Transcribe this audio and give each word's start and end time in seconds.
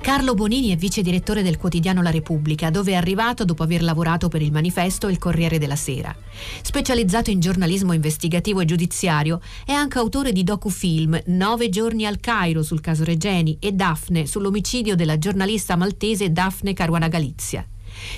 Carlo 0.00 0.32
Bonini 0.34 0.70
è 0.70 0.76
vice 0.76 1.02
direttore 1.02 1.42
del 1.42 1.58
quotidiano 1.58 2.00
La 2.00 2.10
Repubblica, 2.10 2.70
dove 2.70 2.92
è 2.92 2.94
arrivato 2.94 3.44
dopo 3.44 3.62
aver 3.62 3.82
lavorato 3.82 4.28
per 4.28 4.40
il 4.40 4.52
manifesto 4.52 5.08
il 5.08 5.18
Corriere 5.18 5.58
della 5.58 5.76
Sera. 5.76 6.14
Specializzato 6.62 7.30
in 7.30 7.40
giornalismo 7.40 7.92
investigativo 7.92 8.60
e 8.60 8.64
giudiziario, 8.64 9.40
è 9.66 9.72
anche 9.72 9.98
autore 9.98 10.32
di 10.32 10.44
docufilm 10.44 11.20
Nove 11.26 11.68
giorni 11.68 12.06
al 12.06 12.20
Cairo 12.20 12.62
sul 12.62 12.80
caso 12.80 13.04
Regeni 13.04 13.58
e 13.60 13.72
Daphne 13.72 14.26
sull'omicidio 14.26 14.94
della 14.94 15.18
giornalista 15.18 15.76
maltese 15.76 16.32
Daphne 16.32 16.72
Caruana 16.72 17.08
Galizia. 17.08 17.66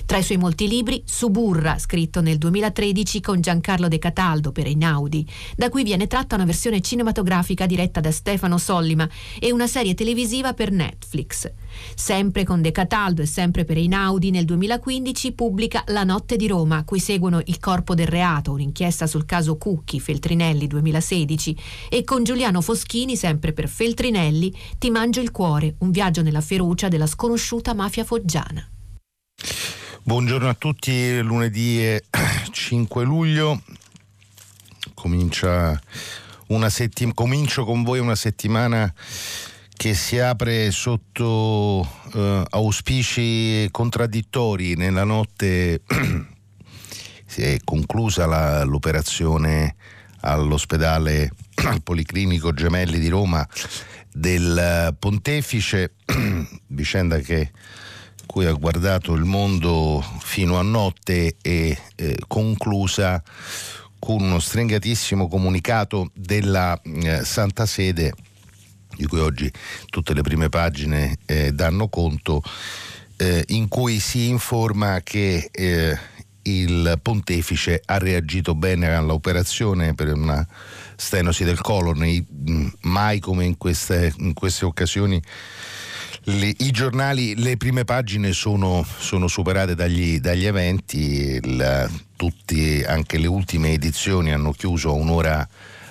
Tra 0.06 0.18
i 0.18 0.22
suoi 0.22 0.38
molti 0.38 0.68
libri, 0.68 1.02
Suburra, 1.04 1.78
scritto 1.78 2.20
nel 2.20 2.38
2013 2.38 3.20
con 3.20 3.40
Giancarlo 3.40 3.88
De 3.88 3.98
Cataldo 3.98 4.52
per 4.52 4.66
Einaudi, 4.66 5.26
da 5.56 5.68
cui 5.68 5.82
viene 5.82 6.06
tratta 6.06 6.34
una 6.34 6.44
versione 6.44 6.80
cinematografica 6.80 7.66
diretta 7.66 8.00
da 8.00 8.10
Stefano 8.10 8.58
Sollima 8.58 9.08
e 9.38 9.52
una 9.52 9.66
serie 9.66 9.94
televisiva 9.94 10.52
per 10.54 10.70
Netflix. 10.70 11.50
Sempre 11.94 12.44
con 12.44 12.62
De 12.62 12.72
Cataldo 12.72 13.22
e 13.22 13.26
sempre 13.26 13.64
per 13.64 13.76
Einaudi, 13.76 14.30
nel 14.30 14.44
2015 14.44 15.32
pubblica 15.32 15.84
La 15.88 16.04
notte 16.04 16.36
di 16.36 16.46
Roma, 16.46 16.78
a 16.78 16.84
cui 16.84 17.00
seguono 17.00 17.40
Il 17.44 17.58
corpo 17.60 17.94
del 17.94 18.08
reato, 18.08 18.52
un'inchiesta 18.52 19.06
sul 19.06 19.24
caso 19.24 19.56
Cucchi, 19.56 20.00
Feltrinelli 20.00 20.66
2016, 20.66 21.56
e 21.88 22.04
con 22.04 22.24
Giuliano 22.24 22.60
Foschini, 22.60 23.16
sempre 23.16 23.52
per 23.52 23.68
Feltrinelli, 23.68 24.52
Ti 24.78 24.90
mangio 24.90 25.20
il 25.20 25.30
cuore, 25.30 25.76
un 25.78 25.90
viaggio 25.90 26.22
nella 26.22 26.40
ferocia 26.40 26.88
della 26.88 27.06
sconosciuta 27.06 27.74
mafia 27.74 28.04
foggiana. 28.04 28.68
Buongiorno 30.02 30.48
a 30.48 30.54
tutti, 30.54 31.20
lunedì 31.20 31.98
5 32.50 33.04
luglio, 33.04 33.62
Comincia 34.94 35.80
una 36.48 36.68
settim- 36.68 37.14
comincio 37.14 37.64
con 37.64 37.82
voi 37.82 38.00
una 38.00 38.16
settimana 38.16 38.92
che 39.72 39.94
si 39.94 40.18
apre 40.18 40.70
sotto 40.72 41.88
eh, 42.12 42.44
auspici 42.50 43.66
contraddittori. 43.70 44.74
Nella 44.76 45.04
notte 45.04 45.82
si 47.24 47.42
è 47.42 47.58
conclusa 47.64 48.26
la, 48.26 48.64
l'operazione 48.64 49.76
all'ospedale 50.20 51.32
al 51.64 51.80
Policlinico 51.82 52.52
Gemelli 52.52 52.98
di 52.98 53.08
Roma 53.08 53.46
del 54.12 54.94
Pontefice, 54.98 55.94
vicenda 56.68 57.18
che 57.20 57.50
cui 58.30 58.46
ha 58.46 58.52
guardato 58.52 59.12
il 59.14 59.24
mondo 59.24 60.00
fino 60.20 60.56
a 60.56 60.62
notte 60.62 61.36
e 61.42 61.76
eh, 61.96 62.16
conclusa 62.28 63.20
con 63.98 64.22
uno 64.22 64.38
stringatissimo 64.38 65.26
comunicato 65.26 66.12
della 66.14 66.80
eh, 66.80 67.24
Santa 67.24 67.66
Sede, 67.66 68.14
di 68.96 69.04
cui 69.06 69.18
oggi 69.18 69.50
tutte 69.86 70.14
le 70.14 70.22
prime 70.22 70.48
pagine 70.48 71.18
eh, 71.26 71.50
danno 71.50 71.88
conto, 71.88 72.40
eh, 73.16 73.42
in 73.48 73.66
cui 73.66 73.98
si 73.98 74.28
informa 74.28 75.00
che 75.02 75.48
eh, 75.50 75.98
il 76.42 77.00
pontefice 77.02 77.82
ha 77.84 77.98
reagito 77.98 78.54
bene 78.54 78.94
all'operazione 78.94 79.94
per 79.94 80.12
una 80.12 80.46
stenosi 80.94 81.42
del 81.42 81.60
colon, 81.60 81.98
mai 82.82 83.18
come 83.18 83.44
in 83.44 83.56
queste, 83.56 84.14
in 84.18 84.34
queste 84.34 84.66
occasioni 84.66 85.20
le, 86.24 86.54
I 86.58 86.70
giornali, 86.70 87.34
le 87.36 87.56
prime 87.56 87.84
pagine 87.84 88.32
sono, 88.32 88.84
sono 88.98 89.26
superate 89.26 89.74
dagli, 89.74 90.20
dagli 90.20 90.44
eventi, 90.44 91.56
la, 91.56 91.88
tutti, 92.16 92.82
anche 92.86 93.18
le 93.18 93.26
ultime 93.26 93.72
edizioni 93.72 94.32
hanno 94.32 94.52
chiuso 94.52 94.90
a 94.90 94.92
un'ora 94.92 95.48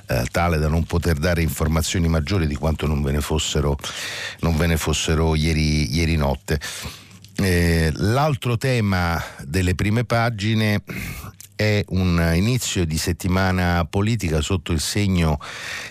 eh, 0.07 0.25
tale 0.31 0.57
da 0.57 0.67
non 0.67 0.83
poter 0.83 1.17
dare 1.17 1.41
informazioni 1.41 2.07
maggiori 2.07 2.47
di 2.47 2.55
quanto 2.55 2.85
non 2.85 3.01
ve 3.01 3.11
ne 3.11 3.21
fossero, 3.21 3.77
ve 4.41 4.67
ne 4.67 4.77
fossero 4.77 5.35
ieri, 5.35 5.93
ieri, 5.93 6.15
notte. 6.15 6.59
Eh, 7.35 7.91
l'altro 7.95 8.57
tema 8.57 9.21
delle 9.45 9.73
prime 9.73 10.03
pagine 10.03 10.83
è 11.55 11.83
un 11.89 12.31
inizio 12.35 12.85
di 12.85 12.97
settimana 12.97 13.85
politica 13.89 14.41
sotto 14.41 14.71
il 14.71 14.79
segno 14.79 15.39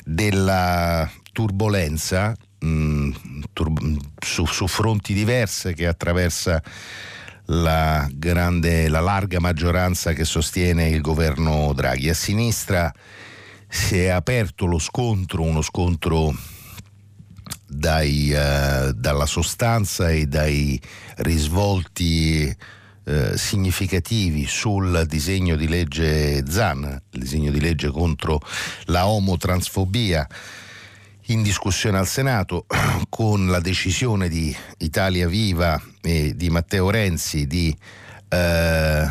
della 0.04 1.10
turbolenza 1.32 2.37
mh, 2.59 3.11
su, 4.19 4.45
su, 4.45 4.67
fronti 4.67 5.13
diverse 5.15 5.75
che 5.75 5.87
attraversa 5.87 6.63
la, 7.47 8.07
grande, 8.13 8.89
la 8.89 9.01
larga 9.01 9.41
maggioranza 9.41 10.13
che 10.13 10.25
sostiene 10.25 10.89
il 10.89 11.01
governo 11.01 11.73
Draghi. 11.75 12.09
A 12.09 12.15
sinistra 12.15 12.93
si 13.69 13.99
è 13.99 14.09
aperto 14.09 14.67
lo 14.67 14.79
scontro, 14.79 15.43
uno 15.43 15.63
scontro 15.63 16.35
dai, 17.67 18.33
uh, 18.33 18.93
dalla 18.93 19.27
sostanza 19.27 20.11
e 20.11 20.27
dai 20.27 20.81
risvolti 21.19 22.55
uh, 23.05 23.37
significativi 23.37 24.47
sul 24.47 25.05
disegno 25.07 25.55
di 25.57 25.69
legge 25.69 26.45
ZAN, 26.49 27.03
il 27.11 27.21
disegno 27.21 27.51
di 27.51 27.61
legge 27.61 27.89
contro 27.89 28.41
la 28.87 29.07
omotransfobia 29.07 30.27
in 31.28 31.43
discussione 31.43 31.99
al 31.99 32.06
Senato 32.06 32.66
con 33.09 33.49
la 33.49 33.61
decisione 33.61 34.28
di 34.28 34.55
Italia 34.78 35.28
Viva 35.28 35.81
e 36.00 36.34
di 36.34 36.49
Matteo 36.50 36.91
Renzi 36.91 37.47
di, 37.47 37.75
eh, 38.28 39.06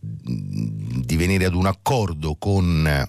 di 0.00 1.16
venire 1.16 1.44
ad 1.44 1.54
un 1.54 1.66
accordo 1.66 2.36
con, 2.36 3.08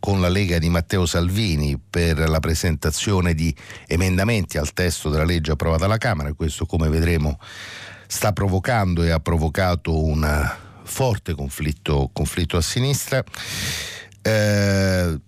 con 0.00 0.20
la 0.20 0.28
Lega 0.28 0.58
di 0.58 0.68
Matteo 0.68 1.06
Salvini 1.06 1.78
per 1.78 2.28
la 2.28 2.40
presentazione 2.40 3.34
di 3.34 3.54
emendamenti 3.86 4.58
al 4.58 4.72
testo 4.72 5.08
della 5.08 5.24
legge 5.24 5.52
approvata 5.52 5.84
alla 5.84 5.98
Camera. 5.98 6.32
Questo, 6.32 6.66
come 6.66 6.88
vedremo, 6.88 7.38
sta 8.06 8.32
provocando 8.32 9.02
e 9.04 9.10
ha 9.10 9.20
provocato 9.20 10.04
un 10.04 10.56
forte 10.82 11.34
conflitto, 11.34 12.10
conflitto 12.12 12.56
a 12.56 12.62
sinistra. 12.62 13.22
Eh, 14.20 15.20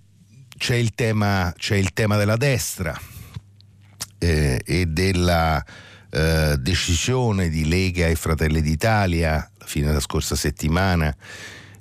c'è 0.61 0.75
il 0.75 0.93
tema, 0.95 1.55
c'è 1.57 1.77
il 1.77 1.95
tema 1.95 2.19
della 2.19 2.37
destra 2.37 2.95
eh, 4.19 4.61
e 4.63 4.85
della 4.85 5.65
eh, 6.11 6.57
decisione 6.59 7.49
di 7.49 7.67
Lega 7.67 8.07
e 8.09 8.15
Fratelli 8.15 8.61
d'Italia, 8.61 9.51
fine 9.65 9.87
della 9.87 10.01
scorsa 10.01 10.37
settimana, 10.37 11.17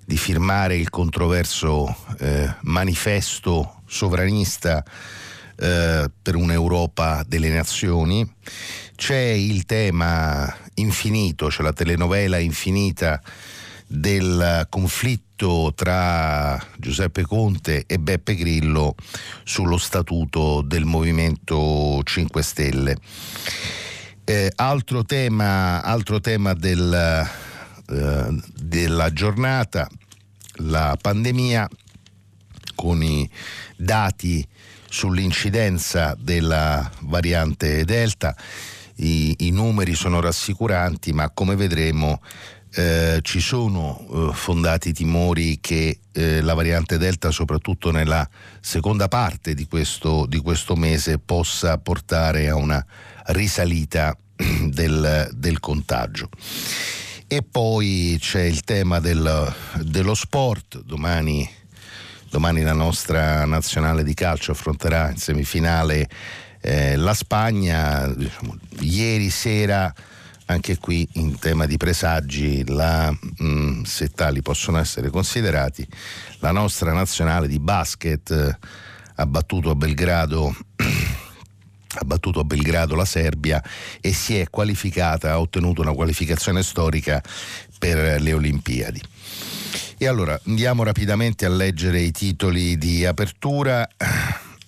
di 0.06 0.16
firmare 0.16 0.78
il 0.78 0.90
controverso 0.90 1.94
eh, 2.20 2.56
manifesto 2.62 3.82
sovranista 3.86 4.82
eh, 5.58 6.10
per 6.22 6.36
un'Europa 6.38 7.26
delle 7.28 7.50
nazioni. 7.50 8.26
C'è 8.96 9.20
il 9.20 9.66
tema 9.66 10.56
infinito, 10.76 11.52
cioè 11.52 11.66
la 11.66 11.74
telenovela 11.74 12.38
infinita 12.38 13.22
del 13.86 14.66
conflitto 14.70 15.29
tra 15.40 16.62
Giuseppe 16.78 17.24
Conte 17.24 17.86
e 17.88 17.98
Beppe 17.98 18.36
Grillo 18.36 18.94
sullo 19.46 19.78
statuto 19.78 20.62
del 20.62 20.84
Movimento 20.84 22.02
5 22.04 22.42
Stelle. 22.42 22.98
Eh, 24.26 24.52
altro 24.56 25.06
tema, 25.06 25.82
altro 25.82 26.20
tema 26.20 26.54
del, 26.54 27.26
eh, 27.90 28.42
della 28.54 29.14
giornata, 29.14 29.88
la 30.56 30.98
pandemia 31.02 31.70
con 32.76 33.02
i 33.02 33.30
dati 33.78 34.46
sull'incidenza 34.90 36.18
della 36.20 36.92
variante 37.04 37.86
Delta. 37.86 38.36
I, 38.96 39.36
I 39.40 39.52
numeri 39.52 39.96
sono 39.96 40.20
rassicuranti, 40.20 41.14
ma 41.14 41.30
come 41.30 41.56
vedremo 41.56 42.20
eh, 42.72 43.20
ci 43.24 43.40
sono 43.40 44.30
eh, 44.30 44.34
fondati 44.34 44.94
timori 44.94 45.60
che 45.60 46.00
eh, 46.12 46.42
la 46.42 46.54
variante 46.54 46.98
Delta, 46.98 47.32
soprattutto 47.32 47.92
nella 47.92 48.28
seconda 48.60 49.08
parte 49.08 49.54
di 49.54 49.66
questo, 49.66 50.26
di 50.28 50.40
questo 50.40 50.76
mese, 50.76 51.18
possa 51.18 51.78
portare 51.78 52.48
a 52.48 52.56
una 52.56 52.84
risalita 53.28 54.16
del, 54.66 55.30
del 55.34 55.60
contagio. 55.60 56.30
E 57.28 57.44
poi 57.44 58.18
c'è 58.20 58.42
il 58.42 58.62
tema 58.62 59.00
del, 59.00 59.54
dello 59.82 60.16
sport, 60.16 60.82
domani, 60.84 61.48
domani, 62.30 62.62
la 62.64 62.74
nostra 62.74 63.46
nazionale 63.46 64.04
di 64.04 64.14
calcio 64.14 64.52
affronterà 64.52 65.12
in 65.12 65.18
semifinale 65.18 66.10
eh, 66.62 66.96
la 66.96 67.14
Spagna, 67.14 68.08
diciamo, 68.08 68.58
ieri 68.80 69.30
sera 69.30 69.94
anche 70.50 70.78
qui 70.78 71.08
in 71.14 71.38
tema 71.38 71.66
di 71.66 71.78
presagi, 71.78 72.68
la, 72.68 73.12
mh, 73.12 73.46
mm, 73.46 73.84
se 73.84 74.10
tali 74.10 74.42
possono 74.42 74.80
essere 74.80 75.10
considerati, 75.10 75.88
la 76.40 76.52
nostra 76.52 76.92
nazionale 76.92 77.48
di 77.48 77.60
basket 77.60 78.32
eh, 78.32 78.58
ha 79.16 79.26
battuto 79.26 79.70
a 79.70 79.76
Belgrado 79.76 80.56
ha 81.92 82.04
battuto 82.06 82.40
a 82.40 82.44
Belgrado 82.44 82.96
la 82.96 83.06
Serbia 83.06 83.64
e 84.02 84.12
si 84.14 84.38
è 84.38 84.50
qualificata, 84.50 85.32
ha 85.32 85.40
ottenuto 85.40 85.82
una 85.82 85.94
qualificazione 85.94 86.64
storica 86.64 87.22
per 87.78 88.22
le 88.22 88.34
Olimpiadi. 88.34 89.02
E 89.98 90.08
allora 90.08 90.40
andiamo 90.48 90.84
rapidamente 90.84 91.46
a 91.46 91.50
leggere 91.50 92.00
i 92.00 92.12
titoli 92.12 92.78
di 92.78 93.06
apertura. 93.06 93.88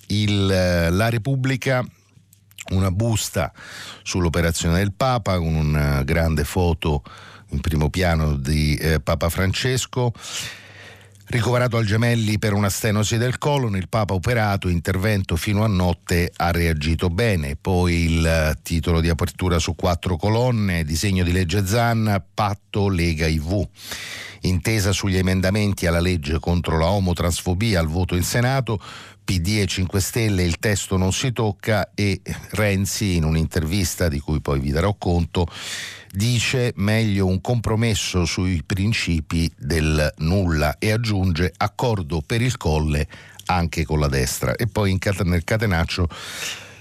Il, 0.08 0.46
la 0.46 1.10
Repubblica 1.10 1.86
una 2.72 2.92
busta 2.92 3.52
sull'operazione 4.04 4.78
del 4.78 4.94
Papa 4.94 5.38
con 5.38 5.56
una 5.56 6.04
grande 6.04 6.44
foto 6.44 7.04
in 7.52 7.62
primo 7.62 7.90
piano 7.90 8.36
di 8.36 8.76
eh, 8.76 9.00
Papa 9.00 9.30
Francesco. 9.30 10.14
Ricoverato 11.32 11.78
al 11.78 11.86
gemelli 11.86 12.40
per 12.40 12.52
una 12.52 12.70
stenosi 12.70 13.18
del 13.18 13.38
colon, 13.38 13.78
il 13.78 13.88
Papa 13.88 14.14
operato, 14.14 14.68
intervento 14.68 15.38
fino 15.38 15.64
a 15.64 15.68
notte, 15.68 16.30
ha 16.36 16.52
reagito 16.52 17.10
bene. 17.10 17.56
Poi 17.56 17.94
il 17.94 18.26
eh, 18.26 18.58
titolo 18.62 19.00
di 19.00 19.08
apertura 19.08 19.58
su 19.58 19.74
quattro 19.74 20.18
colonne, 20.18 20.84
disegno 20.84 21.24
di 21.24 21.32
legge 21.32 21.66
Zanna, 21.66 22.22
patto 22.22 22.90
Lega 22.90 23.28
IV. 23.28 23.66
Intesa 24.42 24.92
sugli 24.92 25.18
emendamenti 25.18 25.86
alla 25.86 26.02
legge 26.02 26.38
contro 26.40 26.78
la 26.78 26.90
omotransfobia 26.90 27.80
al 27.80 27.88
voto 27.88 28.18
in 28.18 28.24
Senato, 28.24 28.82
PD 29.24 29.60
e 29.60 29.66
5 29.66 30.00
Stelle 30.00 30.44
il 30.44 30.58
testo 30.58 30.98
non 30.98 31.14
si 31.14 31.32
tocca 31.32 31.92
e 31.94 32.22
Renzi 32.52 33.16
in 33.16 33.24
un'intervista 33.24 34.08
di 34.08 34.20
cui 34.20 34.42
poi 34.42 34.60
vi 34.60 34.72
darò 34.72 34.96
conto 34.98 35.48
dice 36.12 36.74
meglio 36.76 37.26
un 37.26 37.40
compromesso 37.40 38.26
sui 38.26 38.64
principi 38.66 39.50
del 39.58 40.14
nulla 40.18 40.78
e 40.78 40.92
aggiunge 40.92 41.54
accordo 41.56 42.22
per 42.22 42.42
il 42.42 42.58
colle 42.58 43.08
anche 43.46 43.86
con 43.86 44.00
la 44.00 44.08
destra 44.08 44.56
e 44.56 44.68
poi 44.68 44.98
nel 45.24 45.44
catenaccio 45.44 46.10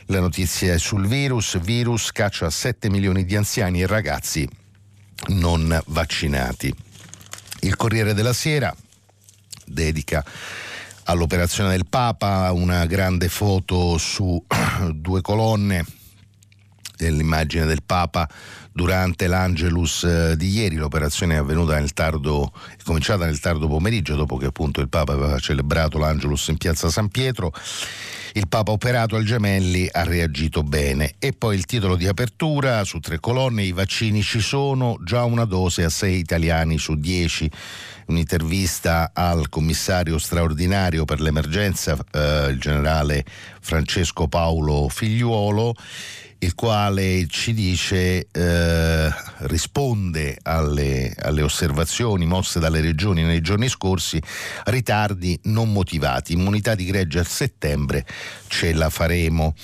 la 0.07 0.19
notizia 0.19 0.75
è 0.75 0.79
sul 0.79 1.07
virus, 1.07 1.59
virus 1.61 2.11
caccia 2.11 2.51
7 2.51 2.91
milioni 2.91 3.25
di 3.25 3.37
anziani 3.37 3.83
e 3.83 3.87
ragazzi 3.87 4.49
non 5.29 5.81
vaccinati. 5.87 6.75
Il 7.61 7.77
Corriere 7.77 8.13
della 8.13 8.33
Sera 8.33 8.75
dedica 9.65 10.25
all'operazione 11.11 11.71
del 11.71 11.87
Papa 11.89 12.53
una 12.53 12.87
grande 12.87 13.29
foto 13.29 13.99
su 13.99 14.43
due 14.95 15.21
colonne 15.21 15.85
dell'immagine 16.97 17.65
del 17.65 17.83
Papa 17.83 18.29
durante 18.73 19.27
l'Angelus 19.27 20.05
eh, 20.05 20.37
di 20.37 20.49
ieri. 20.51 20.77
L'operazione 20.77 21.35
è 21.35 21.39
avvenuta 21.39 21.79
nel 21.79 21.93
tardo, 21.93 22.53
è 22.77 22.83
cominciata 22.85 23.25
nel 23.25 23.41
tardo 23.41 23.69
pomeriggio, 23.69 24.15
dopo 24.17 24.37
che 24.37 24.47
appunto 24.47 24.81
il 24.81 24.89
Papa 24.89 25.13
aveva 25.13 25.39
celebrato 25.39 25.99
l'Angelus 25.99 26.49
in 26.49 26.57
piazza 26.57 26.89
San 26.89 27.09
Pietro. 27.09 27.53
Il 28.35 28.47
Papa 28.47 28.71
operato 28.71 29.17
al 29.17 29.25
Gemelli 29.25 29.89
ha 29.91 30.05
reagito 30.05 30.63
bene. 30.63 31.15
E 31.19 31.33
poi 31.33 31.57
il 31.57 31.65
titolo 31.65 31.97
di 31.97 32.07
apertura 32.07 32.85
su 32.85 33.01
tre 33.01 33.19
colonne: 33.19 33.63
i 33.63 33.73
vaccini 33.73 34.23
ci 34.23 34.41
sono, 34.41 34.99
già 35.03 35.25
una 35.25 35.45
dose 35.45 35.85
a 35.85 35.89
sei 35.91 36.19
italiani 36.19 36.79
su 36.79 36.95
dieci 36.95 37.51
un'intervista 38.11 39.13
al 39.15 39.49
commissario 39.49 40.19
straordinario 40.19 41.05
per 41.05 41.21
l'emergenza, 41.21 41.97
eh, 42.11 42.49
il 42.51 42.59
generale 42.59 43.25
Francesco 43.61 44.27
Paolo 44.27 44.89
Figliuolo 44.89 45.75
il 46.43 46.55
quale 46.55 47.27
ci 47.29 47.53
dice, 47.53 48.27
eh, 48.31 49.13
risponde 49.41 50.39
alle, 50.43 51.15
alle, 51.19 51.43
osservazioni 51.43 52.25
mosse 52.25 52.59
dalle 52.59 52.81
regioni 52.81 53.23
nei 53.23 53.43
giorni 53.43 53.69
scorsi, 53.69 54.21
ritardi 54.65 55.39
non 55.45 55.71
motivati, 55.73 56.33
immunità 56.33 56.75
di 56.75 56.87
gregge 56.87 57.19
a 57.19 57.25
settembre 57.25 58.07
ce 58.47 58.73
la 58.73 58.89
faremo. 58.89 59.55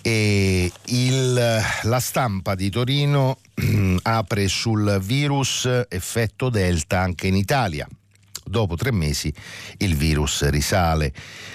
Il, 0.00 1.62
la 1.82 2.00
stampa 2.00 2.54
di 2.54 2.70
Torino 2.70 3.38
apre 4.02 4.48
sul 4.48 4.98
virus 5.02 5.68
effetto 5.88 6.48
Delta 6.48 7.00
anche 7.00 7.26
in 7.26 7.36
Italia. 7.36 7.86
Dopo 8.48 8.76
tre 8.76 8.90
mesi 8.92 9.32
il 9.78 9.94
virus 9.94 10.48
risale, 10.48 11.12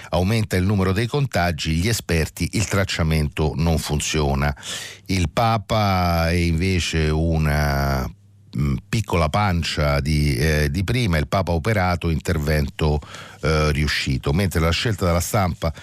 aumenta 0.10 0.56
il 0.56 0.63
numero 0.63 0.92
dei 0.92 1.07
contagi, 1.07 1.74
gli 1.74 1.88
esperti, 1.88 2.50
il 2.54 2.66
tracciamento 2.66 3.54
non 3.56 3.78
funziona. 3.78 4.56
Il 5.07 5.30
Papa 5.30 6.30
è 6.30 6.34
invece 6.34 7.10
una 7.10 8.07
mm, 8.57 8.75
piccola 8.88 9.30
pancia 9.30 10.00
di, 10.00 10.36
eh, 10.36 10.69
di, 10.69 10.84
prima, 10.84 11.18
il 11.18 11.28
Papa 11.28 11.51
operato, 11.51 12.10
intervento 12.10 13.00
eh, 13.42 13.72
riuscito, 13.72 14.31
mentre 14.34 14.60
la 14.60 14.72
scelta 14.72 15.06
della 15.06 15.19
stampa 15.19 15.74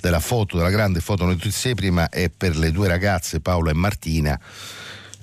della 0.00 0.20
foto, 0.20 0.58
della 0.58 0.70
grande 0.70 1.00
foto 1.00 1.24
notizia 1.24 1.74
prima 1.74 2.10
è 2.10 2.28
per 2.28 2.58
le 2.58 2.70
due 2.70 2.88
ragazze 2.88 3.40
Paola 3.40 3.70
e 3.70 3.74
Martina, 3.74 4.38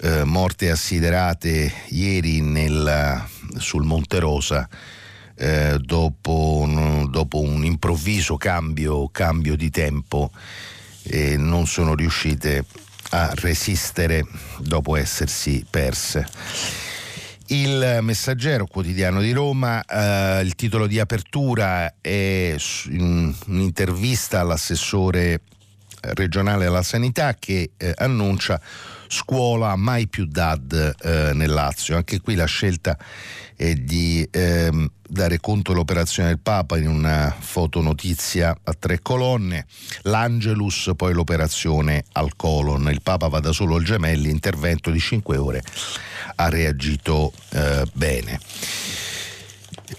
eh, 0.01 0.23
morte 0.23 0.71
assiderate 0.71 1.71
ieri 1.89 2.41
nel, 2.41 3.23
sul 3.57 3.83
Monte 3.83 4.17
Rosa 4.17 4.67
eh, 5.41 5.79
dopo, 5.79 6.59
un, 6.61 7.09
dopo, 7.09 7.41
un, 7.41 7.65
improvviso 7.65 8.37
cambio, 8.37 9.09
cambio 9.09 9.55
di 9.55 9.71
tempo 9.71 10.29
e 11.01 11.35
non 11.35 11.65
sono 11.65 11.95
riuscite 11.95 12.63
a 13.09 13.31
resistere 13.33 14.23
dopo 14.59 14.95
essersi 14.95 15.65
perse. 15.67 16.27
Il 17.47 17.97
Messaggero 18.01 18.67
quotidiano 18.67 19.19
di 19.19 19.31
Roma, 19.31 19.83
eh, 19.83 20.41
il 20.43 20.53
titolo 20.53 20.85
di 20.85 20.99
apertura 20.99 21.95
è 21.99 22.55
un'intervista 22.89 24.41
all'assessore 24.41 25.41
regionale 26.01 26.67
alla 26.67 26.83
sanità 26.83 27.35
che 27.37 27.71
eh, 27.77 27.93
annuncia 27.97 28.61
scuola 29.07 29.75
mai 29.75 30.07
più 30.07 30.25
DAD 30.25 30.95
eh, 31.01 31.31
nel 31.33 31.51
Lazio. 31.51 31.95
Anche 31.95 32.21
qui 32.21 32.35
la 32.35 32.45
scelta 32.45 32.97
è 33.61 33.75
di 33.75 34.27
ehm, 34.31 34.89
dare 35.07 35.39
conto 35.39 35.71
dell'operazione 35.71 36.29
del 36.29 36.39
Papa 36.39 36.79
in 36.79 36.87
una 36.87 37.35
fotonotizia 37.37 38.57
a 38.63 38.73
tre 38.73 39.03
colonne, 39.03 39.67
l'Angelus, 40.01 40.89
poi 40.95 41.13
l'operazione 41.13 42.05
al 42.13 42.35
colon. 42.35 42.89
Il 42.89 43.03
Papa 43.03 43.27
va 43.27 43.39
da 43.39 43.51
solo 43.51 43.75
al 43.75 43.83
gemelli, 43.83 44.31
intervento 44.31 44.89
di 44.89 44.99
cinque 44.99 45.37
ore, 45.37 45.61
ha 46.37 46.49
reagito 46.49 47.31
eh, 47.51 47.85
bene. 47.93 48.39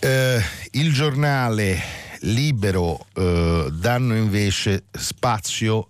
Eh, 0.00 0.42
il 0.72 0.92
giornale 0.92 1.80
libero 2.22 3.06
eh, 3.14 3.68
danno 3.70 4.16
invece 4.16 4.86
spazio 4.90 5.86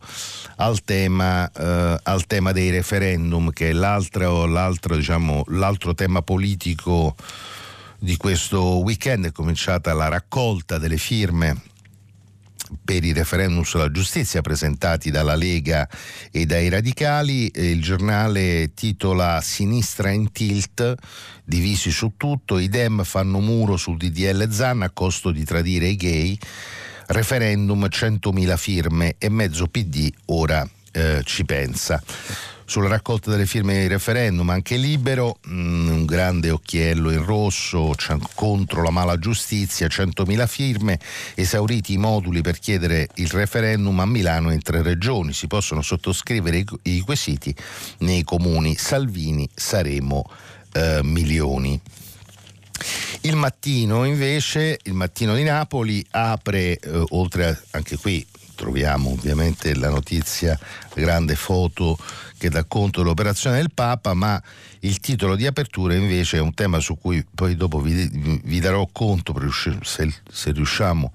al 0.56 0.82
tema, 0.85 1.50
eh, 1.50 1.99
al 2.02 2.26
tema 2.26 2.52
dei 2.52 2.68
referendum, 2.68 3.50
che 3.50 3.70
è 3.70 3.73
l'altro, 3.73 4.44
l'altro, 4.44 4.94
diciamo, 4.94 5.44
l'altro 5.47 5.94
tema 5.94 6.20
politico 6.20 7.16
di 8.02 8.16
questo 8.16 8.78
weekend. 8.78 9.26
È 9.26 9.32
cominciata 9.32 9.92
la 9.94 10.09
raccolta 10.09 10.78
delle 10.78 10.97
firme 10.97 11.62
per 12.85 13.04
i 13.04 13.12
referendum 13.12 13.62
sulla 13.62 13.90
giustizia 13.90 14.40
presentati 14.40 15.11
dalla 15.11 15.37
Lega 15.37 15.88
e 16.32 16.44
dai 16.44 16.68
radicali. 16.68 17.50
Il 17.54 17.80
giornale 17.80 18.73
titola 18.75 19.40
Sinistra 19.40 20.11
in 20.11 20.32
tilt, 20.32 20.94
divisi 21.44 21.92
su 21.92 22.14
tutto, 22.16 22.59
i 22.59 22.68
Dem 22.68 23.04
fanno 23.04 23.38
muro 23.38 23.76
sul 23.76 23.97
DDL 23.97 24.50
Zan 24.50 24.82
a 24.82 24.90
costo 24.90 25.30
di 25.30 25.44
tradire 25.44 25.87
i 25.87 25.97
gay, 25.97 26.37
referendum 27.06 27.85
100.000 27.85 28.56
firme 28.56 29.14
e 29.18 29.28
mezzo 29.28 29.68
PD 29.68 30.11
ora 30.26 30.68
eh, 30.90 31.23
ci 31.25 31.44
pensa 31.44 32.02
sulla 32.64 32.88
raccolta 32.88 33.31
delle 33.31 33.47
firme 33.47 33.81
di 33.81 33.87
referendum, 33.87 34.49
anche 34.50 34.76
libero, 34.76 35.38
mm, 35.49 35.88
un 35.88 36.04
grande 36.04 36.50
occhiello 36.50 37.11
in 37.11 37.25
rosso 37.25 37.95
contro 38.35 38.83
la 38.83 38.90
mala 38.90 39.19
giustizia, 39.19 39.87
100.000 39.87 40.47
firme, 40.47 40.99
esauriti 41.35 41.95
i 41.95 41.99
moduli 41.99 42.40
per 42.40 42.59
chiedere 42.59 43.09
il 43.16 43.28
referendum 43.28 43.99
a 44.00 44.07
Milano 44.07 44.52
in 44.52 44.62
tre 44.62 44.83
regioni, 44.83 45.33
si 45.33 45.47
possono 45.47 45.83
sottoscrivere 45.83 46.59
i, 46.59 46.66
i 46.83 47.00
quesiti 47.00 47.54
nei 47.99 48.23
comuni 48.25 48.76
Salvini, 48.76 49.49
Saremo, 49.54 50.28
eh, 50.73 51.00
Milioni. 51.02 51.81
Il 53.23 53.37
mattino 53.37 54.04
invece, 54.04 54.78
il 54.83 54.95
mattino 54.95 55.35
di 55.35 55.45
Napoli 55.45 56.04
apre, 56.11 56.78
eh, 56.78 57.04
oltre 57.11 57.49
a, 57.49 57.61
anche 57.71 57.97
qui 57.97 58.26
troviamo 58.54 59.11
ovviamente 59.11 59.75
la 59.75 59.88
notizia, 59.88 60.59
la 60.95 61.02
grande 61.02 61.35
foto 61.35 61.97
che 62.42 62.50
dà 62.50 62.64
conto 62.64 63.02
dell'operazione 63.02 63.58
del 63.58 63.70
Papa, 63.72 64.14
ma 64.14 64.42
il 64.80 64.99
titolo 64.99 65.37
di 65.37 65.46
apertura 65.46 65.94
invece 65.94 66.38
è 66.38 66.40
un 66.40 66.54
tema 66.54 66.80
su 66.80 66.99
cui 66.99 67.25
poi 67.32 67.54
dopo 67.54 67.78
vi, 67.78 68.40
vi 68.42 68.58
darò 68.58 68.88
conto 68.90 69.32
se, 69.84 70.12
se 70.28 70.50
riusciamo 70.50 71.12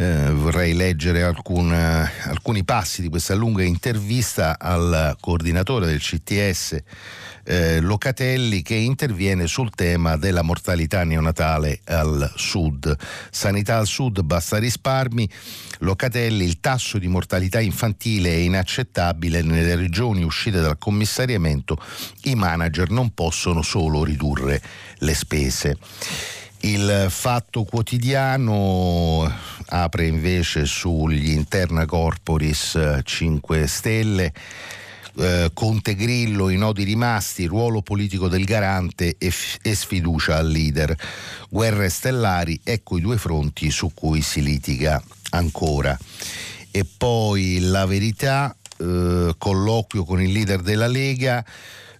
Eh, 0.00 0.30
vorrei 0.30 0.74
leggere 0.74 1.24
alcun, 1.24 1.72
alcuni 1.72 2.62
passi 2.62 3.02
di 3.02 3.08
questa 3.08 3.34
lunga 3.34 3.64
intervista 3.64 4.56
al 4.56 5.16
coordinatore 5.18 5.86
del 5.86 5.98
CTS 5.98 6.78
eh, 7.50 7.80
Locatelli 7.80 8.60
che 8.60 8.74
interviene 8.74 9.46
sul 9.46 9.70
tema 9.70 10.18
della 10.18 10.42
mortalità 10.42 11.02
neonatale 11.04 11.80
al 11.86 12.30
sud. 12.36 12.94
Sanità 13.30 13.78
al 13.78 13.86
sud, 13.86 14.20
basta 14.20 14.58
risparmi. 14.58 15.26
Locatelli, 15.78 16.44
il 16.44 16.60
tasso 16.60 16.98
di 16.98 17.08
mortalità 17.08 17.58
infantile 17.58 18.30
è 18.30 18.36
inaccettabile 18.36 19.40
nelle 19.40 19.76
regioni 19.76 20.22
uscite 20.24 20.60
dal 20.60 20.76
commissariamento, 20.76 21.80
i 22.24 22.34
manager 22.34 22.90
non 22.90 23.14
possono 23.14 23.62
solo 23.62 24.04
ridurre 24.04 24.60
le 24.98 25.14
spese. 25.14 25.78
Il 26.60 27.06
fatto 27.08 27.64
quotidiano 27.64 29.32
apre 29.68 30.06
invece 30.06 30.66
sugli 30.66 31.30
interna 31.30 31.86
corporis 31.86 33.00
5 33.04 33.66
Stelle 33.66 34.32
eh, 35.18 35.50
Conte 35.52 35.94
Grillo, 35.94 36.48
i 36.48 36.56
nodi 36.56 36.84
rimasti, 36.84 37.46
ruolo 37.46 37.82
politico 37.82 38.28
del 38.28 38.44
garante 38.44 39.16
e, 39.18 39.30
f- 39.30 39.58
e 39.62 39.74
sfiducia 39.74 40.36
al 40.36 40.48
leader. 40.48 40.96
Guerre 41.50 41.88
stellari, 41.88 42.60
ecco 42.62 42.96
i 42.96 43.00
due 43.00 43.18
fronti 43.18 43.70
su 43.70 43.92
cui 43.92 44.22
si 44.22 44.42
litiga 44.42 45.02
ancora. 45.30 45.98
E 46.70 46.86
poi 46.96 47.58
la 47.60 47.86
verità, 47.86 48.54
eh, 48.78 49.34
colloquio 49.36 50.04
con 50.04 50.22
il 50.22 50.30
leader 50.30 50.60
della 50.62 50.86
Lega 50.86 51.44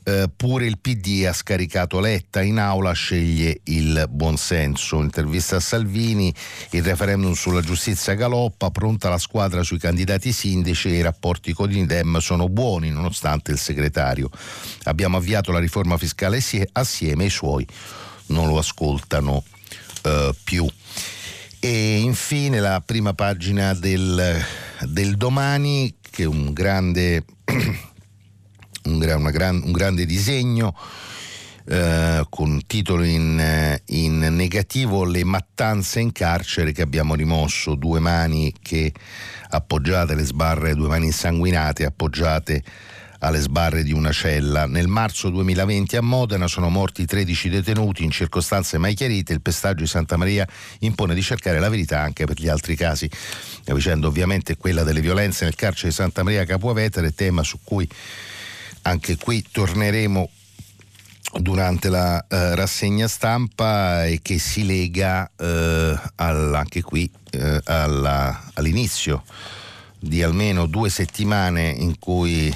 eh, 0.08 0.30
pure 0.34 0.64
il 0.64 0.78
PD 0.78 1.26
ha 1.26 1.34
scaricato 1.34 2.00
Letta 2.00 2.40
in 2.40 2.58
aula, 2.58 2.92
sceglie 2.92 3.60
il 3.64 4.06
buonsenso. 4.08 5.02
Intervista 5.02 5.56
a 5.56 5.60
Salvini, 5.60 6.34
il 6.70 6.82
referendum 6.82 7.34
sulla 7.34 7.60
giustizia 7.60 8.14
galoppa, 8.14 8.70
pronta 8.70 9.10
la 9.10 9.18
squadra 9.18 9.62
sui 9.62 9.78
candidati 9.78 10.32
sindaci 10.32 10.88
e 10.88 10.96
i 10.96 11.02
rapporti 11.02 11.52
con 11.52 11.68
l'Indem 11.68 12.20
sono 12.20 12.48
buoni 12.48 12.88
nonostante 12.88 13.50
il 13.50 13.58
segretario. 13.58 14.30
Abbiamo 14.84 15.18
avviato 15.18 15.52
la 15.52 15.58
riforma 15.58 15.98
fiscale 15.98 16.42
assieme, 16.72 17.26
i 17.26 17.30
suoi 17.30 17.66
non 18.28 18.48
lo 18.48 18.56
ascoltano 18.56 19.44
eh, 20.04 20.34
più. 20.42 20.66
E 21.60 21.98
infine 21.98 22.60
la 22.60 22.80
prima 22.80 23.12
pagina 23.12 23.74
del, 23.74 24.42
del 24.86 25.16
domani, 25.16 25.94
che 26.10 26.22
è 26.22 26.26
un 26.26 26.54
grande 26.54 27.24
un, 28.84 28.98
gran, 28.98 29.62
un 29.64 29.72
grande 29.72 30.06
disegno 30.06 30.74
eh, 31.70 32.24
con 32.30 32.62
titolo 32.66 33.02
in, 33.02 33.78
in, 33.86 34.18
negativo 34.18 35.04
Le 35.04 35.22
mattanze 35.24 36.00
in 36.00 36.12
carcere 36.12 36.72
che 36.72 36.82
abbiamo 36.82 37.14
rimosso, 37.14 37.74
due 37.74 38.00
mani 38.00 38.54
che 38.62 38.92
appoggiate 39.50 40.14
le 40.14 40.24
sbarre, 40.24 40.74
due 40.74 40.88
mani 40.88 41.06
insanguinate 41.06 41.84
appoggiate 41.84 42.62
alle 43.20 43.40
sbarre 43.40 43.82
di 43.82 43.92
una 43.92 44.12
cella. 44.12 44.66
Nel 44.66 44.86
marzo 44.86 45.28
2020 45.28 45.96
a 45.96 46.02
Modena 46.02 46.46
sono 46.46 46.68
morti 46.68 47.04
13 47.04 47.48
detenuti 47.48 48.04
in 48.04 48.10
circostanze 48.10 48.78
mai 48.78 48.94
chiarite. 48.94 49.32
Il 49.32 49.42
pestaggio 49.42 49.82
di 49.82 49.88
Santa 49.88 50.16
Maria 50.16 50.46
impone 50.80 51.14
di 51.14 51.22
cercare 51.22 51.58
la 51.58 51.68
verità 51.68 52.00
anche 52.00 52.24
per 52.24 52.40
gli 52.40 52.48
altri 52.48 52.76
casi. 52.76 53.10
La 53.64 53.74
vicenda 53.74 54.06
ovviamente 54.06 54.52
è 54.52 54.56
quella 54.56 54.84
delle 54.84 55.00
violenze 55.00 55.44
nel 55.44 55.56
carcere 55.56 55.88
di 55.88 55.94
Santa 55.94 56.22
Maria 56.22 56.44
Capuavetere, 56.44 57.12
tema 57.12 57.42
su 57.42 57.58
cui 57.62 57.88
anche 58.88 59.16
qui 59.16 59.44
torneremo 59.50 60.30
durante 61.40 61.90
la 61.90 62.24
eh, 62.26 62.54
rassegna 62.54 63.06
stampa 63.06 64.06
e 64.06 64.20
che 64.22 64.38
si 64.38 64.64
lega 64.64 65.30
eh, 65.36 66.00
al, 66.16 66.54
anche 66.54 66.80
qui 66.82 67.10
eh, 67.30 67.60
alla, 67.64 68.50
all'inizio 68.54 69.24
di 69.98 70.22
almeno 70.22 70.66
due 70.66 70.88
settimane 70.88 71.68
in 71.68 71.98
cui 71.98 72.54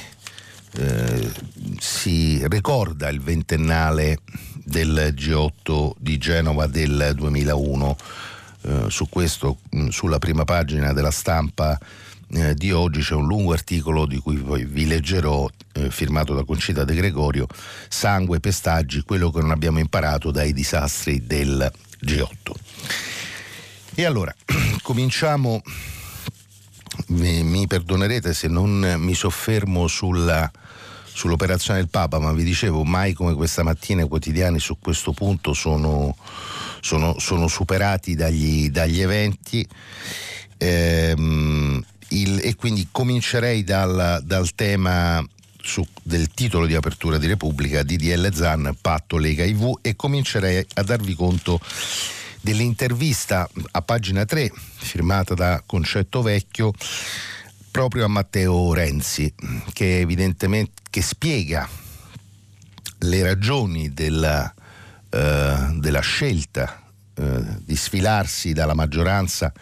eh, 0.75 1.31
si 1.79 2.41
ricorda 2.49 3.09
il 3.11 3.21
ventennale 3.21 4.19
del 4.65 5.13
G8 5.15 5.93
di 5.99 6.17
Genova 6.17 6.67
del 6.67 7.13
2001. 7.15 7.97
Eh, 8.65 8.85
su 8.89 9.09
questo, 9.09 9.59
mh, 9.71 9.89
sulla 9.89 10.19
prima 10.19 10.45
pagina 10.45 10.93
della 10.93 11.11
stampa 11.11 11.79
eh, 12.35 12.55
di 12.55 12.73
oggi 12.73 13.01
c'è 13.01 13.15
un 13.15 13.27
lungo 13.27 13.53
articolo 13.53 14.07
di 14.07 14.19
cui 14.19 14.37
poi 14.37 14.65
vi 14.65 14.87
leggerò, 14.87 15.49
eh, 15.75 15.91
firmato 15.91 16.35
da 16.35 16.45
Concita 16.45 16.85
De 16.85 16.95
Gregorio, 16.95 17.47
Sangue, 17.89 18.41
pestaggi, 18.41 19.03
quello 19.03 19.31
che 19.31 19.41
non 19.41 19.51
abbiamo 19.51 19.79
imparato 19.79 20.31
dai 20.31 20.53
disastri 20.53 21.27
del 21.27 21.71
G8. 22.03 22.53
E 23.95 24.05
allora, 24.07 24.35
cominciamo, 24.83 25.61
mi, 27.09 27.67
perdonerete 27.67 28.33
se 28.33 28.49
non 28.49 28.95
mi 28.99 29.15
soffermo 29.15 29.87
sulla, 29.87 30.51
sull'operazione 31.05 31.81
del 31.81 31.91
Papa, 31.91 32.19
ma 32.19 32.33
vi 32.33 32.45
dicevo, 32.45 32.83
mai 32.83 33.13
come 33.13 33.35
questa 33.35 33.63
mattina 33.63 34.03
i 34.03 34.09
quotidiani 34.09 34.59
su 34.59 34.79
questo 34.79 35.13
punto 35.13 35.53
sono, 35.53 36.17
sono, 36.81 37.19
sono 37.19 37.47
superati 37.47 38.15
dagli, 38.15 38.71
dagli 38.71 39.03
eventi. 39.03 39.69
Ehm, 40.57 41.52
quindi 42.57 42.89
comincerei 42.91 43.65
dal, 43.65 44.21
dal 44.25 44.55
tema 44.55 45.25
su, 45.61 45.87
del 46.03 46.29
titolo 46.29 46.67
di 46.67 46.75
apertura 46.75 47.19
di 47.19 47.27
Repubblica, 47.27 47.83
DDL 47.83 48.33
Zan, 48.33 48.77
Patto 48.81 49.17
Lega 49.17 49.45
IV 49.45 49.79
e 49.81 49.97
comincerei 49.97 50.67
a 50.75 50.83
darvi 50.83 51.15
conto 51.15 51.61
dell'intervista 52.41 53.49
a 53.71 53.83
pagina 53.83 54.25
3 54.25 54.51
firmata 54.77 55.35
da 55.35 55.63
Concetto 55.65 56.23
Vecchio 56.23 56.73
proprio 57.71 58.05
a 58.05 58.09
Matteo 58.09 58.75
Renzi 58.75 59.33
che 59.73 60.01
evidentemente 60.01 60.83
che 60.91 61.03
spiega 61.03 61.69
le 62.99 63.23
ragioni 63.23 63.95
della, 63.95 64.53
eh, 65.09 65.57
della 65.77 66.01
scelta 66.01 66.83
eh, 67.15 67.45
di 67.65 67.77
sfilarsi 67.77 68.53
dalla 68.53 68.75
maggioranza 68.75 69.53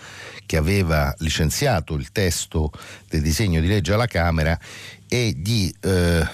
che 0.50 0.56
aveva 0.56 1.14
licenziato 1.18 1.94
il 1.94 2.10
testo 2.10 2.72
del 3.08 3.22
disegno 3.22 3.60
di 3.60 3.68
legge 3.68 3.92
alla 3.92 4.08
Camera 4.08 4.58
e 5.06 5.32
di 5.36 5.72
eh, 5.78 6.26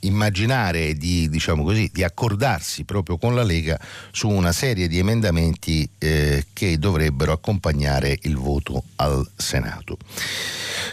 immaginare 0.00 0.92
di, 0.92 1.26
diciamo 1.30 1.64
così, 1.64 1.88
di 1.90 2.04
accordarsi 2.04 2.84
proprio 2.84 3.16
con 3.16 3.34
la 3.34 3.42
Lega 3.42 3.80
su 4.10 4.28
una 4.28 4.52
serie 4.52 4.88
di 4.88 4.98
emendamenti 4.98 5.88
eh, 5.96 6.44
che 6.52 6.78
dovrebbero 6.78 7.32
accompagnare 7.32 8.18
il 8.24 8.36
voto 8.36 8.82
al 8.96 9.26
Senato. 9.36 9.96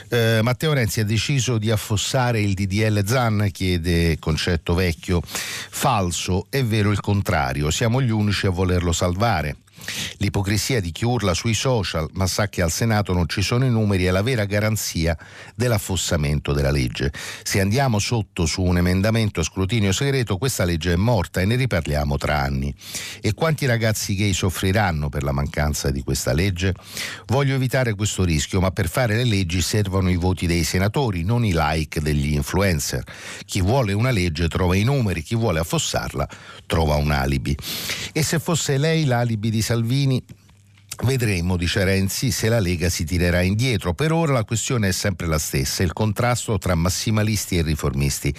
Eh, 0.08 0.40
Matteo 0.42 0.72
Renzi 0.72 1.02
ha 1.02 1.06
deciso 1.06 1.58
di 1.58 1.72
affossare 1.72 2.40
il 2.40 2.54
DDL 2.54 3.06
Zan, 3.06 3.50
chiede 3.52 4.18
concetto 4.20 4.74
vecchio. 4.74 5.22
Falso, 5.26 6.46
è 6.50 6.64
vero 6.64 6.92
il 6.92 7.02
contrario, 7.02 7.72
siamo 7.72 8.02
gli 8.02 8.10
unici 8.10 8.46
a 8.46 8.52
volerlo 8.52 8.94
salvare. 8.94 9.58
L'ipocrisia 10.18 10.80
di 10.80 10.92
chi 10.92 11.06
urla 11.06 11.34
sui 11.34 11.54
social 11.54 12.08
ma 12.14 12.28
sa 12.28 12.48
che 12.50 12.62
al 12.62 12.72
Senato 12.72 13.14
non 13.14 13.28
ci 13.28 13.42
sono 13.42 13.66
i 13.66 13.70
numeri 13.70 14.06
è 14.06 14.12
la 14.12 14.22
vera 14.22 14.46
garanzia 14.46 15.18
dell'affossamento 15.56 16.54
della 16.54 16.72
legge. 16.72 17.12
Se 17.44 17.60
andiamo 17.60 18.00
sotto 18.00 18.46
su 18.46 18.62
un 18.62 18.78
emendamento 18.78 19.40
a 19.40 19.44
scrutinio 19.44 19.92
segreto, 19.92 20.38
questa 20.38 20.66
legge 20.66 20.94
è 20.94 20.96
morta 20.96 21.42
e 21.42 21.46
ne 21.46 21.56
riparliamo 21.56 22.18
tra 22.18 22.40
anni. 22.40 22.74
E 23.22 23.34
quanti 23.34 23.66
ragazzi 23.66 24.16
gay 24.16 24.34
soffriranno 24.34 25.10
per 25.10 25.24
la 25.24 25.32
mancanza 25.32 25.92
di 25.92 26.02
questa 26.02 26.34
legge? 26.34 26.74
Voglio 27.28 27.56
evitare 27.56 27.96
questo 27.96 28.24
rischio, 28.24 28.60
ma 28.60 28.72
per 28.72 28.90
fare 28.90 29.16
le 29.16 29.24
leggi 29.24 29.62
servono 29.62 30.10
i 30.10 30.16
voti 30.16 30.48
dei 30.48 30.64
senatori, 30.64 31.24
non 31.24 31.46
i 31.46 31.52
like 31.54 32.02
degli 32.02 32.34
influencer. 32.34 33.04
Chi 33.46 33.62
vuole 33.62 33.94
una 33.94 34.12
legge 34.12 34.48
trova 34.48 34.76
i 34.76 34.84
numeri, 34.84 35.22
chi 35.22 35.36
vuole 35.36 35.60
affossarla 35.60 36.28
trova 36.66 36.96
un 36.96 37.12
alibi. 37.12 37.56
E 38.12 38.24
se 38.24 38.40
fosse 38.40 38.78
lei 38.78 39.06
l'alibi 39.06 39.50
di 39.50 39.62
Salvini 39.70 40.20
Vedremo, 41.02 41.56
dice 41.56 41.86
Renzi, 41.86 42.30
se 42.30 42.50
la 42.50 42.60
Lega 42.60 42.90
si 42.90 43.06
tirerà 43.06 43.42
indietro. 43.42 43.94
Per 43.94 44.12
ora 44.12 44.34
la 44.34 44.44
questione 44.44 44.90
è 44.90 44.92
sempre 44.92 45.28
la 45.28 45.38
stessa, 45.38 45.82
il 45.82 45.94
contrasto 45.94 46.58
tra 46.58 46.76
massimalisti 46.76 47.58
e 47.58 47.62
riformisti. 47.62 48.34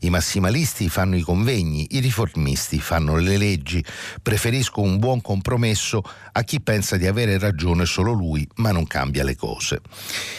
I 0.00 0.10
massimalisti 0.10 0.88
fanno 0.88 1.14
i 1.16 1.20
convegni, 1.20 1.86
i 1.90 2.00
riformisti 2.00 2.80
fanno 2.80 3.16
le 3.16 3.36
leggi. 3.36 3.84
Preferisco 4.22 4.80
un 4.80 4.98
buon 4.98 5.20
compromesso 5.20 6.02
a 6.32 6.42
chi 6.42 6.60
pensa 6.60 6.96
di 6.96 7.06
avere 7.06 7.38
ragione 7.38 7.84
solo 7.86 8.12
lui, 8.12 8.46
ma 8.56 8.72
non 8.72 8.86
cambia 8.86 9.24
le 9.24 9.36
cose. 9.36 9.80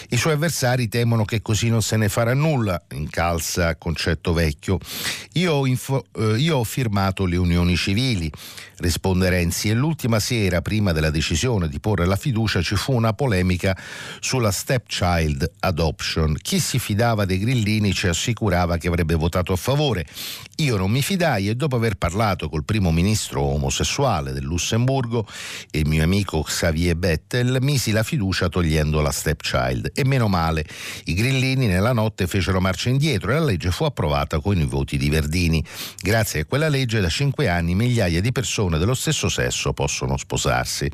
I 0.10 0.18
suoi 0.18 0.34
avversari 0.34 0.88
temono 0.88 1.26
che 1.26 1.42
così 1.42 1.70
non 1.70 1.82
se 1.82 1.98
ne 1.98 2.10
farà 2.10 2.34
nulla, 2.34 2.82
incalza 2.92 3.76
concetto 3.78 4.34
vecchio. 4.34 4.78
Io 5.34 5.66
info, 5.66 6.06
eh, 6.18 6.38
io 6.38 6.58
ho 6.58 6.64
firmato 6.64 7.26
le 7.26 7.38
unioni 7.38 7.76
civili, 7.76 8.32
risponde 8.78 9.30
Renzi, 9.30 9.70
e 9.70 9.74
l'ultima 9.74 10.20
sera, 10.20 10.62
prima 10.62 10.92
della 10.92 11.10
decisione 11.10 11.68
di 11.68 11.80
porre 11.80 12.06
la 12.06 12.16
fiducia, 12.16 12.62
ci 12.62 12.76
fu 12.76 12.94
una 12.94 13.14
polemica 13.14 13.78
sulla 14.20 14.52
stepchild 14.52 15.52
adoption. 15.60 16.36
Chi 16.42 16.60
si 16.60 16.80
fidava 16.80 17.26
dei 17.26 17.40
grillini 17.40 17.94
ci 17.94 18.08
assicurava 18.08 18.78
che 18.78 18.88
avrebbe 18.88 19.16
votato 19.16 19.54
a 19.54 19.58
favore. 19.58 20.06
Io 20.62 20.78
non 20.78 20.92
mi 20.92 21.02
fidai 21.02 21.50
e 21.50 21.56
dopo 21.56 21.76
aver 21.76 21.96
parlato 21.96 22.48
col 22.48 22.64
primo 22.64 22.92
ministro 22.92 23.42
omosessuale 23.42 24.32
del 24.32 24.44
Lussemburgo, 24.44 25.26
il 25.72 25.88
mio 25.88 26.04
amico 26.04 26.44
Xavier 26.44 26.96
Bettel, 26.96 27.58
misi 27.62 27.90
la 27.90 28.04
fiducia 28.04 28.48
togliendo 28.48 29.02
la 29.02 29.10
stepchild. 29.10 29.90
E 29.92 30.06
meno 30.06 30.28
male, 30.28 30.64
i 31.06 31.16
grillini 31.16 31.66
nella 31.66 31.94
notte 31.94 32.28
fecero 32.28 32.62
marcia 32.62 32.90
indietro 32.90 33.32
e 33.32 33.40
la 33.40 33.44
legge 33.44 33.72
fu 33.72 33.86
approvata 33.86 34.40
con 34.40 34.56
i 34.60 34.66
voti 34.66 35.00
di 35.00 35.10
Verdini. 35.10 35.66
Grazie 36.00 36.42
a 36.42 36.46
quella 36.46 36.70
legge 36.70 37.00
da 37.00 37.10
cinque 37.10 37.48
anni 37.50 37.74
migliaia 37.74 38.22
di 38.22 38.32
persone 38.32 38.78
dello 38.78 38.94
stesso 38.94 39.30
sesso 39.30 39.74
possono 39.74 40.16
sposarsi. 40.16 40.88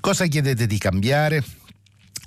Cosa 0.00 0.26
chiedete 0.26 0.66
di 0.66 0.78
cambiare? 0.78 1.44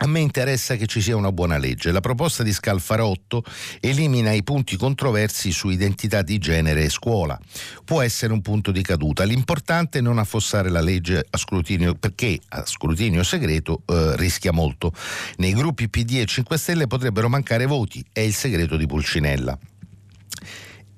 A 0.01 0.07
me 0.07 0.21
interessa 0.21 0.77
che 0.77 0.85
ci 0.85 1.01
sia 1.01 1.17
una 1.17 1.33
buona 1.33 1.57
legge. 1.57 1.91
La 1.91 1.99
proposta 1.99 2.41
di 2.41 2.53
Scalfarotto 2.53 3.43
elimina 3.81 4.31
i 4.31 4.43
punti 4.43 4.77
controversi 4.77 5.51
su 5.51 5.67
identità 5.67 6.21
di 6.21 6.37
genere 6.37 6.83
e 6.83 6.89
scuola. 6.89 7.37
Può 7.83 8.01
essere 8.01 8.31
un 8.31 8.41
punto 8.41 8.71
di 8.71 8.81
caduta. 8.81 9.25
L'importante 9.25 9.99
è 9.99 10.01
non 10.01 10.17
affossare 10.17 10.69
la 10.69 10.79
legge 10.79 11.25
a 11.29 11.37
scrutinio 11.37 11.95
perché 11.95 12.39
a 12.47 12.65
scrutinio 12.65 13.23
segreto 13.23 13.81
eh, 13.87 14.15
rischia 14.15 14.53
molto. 14.53 14.93
Nei 15.37 15.51
gruppi 15.51 15.89
PD 15.89 16.19
e 16.19 16.25
5 16.25 16.57
Stelle 16.57 16.87
potrebbero 16.87 17.27
mancare 17.27 17.65
voti. 17.65 18.03
È 18.13 18.21
il 18.21 18.33
segreto 18.33 18.77
di 18.77 18.85
Pulcinella. 18.85 19.57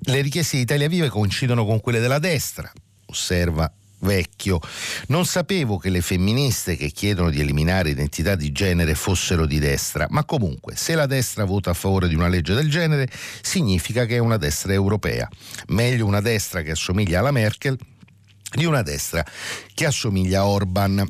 Le 0.04 0.22
richieste 0.22 0.58
di 0.58 0.64
Italia 0.64 0.88
Viva 0.88 1.10
coincidono 1.10 1.66
con 1.66 1.80
quelle 1.80 2.00
della 2.00 2.20
destra, 2.20 2.72
osserva 3.08 3.72
vecchio. 4.02 4.60
Non 5.08 5.26
sapevo 5.26 5.78
che 5.78 5.90
le 5.90 6.02
femministe 6.02 6.76
che 6.76 6.90
chiedono 6.92 7.30
di 7.30 7.40
eliminare 7.40 7.90
identità 7.90 8.36
di 8.36 8.52
genere 8.52 8.96
fossero 8.96 9.46
di 9.46 9.60
destra, 9.60 10.08
ma 10.10 10.24
comunque 10.24 10.76
se 10.76 10.96
la 10.96 11.06
destra 11.06 11.46
vota 11.46 11.72
a 11.72 11.74
favore 11.74 12.08
di 12.08 12.16
una 12.16 12.28
legge 12.28 12.54
del 12.54 12.70
genere 12.70 13.10
significa 13.42 14.06
che 14.06 14.16
è 14.16 14.20
una 14.20 14.38
destra 14.38 14.74
europea. 14.74 15.28
Meglio 15.68 16.06
una 16.06 16.22
destra 16.22 16.62
che 16.62 16.72
assomiglia 16.72 17.20
alla 17.20 17.32
Merkel 17.32 17.78
di 18.54 18.66
una 18.66 18.82
destra 18.82 19.26
che 19.74 19.86
assomiglia 19.86 20.42
a 20.42 20.48
Orban. 20.48 21.06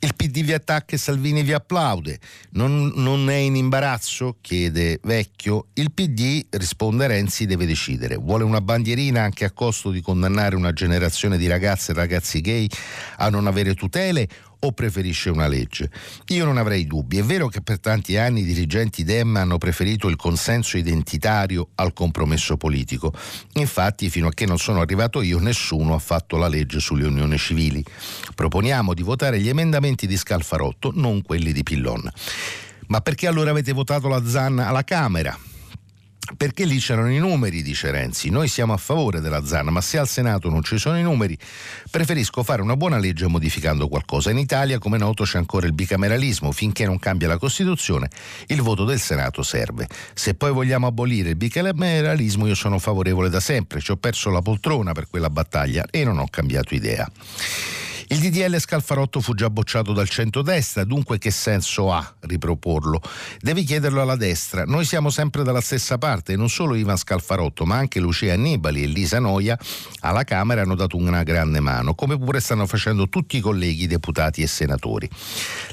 Il 0.00 0.14
PD 0.14 0.44
vi 0.44 0.52
attacca 0.52 0.94
e 0.94 0.98
Salvini 0.98 1.42
vi 1.42 1.52
applaude. 1.52 2.20
Non, 2.50 2.92
non, 2.94 3.28
è 3.30 3.34
in 3.34 3.56
imbarazzo? 3.56 4.36
chiede 4.40 5.00
Vecchio. 5.02 5.66
Il 5.72 5.90
PD, 5.90 6.46
risponde 6.50 7.08
Renzi, 7.08 7.46
deve 7.46 7.66
decidere. 7.66 8.14
Vuole 8.14 8.44
una 8.44 8.60
bandierina 8.60 9.22
anche 9.22 9.44
a 9.44 9.50
costo 9.50 9.90
di 9.90 10.00
condannare 10.00 10.54
una 10.54 10.72
generazione 10.72 11.36
di 11.36 11.48
ragazze 11.48 11.90
e 11.90 11.94
ragazzi 11.96 12.40
gay 12.40 12.68
a 13.16 13.28
non 13.28 13.48
avere 13.48 13.74
tutele 13.74 14.28
o 14.60 14.72
preferisce 14.72 15.30
una 15.30 15.46
legge? 15.46 15.90
Io 16.28 16.44
non 16.44 16.56
avrei 16.56 16.86
dubbi. 16.86 17.18
È 17.18 17.22
vero 17.22 17.48
che 17.48 17.60
per 17.60 17.80
tanti 17.80 18.16
anni 18.16 18.40
i 18.40 18.44
dirigenti 18.44 19.04
Dem 19.04 19.36
hanno 19.36 19.58
preferito 19.58 20.08
il 20.08 20.16
consenso 20.16 20.76
identitario 20.76 21.68
al 21.76 21.92
compromesso 21.92 22.56
politico. 22.56 23.12
Infatti, 23.54 24.10
fino 24.10 24.28
a 24.28 24.32
che 24.32 24.46
non 24.46 24.58
sono 24.58 24.80
arrivato 24.80 25.22
io, 25.22 25.38
nessuno 25.38 25.94
ha 25.94 25.98
fatto 25.98 26.36
la 26.36 26.48
legge 26.48 26.80
sulle 26.80 27.06
unioni 27.06 27.36
civili. 27.38 27.84
Proponiamo 28.34 28.94
di 28.94 29.02
votare 29.02 29.40
gli 29.40 29.48
emendamenti 29.48 30.06
di 30.06 30.16
Scalfarotto, 30.16 30.92
non 30.94 31.22
quelli 31.22 31.52
di 31.52 31.62
Pillon. 31.62 32.10
Ma 32.88 33.00
perché 33.00 33.26
allora 33.26 33.50
avete 33.50 33.72
votato 33.72 34.08
la 34.08 34.26
Zanna 34.26 34.68
alla 34.68 34.84
Camera? 34.84 35.36
Perché 36.36 36.64
lì 36.64 36.78
c'erano 36.78 37.10
i 37.10 37.18
numeri, 37.18 37.62
dice 37.62 37.90
Renzi. 37.90 38.28
Noi 38.30 38.48
siamo 38.48 38.72
a 38.72 38.76
favore 38.76 39.20
della 39.20 39.44
Zanna, 39.44 39.70
ma 39.70 39.80
se 39.80 39.98
al 39.98 40.08
Senato 40.08 40.50
non 40.50 40.62
ci 40.62 40.78
sono 40.78 40.98
i 40.98 41.02
numeri, 41.02 41.36
preferisco 41.90 42.42
fare 42.42 42.60
una 42.60 42.76
buona 42.76 42.98
legge 42.98 43.26
modificando 43.26 43.88
qualcosa. 43.88 44.30
In 44.30 44.38
Italia, 44.38 44.78
come 44.78 44.98
noto, 44.98 45.24
c'è 45.24 45.38
ancora 45.38 45.66
il 45.66 45.72
bicameralismo. 45.72 46.52
Finché 46.52 46.84
non 46.84 46.98
cambia 46.98 47.28
la 47.28 47.38
Costituzione, 47.38 48.10
il 48.48 48.60
voto 48.60 48.84
del 48.84 49.00
Senato 49.00 49.42
serve. 49.42 49.88
Se 50.14 50.34
poi 50.34 50.52
vogliamo 50.52 50.86
abolire 50.86 51.30
il 51.30 51.36
bicameralismo, 51.36 52.46
io 52.46 52.54
sono 52.54 52.78
favorevole 52.78 53.30
da 53.30 53.40
sempre. 53.40 53.80
Ci 53.80 53.90
ho 53.90 53.96
perso 53.96 54.30
la 54.30 54.42
poltrona 54.42 54.92
per 54.92 55.08
quella 55.08 55.30
battaglia 55.30 55.86
e 55.90 56.04
non 56.04 56.18
ho 56.18 56.28
cambiato 56.28 56.74
idea. 56.74 57.08
Il 58.10 58.20
DDL 58.20 58.58
Scalfarotto 58.58 59.20
fu 59.20 59.34
già 59.34 59.50
bocciato 59.50 59.92
dal 59.92 60.08
centrodestra, 60.08 60.84
dunque 60.84 61.18
che 61.18 61.30
senso 61.30 61.92
ha 61.92 62.14
riproporlo? 62.20 63.02
Devi 63.38 63.64
chiederlo 63.64 64.00
alla 64.00 64.16
destra. 64.16 64.64
Noi 64.64 64.86
siamo 64.86 65.10
sempre 65.10 65.42
dalla 65.42 65.60
stessa 65.60 65.98
parte 65.98 66.34
non 66.34 66.48
solo 66.48 66.74
Ivan 66.74 66.96
Scalfarotto, 66.96 67.66
ma 67.66 67.76
anche 67.76 68.00
Lucia 68.00 68.32
Annibali 68.32 68.82
e 68.82 68.86
Lisa 68.86 69.18
Noia 69.18 69.58
alla 70.00 70.24
Camera 70.24 70.62
hanno 70.62 70.74
dato 70.74 70.96
una 70.96 71.22
grande 71.22 71.60
mano, 71.60 71.94
come 71.94 72.18
pure 72.18 72.40
stanno 72.40 72.66
facendo 72.66 73.10
tutti 73.10 73.36
i 73.36 73.40
colleghi 73.40 73.86
deputati 73.86 74.40
e 74.40 74.46
senatori. 74.46 75.06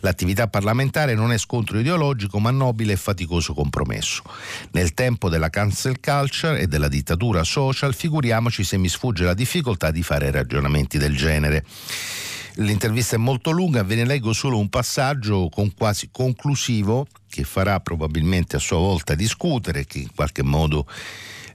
L'attività 0.02 0.50
parlamentare 0.50 1.16
non 1.16 1.32
è 1.32 1.38
scontro 1.38 1.80
ideologico, 1.80 2.40
ma 2.40 2.52
nobile 2.52 2.94
e 2.94 2.98
faticoso 2.98 3.54
compromesso. 3.54 4.24
Nel 4.72 4.94
tempo 4.94 5.30
della 5.30 5.50
cancel 5.50 6.02
culture 6.02 6.60
e 6.60 6.68
della 6.68 6.90
dittatura 6.90 7.46
social, 7.46 7.96
figuriamoci 7.96 8.66
se 8.66 8.76
mi 8.76 8.90
sfugge 8.90 9.24
la 9.24 9.34
difficoltà 9.34 9.90
di 9.90 10.04
fare 10.04 10.32
ragionamenti 10.32 10.98
del 10.98 11.16
genere. 11.16 11.64
L'intervista 12.56 13.16
è 13.16 13.20
molto 13.20 13.52
lunga, 13.52 13.84
ve 13.84 13.96
ne 13.96 14.06
leggo 14.06 14.32
solo 14.32 14.58
un 14.58 14.70
passaggio 14.70 15.50
con 15.50 15.74
quasi 15.74 16.10
conclusivo 16.12 17.08
che 17.30 17.44
farà 17.44 17.80
probabilmente 17.82 18.56
a 18.56 18.60
sua 18.60 18.78
volta 18.78 19.14
discutere, 19.14 19.86
che 19.86 20.00
in 20.00 20.14
qualche 20.16 20.42
modo 20.42 20.88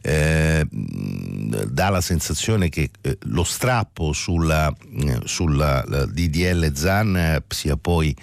eh, 0.03 0.67
dà 0.71 1.89
la 1.89 2.01
sensazione 2.01 2.69
che 2.69 2.91
eh, 3.01 3.19
lo 3.23 3.45
strappo 3.45 4.13
sulla, 4.13 4.71
eh, 4.71 5.21
sulla 5.25 5.85
DDL 5.87 6.73
ZAN 6.75 7.43
sia 7.49 7.77
poi 7.77 8.15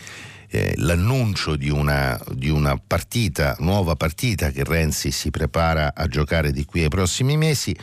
eh, 0.50 0.74
l'annuncio 0.78 1.56
di 1.56 1.70
una, 1.70 2.20
di 2.32 2.50
una, 2.50 2.80
partita, 2.86 3.56
nuova 3.60 3.96
partita 3.96 4.50
che 4.52 4.64
Renzi 4.64 5.12
si 5.12 5.30
prepara 5.30 5.94
a 5.94 6.08
giocare 6.08 6.52
di 6.52 6.64
qui 6.66 6.84
ai 6.84 6.90
prossimi 6.90 7.36
mesi, 7.38 7.76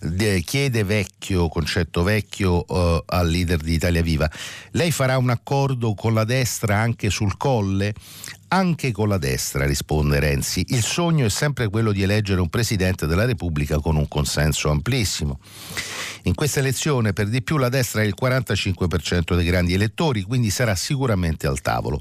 de, 0.00 0.40
chiede 0.42 0.84
vecchio, 0.84 1.48
concetto 1.48 2.02
vecchio 2.02 2.64
uh, 2.66 3.02
al 3.06 3.28
leader 3.28 3.58
di 3.58 3.74
Italia 3.74 4.02
Viva, 4.02 4.30
lei 4.72 4.92
farà 4.92 5.18
un 5.18 5.30
accordo 5.30 5.94
con 5.94 6.14
la 6.14 6.24
destra 6.24 6.76
anche 6.76 7.10
sul 7.10 7.36
colle? 7.36 7.94
Anche 8.48 8.92
con 8.92 9.08
la 9.08 9.18
destra, 9.18 9.66
risponde 9.66 10.20
Renzi. 10.20 10.64
Il 10.68 10.82
sogno 10.82 11.26
è 11.26 11.30
sempre 11.30 11.68
quello 11.68 11.90
di 11.90 12.02
eleggere 12.02 12.40
un 12.40 12.48
Presidente 12.48 13.06
della 13.06 13.24
Repubblica 13.24 13.80
con 13.80 13.96
un 13.96 14.06
consenso 14.06 14.70
amplissimo. 14.70 15.40
In 16.22 16.34
questa 16.34 16.60
elezione 16.60 17.12
per 17.12 17.28
di 17.28 17.42
più 17.42 17.56
la 17.56 17.68
destra 17.68 18.02
è 18.02 18.04
il 18.04 18.14
45% 18.18 19.34
dei 19.34 19.44
grandi 19.44 19.74
elettori, 19.74 20.22
quindi 20.22 20.50
sarà 20.50 20.76
sicuramente 20.76 21.48
al 21.48 21.60
tavolo. 21.60 22.00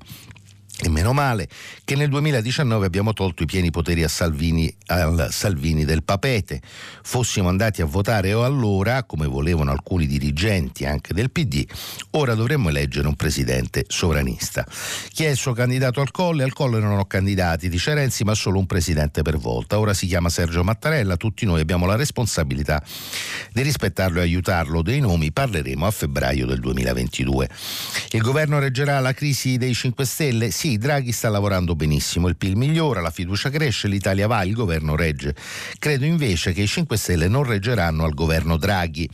E 0.85 0.89
meno 0.89 1.13
male 1.13 1.49
che 1.83 1.95
nel 1.95 2.09
2019 2.09 2.85
abbiamo 2.85 3.11
tolto 3.11 3.41
i 3.41 3.47
pieni 3.47 3.71
poteri 3.71 4.03
a 4.03 4.07
Salvini, 4.07 4.71
al 4.85 5.29
Salvini 5.31 5.83
del 5.83 6.03
Papete. 6.03 6.61
Fossimo 7.01 7.49
andati 7.49 7.81
a 7.81 7.85
votare 7.85 8.33
o 8.33 8.43
allora, 8.43 9.03
come 9.03 9.25
volevano 9.25 9.71
alcuni 9.71 10.05
dirigenti 10.05 10.85
anche 10.85 11.15
del 11.15 11.31
PD, 11.31 11.65
ora 12.11 12.35
dovremmo 12.35 12.69
eleggere 12.69 13.07
un 13.07 13.15
presidente 13.15 13.85
sovranista. 13.87 14.63
Chi 15.09 15.23
è 15.23 15.29
il 15.29 15.37
suo 15.37 15.53
candidato 15.53 16.01
al 16.01 16.11
Colle? 16.11 16.43
Al 16.43 16.53
Colle 16.53 16.79
non 16.79 16.99
ho 16.99 17.05
candidati, 17.05 17.67
dice 17.67 17.95
Renzi, 17.95 18.23
ma 18.23 18.35
solo 18.35 18.59
un 18.59 18.67
presidente 18.67 19.23
per 19.23 19.39
volta. 19.39 19.79
Ora 19.79 19.95
si 19.95 20.05
chiama 20.05 20.29
Sergio 20.29 20.63
Mattarella, 20.63 21.17
tutti 21.17 21.47
noi 21.47 21.61
abbiamo 21.61 21.87
la 21.87 21.95
responsabilità 21.95 22.83
di 23.51 23.63
rispettarlo 23.63 24.19
e 24.19 24.21
aiutarlo. 24.21 24.83
Dei 24.83 24.99
nomi 24.99 25.31
parleremo 25.31 25.87
a 25.87 25.89
febbraio 25.89 26.45
del 26.45 26.59
2022. 26.59 27.49
Il 28.11 28.21
governo 28.21 28.59
reggerà 28.59 28.99
la 28.99 29.13
crisi 29.13 29.57
dei 29.57 29.73
5 29.73 30.05
Stelle? 30.05 30.51
Sì, 30.51 30.73
Draghi 30.77 31.11
sta 31.11 31.29
lavorando 31.29 31.75
benissimo, 31.75 32.27
il 32.27 32.35
PIL 32.37 32.55
migliora, 32.55 33.01
la 33.01 33.11
fiducia 33.11 33.49
cresce, 33.49 33.87
l'Italia 33.87 34.27
va, 34.27 34.43
il 34.43 34.53
governo 34.53 34.95
regge. 34.95 35.35
Credo 35.79 36.05
invece 36.05 36.53
che 36.53 36.61
i 36.61 36.67
5 36.67 36.97
Stelle 36.97 37.27
non 37.27 37.43
reggeranno 37.43 38.03
al 38.03 38.13
governo 38.13 38.57
Draghi. 38.57 39.09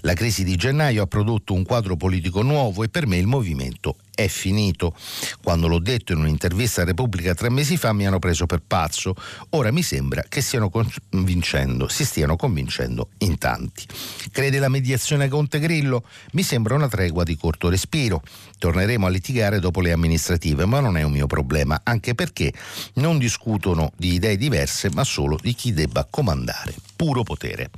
La 0.00 0.14
crisi 0.14 0.44
di 0.44 0.56
gennaio 0.56 1.02
ha 1.02 1.06
prodotto 1.06 1.54
un 1.54 1.64
quadro 1.64 1.96
politico 1.96 2.42
nuovo 2.42 2.82
e 2.82 2.88
per 2.88 3.06
me 3.06 3.16
il 3.16 3.26
movimento 3.26 3.96
è 4.18 4.26
finito. 4.26 4.96
Quando 5.40 5.68
l'ho 5.68 5.78
detto 5.78 6.12
in 6.12 6.18
un'intervista 6.18 6.82
a 6.82 6.84
Repubblica 6.84 7.34
tre 7.34 7.50
mesi 7.50 7.76
fa 7.76 7.92
mi 7.92 8.04
hanno 8.04 8.18
preso 8.18 8.46
per 8.46 8.60
pazzo. 8.66 9.14
Ora 9.50 9.70
mi 9.70 9.84
sembra 9.84 10.24
che 10.28 10.40
stiano 10.40 10.70
convincendo, 10.70 11.86
si 11.86 12.04
stiano 12.04 12.34
convincendo 12.34 13.10
in 13.18 13.38
tanti. 13.38 13.86
Crede 14.32 14.58
la 14.58 14.68
mediazione 14.68 15.28
Conte 15.28 15.60
Grillo? 15.60 16.02
Mi 16.32 16.42
sembra 16.42 16.74
una 16.74 16.88
tregua 16.88 17.22
di 17.22 17.36
corto 17.36 17.68
respiro. 17.68 18.20
Torneremo 18.58 19.06
a 19.06 19.08
litigare 19.08 19.60
dopo 19.60 19.80
le 19.80 19.92
amministrative, 19.92 20.64
ma 20.64 20.80
non 20.80 20.96
è 20.96 21.04
un 21.04 21.12
mio 21.12 21.28
problema, 21.28 21.82
anche 21.84 22.16
perché 22.16 22.52
non 22.94 23.18
discutono 23.18 23.92
di 23.96 24.14
idee 24.14 24.36
diverse, 24.36 24.90
ma 24.90 25.04
solo 25.04 25.38
di 25.40 25.54
chi 25.54 25.72
debba 25.72 26.04
comandare. 26.10 26.74
Puro 26.96 27.22
potere. 27.22 27.70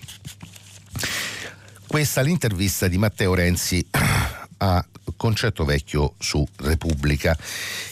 Questa 1.87 2.23
è 2.23 2.25
l'intervista 2.25 2.89
di 2.89 2.97
Matteo 2.97 3.35
Renzi 3.35 3.87
a 4.59 4.85
concetto 5.17 5.65
vecchio 5.65 6.15
su 6.19 6.47
Repubblica. 6.57 7.37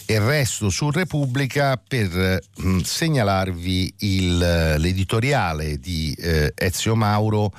E 0.05 0.19
resto 0.19 0.69
su 0.69 0.91
Repubblica 0.91 1.77
per 1.77 2.09
mh, 2.55 2.67
mm, 2.67 2.79
segnalarvi 2.79 3.93
il, 3.99 4.37
l'editoriale 4.77 5.79
di 5.79 6.15
eh, 6.17 6.53
Ezio 6.55 6.95
Mauro 6.95 7.53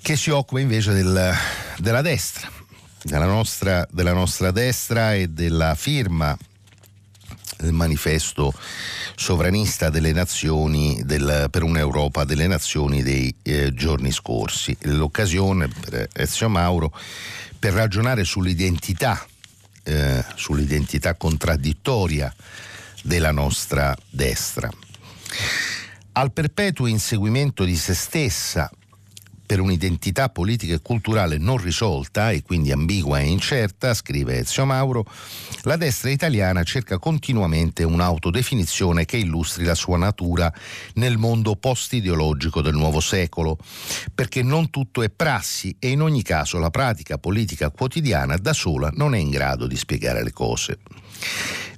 che 0.00 0.16
si 0.16 0.30
occupa 0.30 0.60
invece 0.60 0.92
del, 0.92 1.34
della 1.78 2.00
destra, 2.00 2.50
della 3.02 3.26
nostra, 3.26 3.86
della 3.90 4.12
nostra 4.12 4.50
destra 4.50 5.14
e 5.14 5.28
della 5.28 5.74
firma 5.74 6.36
del 7.58 7.72
manifesto 7.72 8.54
sovranista 9.16 9.90
delle 9.90 10.12
nazioni 10.12 11.02
del, 11.04 11.48
per 11.50 11.62
un'Europa 11.62 12.24
delle 12.24 12.46
nazioni 12.46 13.02
dei 13.02 13.34
eh, 13.42 13.74
giorni 13.74 14.12
scorsi. 14.12 14.76
L'occasione 14.82 15.68
per 15.68 16.08
Ezio 16.12 16.48
Mauro 16.48 16.92
per 17.58 17.72
ragionare 17.72 18.24
sull'identità, 18.24 19.26
eh, 19.82 20.24
sull'identità 20.34 21.14
contraddittoria 21.14 22.34
della 23.02 23.32
nostra 23.32 23.96
destra. 24.08 24.70
Al 26.12 26.32
perpetuo 26.32 26.86
inseguimento 26.86 27.64
di 27.64 27.76
se 27.76 27.94
stessa 27.94 28.70
per 29.48 29.60
un'identità 29.60 30.28
politica 30.28 30.74
e 30.74 30.82
culturale 30.82 31.38
non 31.38 31.56
risolta 31.56 32.32
e 32.32 32.42
quindi 32.42 32.70
ambigua 32.70 33.20
e 33.20 33.28
incerta, 33.28 33.94
scrive 33.94 34.40
Ezio 34.40 34.66
Mauro, 34.66 35.06
la 35.62 35.76
destra 35.76 36.10
italiana 36.10 36.62
cerca 36.64 36.98
continuamente 36.98 37.82
un'autodefinizione 37.82 39.06
che 39.06 39.16
illustri 39.16 39.64
la 39.64 39.74
sua 39.74 39.96
natura 39.96 40.52
nel 40.96 41.16
mondo 41.16 41.56
post-ideologico 41.56 42.60
del 42.60 42.74
nuovo 42.74 43.00
secolo, 43.00 43.56
perché 44.14 44.42
non 44.42 44.68
tutto 44.68 45.00
è 45.02 45.08
prassi 45.08 45.74
e 45.78 45.88
in 45.88 46.02
ogni 46.02 46.20
caso 46.20 46.58
la 46.58 46.68
pratica 46.68 47.16
politica 47.16 47.70
quotidiana 47.70 48.36
da 48.36 48.52
sola 48.52 48.90
non 48.96 49.14
è 49.14 49.18
in 49.18 49.30
grado 49.30 49.66
di 49.66 49.78
spiegare 49.78 50.22
le 50.22 50.32
cose. 50.32 50.78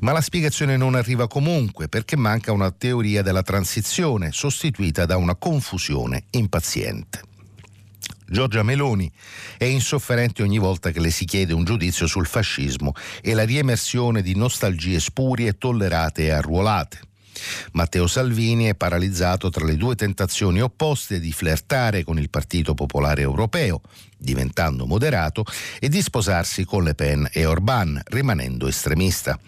Ma 0.00 0.10
la 0.10 0.20
spiegazione 0.20 0.76
non 0.76 0.96
arriva 0.96 1.28
comunque 1.28 1.86
perché 1.86 2.16
manca 2.16 2.50
una 2.50 2.72
teoria 2.72 3.22
della 3.22 3.44
transizione 3.44 4.32
sostituita 4.32 5.06
da 5.06 5.16
una 5.16 5.36
confusione 5.36 6.24
impaziente. 6.30 7.28
Giorgia 8.30 8.62
Meloni 8.62 9.10
è 9.58 9.64
insofferente 9.64 10.44
ogni 10.44 10.58
volta 10.58 10.92
che 10.92 11.00
le 11.00 11.10
si 11.10 11.24
chiede 11.24 11.52
un 11.52 11.64
giudizio 11.64 12.06
sul 12.06 12.26
fascismo 12.26 12.92
e 13.20 13.34
la 13.34 13.42
riemersione 13.42 14.22
di 14.22 14.36
nostalgie 14.36 15.00
spurie 15.00 15.58
tollerate 15.58 16.26
e 16.26 16.30
arruolate. 16.30 17.09
Matteo 17.72 18.06
Salvini 18.06 18.66
è 18.66 18.74
paralizzato 18.74 19.50
tra 19.50 19.64
le 19.64 19.76
due 19.76 19.94
tentazioni 19.94 20.60
opposte 20.60 21.20
di 21.20 21.32
flirtare 21.32 22.04
con 22.04 22.18
il 22.18 22.30
Partito 22.30 22.74
Popolare 22.74 23.22
Europeo, 23.22 23.80
diventando 24.16 24.86
moderato, 24.86 25.44
e 25.78 25.88
di 25.88 26.02
sposarsi 26.02 26.64
con 26.64 26.84
Le 26.84 26.94
Pen 26.94 27.28
e 27.32 27.46
Orban, 27.46 28.00
rimanendo 28.06 28.68
estremista. 28.68 29.38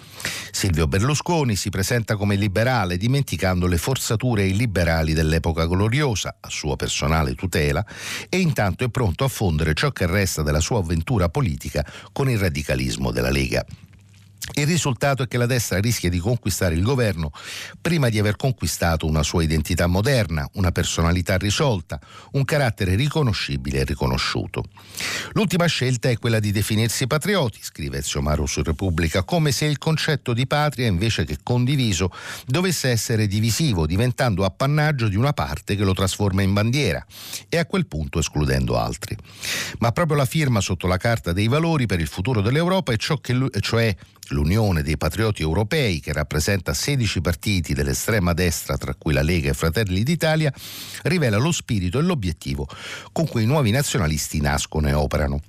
Silvio 0.51 0.87
Berlusconi 0.87 1.57
si 1.57 1.69
presenta 1.69 2.17
come 2.17 2.37
liberale, 2.37 2.97
dimenticando 2.97 3.67
le 3.67 3.79
forzature 3.79 4.47
illiberali 4.47 5.13
dell'epoca 5.13 5.67
gloriosa, 5.67 6.37
a 6.41 6.49
sua 6.49 6.77
personale 6.77 7.35
tutela, 7.35 7.85
e 8.29 8.39
intanto 8.39 8.85
è 8.85 8.89
pronto 8.89 9.25
a 9.25 9.29
fondere 9.29 9.75
ciò 9.75 9.91
che 9.91 10.07
resta 10.07 10.43
della 10.43 10.61
sua 10.61 10.79
avventura 10.79 11.29
politica 11.29 11.85
con 12.13 12.31
il 12.31 12.39
radicalismo 12.39 13.11
della 13.11 13.31
Lega. 13.31 13.65
Il 14.55 14.67
risultato 14.67 15.23
è 15.23 15.29
che 15.29 15.39
la 15.39 15.47
destra 15.47 15.79
rischia 15.79 16.11
di 16.11 16.19
conquistare 16.19 16.75
il 16.75 16.83
governo 16.83 17.31
prima 17.81 18.09
di 18.09 18.19
aver 18.19 18.37
conquistato 18.37 19.07
una 19.07 19.23
sua 19.23 19.45
identità 19.45 19.87
moderna, 19.87 20.47
una 20.55 20.73
personalità 20.73 21.39
risolta, 21.39 22.01
un 22.33 22.45
carattere 22.45 22.97
riconoscibile 22.97 23.79
e 23.79 23.85
riconosciuto. 23.85 24.65
L'ultima 25.33 25.67
scelta 25.67 26.11
è 26.11 26.19
quella 26.19 26.41
di 26.41 26.51
definirsi 26.51 27.07
patrioti, 27.07 27.61
scrive 27.63 27.99
Ezio 27.99 28.21
Maro 28.21 28.45
su 28.47 28.63
Repubblica, 28.63 29.23
come 29.23 29.53
se 29.53 29.65
il 29.65 29.79
concetto 29.79 30.35
di 30.35 30.47
patria 30.47 30.89
invece 30.89 31.25
che 31.25 31.39
condiviso 31.43 32.13
dovesse 32.45 32.91
essere 32.91 33.29
divisivo, 33.29 33.87
diventando 33.87 34.45
appannaggio 34.45 35.07
di 35.09 35.17
una 35.17 35.33
parte 35.33 35.77
che 35.77 35.85
lo 35.85 35.95
trasforma 35.95 36.43
in 36.43 36.53
bandiera 36.53 37.05
e 37.49 37.59
a 37.59 37.65
quel 37.65 37.87
punto 37.87 38.19
escludendo 38.19 38.77
altri. 38.77 39.17
Ma 39.79 39.93
proprio 39.93 40.17
la 40.17 40.27
firma 40.27 40.61
sotto 40.61 40.89
la 40.89 40.97
Carta 40.97 41.33
dei 41.33 41.49
valori 41.49 41.87
per 41.87 42.01
il 42.01 42.09
futuro 42.09 42.41
dell'Europa 42.41 42.93
è 42.93 42.97
ciò 42.97 43.17
che, 43.19 43.35
cioè 43.61 43.97
l'Unione 44.29 44.83
dei 44.83 44.97
Patrioti 44.97 45.43
Europei, 45.43 46.01
che 46.01 46.13
rappresenta 46.13 46.73
16 46.73 47.21
partiti 47.21 47.75
dell'estrema 47.75 48.33
destra, 48.33 48.77
tra 48.77 48.95
cui 48.95 49.13
la 49.13 49.23
Lega 49.23 49.51
e 49.51 49.55
Fratelli 49.55 50.03
d'Italia, 50.03 50.53
rivela 51.03 51.37
lo 51.37 51.53
spirito 51.53 51.99
e 51.99 52.03
l'obiettivo 52.03 52.67
con 53.13 53.27
cui 53.27 53.43
i 53.43 53.47
nuovi 53.47 53.71
nazionalisti 53.71 54.41
nascono 54.41 54.89
e 54.89 54.93
operano. 54.93 55.41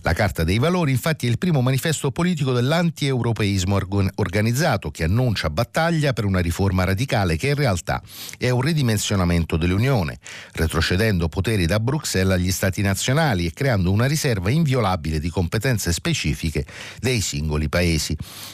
La 0.00 0.12
Carta 0.12 0.44
dei 0.44 0.58
Valori 0.58 0.90
infatti 0.90 1.26
è 1.26 1.30
il 1.30 1.38
primo 1.38 1.60
manifesto 1.60 2.10
politico 2.10 2.52
dell'anti-europeismo 2.52 3.78
organizzato 4.16 4.90
che 4.90 5.04
annuncia 5.04 5.50
battaglia 5.50 6.12
per 6.12 6.24
una 6.24 6.40
riforma 6.40 6.84
radicale 6.84 7.36
che 7.36 7.48
in 7.48 7.54
realtà 7.54 8.02
è 8.36 8.50
un 8.50 8.60
ridimensionamento 8.60 9.56
dell'Unione, 9.56 10.18
retrocedendo 10.52 11.28
poteri 11.28 11.66
da 11.66 11.80
Bruxelles 11.80 12.34
agli 12.34 12.52
Stati 12.52 12.82
nazionali 12.82 13.46
e 13.46 13.52
creando 13.52 13.90
una 13.90 14.06
riserva 14.06 14.50
inviolabile 14.50 15.18
di 15.18 15.30
competenze 15.30 15.92
specifiche 15.92 16.64
dei 17.00 17.20
singoli 17.20 17.68
paesi 17.68 18.07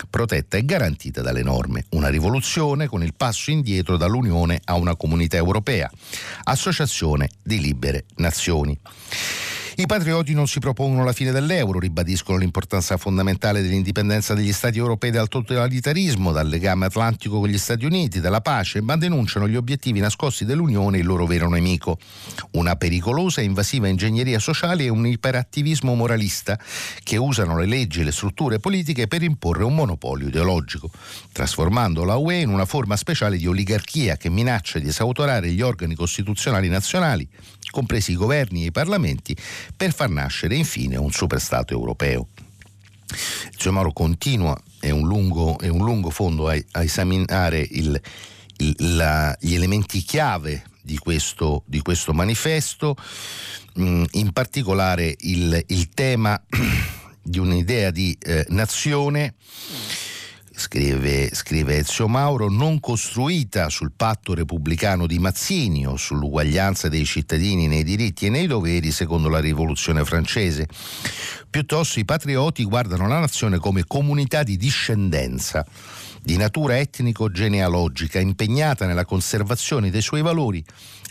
protetta 0.09 0.57
e 0.57 0.65
garantita 0.65 1.21
dalle 1.23 1.43
norme. 1.43 1.85
Una 1.91 2.09
rivoluzione 2.09 2.87
con 2.87 3.03
il 3.03 3.15
passo 3.15 3.51
indietro 3.51 3.97
dall'Unione 3.97 4.61
a 4.65 4.75
una 4.75 4.97
comunità 4.97 5.37
europea, 5.37 5.91
associazione 6.45 7.29
di 7.43 7.61
libere 7.61 8.05
nazioni. 8.17 8.79
I 9.77 9.87
patrioti 9.87 10.35
non 10.35 10.47
si 10.47 10.61
propongono 10.61 11.03
la 11.03 11.13
fine 11.13 11.33
dell'euro, 11.33 11.81
ribadiscono 11.81 12.39
l'importanza 12.39 12.97
fondamentale 12.97 13.61
dell'indipendenza 13.61 14.33
degli 14.33 14.53
Stati 14.53 14.79
europei 14.79 15.11
dal 15.11 15.27
totalitarismo, 15.27 16.31
dal 16.31 16.47
legame 16.47 16.87
atlantico 16.87 17.41
con 17.41 17.49
gli 17.49 17.59
Stati 17.59 17.85
Uniti, 17.85 18.21
dalla 18.21 18.41
pace, 18.41 18.81
ma 18.81 18.97
denunciano 18.97 19.49
gli 19.49 19.57
obiettivi 19.57 19.99
nascosti 19.99 20.45
dell'Unione 20.45 20.99
il 20.99 21.05
loro 21.05 21.27
vero 21.27 21.49
nemico. 21.49 21.99
Una 22.53 22.77
pericolosa 22.77 23.41
e 23.41 23.45
invasiva 23.45 23.89
ingegneria 23.89 24.39
sociale 24.39 24.85
e 24.85 24.91
un 24.91 25.09
iperattivismo 25.09 25.93
moralista 25.97 26.57
che 27.03 27.17
usano 27.17 27.59
le 27.59 27.67
leggi 27.67 28.03
e 28.03 28.05
le 28.05 28.13
strutture 28.13 28.61
politiche 28.61 29.09
per 29.09 29.25
imporre 29.25 29.65
un 29.65 29.75
monopolio 29.75 30.29
ideologico, 30.29 30.89
trasformando 31.33 32.05
la 32.05 32.15
UE 32.15 32.43
in 32.43 32.51
una 32.51 32.65
forma 32.65 32.95
speciale 32.95 33.39
di 33.39 33.49
oligarchia 33.49 34.17
che 34.17 34.31
minaccia 34.31 34.79
di 34.79 34.87
esautorare 34.87 35.51
gli 35.51 35.63
organi 35.63 35.97
costituzionali 35.97 36.69
nazionali, 36.69 37.29
compresi 37.75 38.13
i 38.13 38.17
governi 38.17 38.63
e 38.63 38.67
i 38.67 38.73
parlamenti, 38.73 39.37
per 39.77 39.93
far 39.93 40.09
nascere 40.09 40.55
infine 40.55 40.97
un 40.97 41.11
superstato 41.11 41.73
europeo. 41.73 42.29
Gio 43.57 43.73
Mauro 43.73 43.93
continua, 43.93 44.57
è 44.79 44.91
un 44.91 45.07
lungo, 45.09 45.59
è 45.59 45.67
un 45.67 45.85
lungo 45.85 46.11
fondo 46.11 46.49
a, 46.49 46.57
a 46.71 46.83
esaminare 46.85 47.67
il, 47.69 48.01
il, 48.59 48.75
la, 48.97 49.37
gli 49.41 49.55
elementi 49.55 50.03
chiave 50.03 50.63
di 50.81 50.99
questo, 50.99 51.65
di 51.67 51.81
questo 51.81 52.13
manifesto, 52.13 52.95
mm, 53.79 54.05
in 54.13 54.33
particolare 54.33 55.17
il, 55.21 55.61
il, 55.67 55.89
tema 55.91 56.41
di 57.23 57.39
un'idea 57.39 57.91
di 57.91 58.17
eh, 58.21 58.47
nazione 58.51 59.35
scrive, 60.57 61.31
scrive 61.35 61.79
Ezio 61.79 62.09
Mauro, 62.09 62.49
non 62.49 62.81
costruita 62.81 63.69
sul 63.69 63.93
patto 63.95 64.35
repubblicano 64.35 65.07
di 65.07 65.19
Mazzini 65.19 65.87
o 65.87 65.97
sull'uguaglianza 65.97 66.89
dei 66.89 67.05
cittadini 67.05 67.67
nei 67.67 67.85
diritti 67.85 68.27
e 68.27 68.31
nei 68.31 68.47
doveri 68.47 68.91
secondo 68.91 69.29
la 69.29 69.41
rivoluzione 69.41 70.05
francese. 70.05 70.69
Piuttosto 71.51 71.99
i 71.99 72.05
patrioti 72.05 72.65
guardano 72.65 73.09
la 73.09 73.19
nazione 73.19 73.59
come 73.59 73.85
comunità 73.87 74.43
di 74.43 74.57
discendenza 74.57 75.65
di 76.23 76.39
natura 76.39 76.79
etnico-genealogica 76.79 78.19
impegnata 78.19 78.87
nella 78.87 79.05
conservazione 79.05 79.91
dei 79.91 80.01
suoi 80.01 80.23
valori 80.23 80.65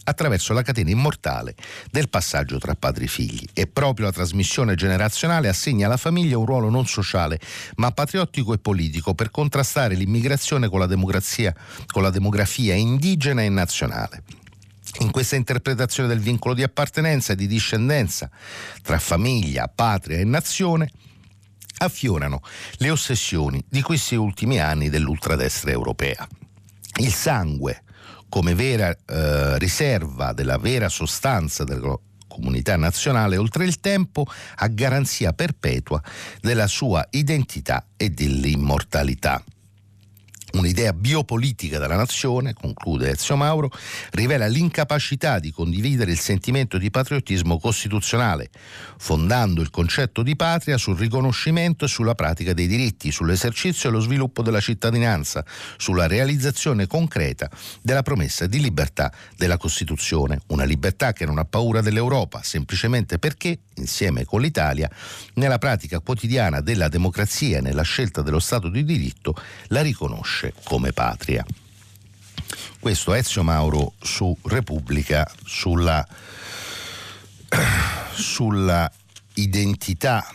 attraverso 0.04 0.54
la 0.54 0.62
catena 0.62 0.90
immortale 0.90 1.56
del 1.92 2.10
passaggio 2.10 2.58
tra 2.58 2.76
padri 2.76 3.06
e 3.06 3.08
figli. 3.08 3.46
E 3.54 3.68
proprio 3.68 4.06
la 4.06 4.12
trasmissione 4.12 4.76
generazionale 4.76 5.48
assegna 5.48 5.86
alla 5.86 5.98
famiglia 5.98 6.38
un 6.38 6.46
ruolo 6.46 6.70
non 6.70 6.86
sociale, 6.86 7.40
ma 7.76 7.92
patriottico 7.92 8.54
e 8.54 8.58
politico 8.58 9.14
per 9.14 9.32
contrastare 9.32 9.96
l'immigrazione 9.96 10.70
con 10.70 10.80
la, 10.80 10.88
con 10.88 12.02
la 12.02 12.10
demografia 12.10 12.74
indigena 12.74 13.42
e 13.42 13.50
nazionale. 13.50 14.24
In 15.00 15.10
questa 15.10 15.36
interpretazione 15.36 16.08
del 16.08 16.20
vincolo 16.20 16.54
di 16.54 16.62
appartenenza 16.62 17.34
e 17.34 17.36
di 17.36 17.48
discendenza 17.48 18.30
tra 18.84 19.00
famiglia, 19.00 19.68
patria 19.68 20.18
e 20.18 20.24
nazione, 20.24 20.92
affiorano 21.78 22.42
le 22.78 22.90
ossessioni 22.92 23.64
di 23.68 23.82
questi 23.82 24.16
ultimi 24.16 24.60
anni 24.60 24.90
dell'ultradestra 24.90 25.72
europea. 25.72 26.28
Il 27.00 27.12
sangue, 27.12 27.84
come 28.34 28.56
vera 28.56 28.90
eh, 28.90 29.60
riserva 29.60 30.34
della 30.34 30.58
vera 30.58 30.90
sostanza 30.90 31.64
della 31.64 31.96
comunità 32.28 32.76
nazionale 32.78 33.38
oltre 33.38 33.64
il 33.64 33.80
tempo 33.80 34.26
a 34.56 34.68
garanzia 34.70 35.34
perpetua 35.34 36.02
della 36.42 36.66
sua 36.66 37.06
identità 37.12 37.86
e 37.96 38.10
dell'immortalità. 38.10 39.40
Un'idea 40.54 40.94
biopolitica 40.94 41.80
della 41.80 41.96
nazione, 41.96 42.54
conclude 42.54 43.10
Ezio 43.10 43.36
Mauro, 43.36 43.72
rivela 44.12 44.46
l'incapacità 44.46 45.40
di 45.40 45.52
condividere 45.52 46.12
il 46.12 46.20
sentimento 46.20 46.78
di 46.78 46.92
patriottismo 46.92 47.58
costituzionale, 47.58 48.52
fondando 49.00 49.62
il 49.62 49.72
concetto 49.72 50.22
di 50.22 50.36
patria 50.36 50.78
sul 50.78 50.96
riconoscimento 50.96 51.86
e 51.86 51.88
sulla 51.88 52.14
pratica 52.14 52.54
dei 52.54 52.68
diritti, 52.68 53.12
sull'esercizio 53.12 53.90
e 53.90 53.92
lo 53.92 54.00
sviluppo 54.00 54.44
della 54.44 54.60
cittadinanza, 54.60 55.44
sulla 55.78 56.06
realizzazione 56.06 56.86
concreta 56.86 57.50
della 57.82 58.04
promessa 58.04 58.46
di 58.46 58.62
libertà 58.62 59.12
della 59.36 59.58
Costituzione, 59.58 60.42
una 60.48 60.66
libertà 60.66 61.14
che 61.14 61.26
non 61.26 61.40
ha 61.40 61.46
paura 61.46 61.82
dell'Europa, 61.82 62.44
semplicemente 62.44 63.18
perché, 63.18 63.58
insieme 63.76 64.26
con 64.26 64.42
l'Italia, 64.42 64.90
nella 65.36 65.58
pratica 65.58 66.00
quotidiana 66.00 66.62
della 66.62 66.88
democrazia 66.88 67.58
e 67.58 67.62
nella 67.62 67.82
scelta 67.84 68.22
dello 68.22 68.40
Stato 68.40 68.70
di 68.70 68.84
diritto, 68.84 69.36
la 69.68 69.82
riconosce 69.82 70.54
come 70.64 70.92
patria. 70.94 71.46
Questo 72.80 73.14
Ezio 73.14 73.44
Mauro 73.44 73.94
su 74.02 74.38
Repubblica, 74.44 75.30
sulla, 75.44 76.06
sulla 78.14 78.92
identità 79.36 80.26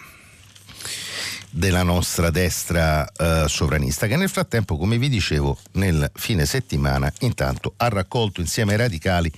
della 1.51 1.83
nostra 1.83 2.31
destra 2.31 3.11
eh, 3.11 3.45
sovranista, 3.49 4.07
che 4.07 4.17
nel 4.17 4.29
frattempo, 4.29 4.77
come 4.77 4.99
vi 4.99 5.09
dicevo, 5.09 5.59
nel 5.73 6.11
fine 6.15 6.47
settimana 6.47 7.13
intanto 7.21 7.75
ha 7.77 7.89
raccolto 7.89 8.41
insieme 8.41 8.73
ai 8.73 8.79
radicali 8.79 9.33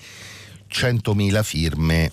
100.000 0.70 1.42
firme 1.42 2.10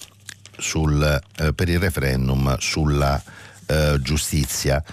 sul, 0.57 1.21
eh, 1.37 1.53
per 1.53 1.69
il 1.69 1.79
referendum 1.79 2.57
sulla 2.57 3.21
eh, 3.65 3.97
giustizia 4.01 4.83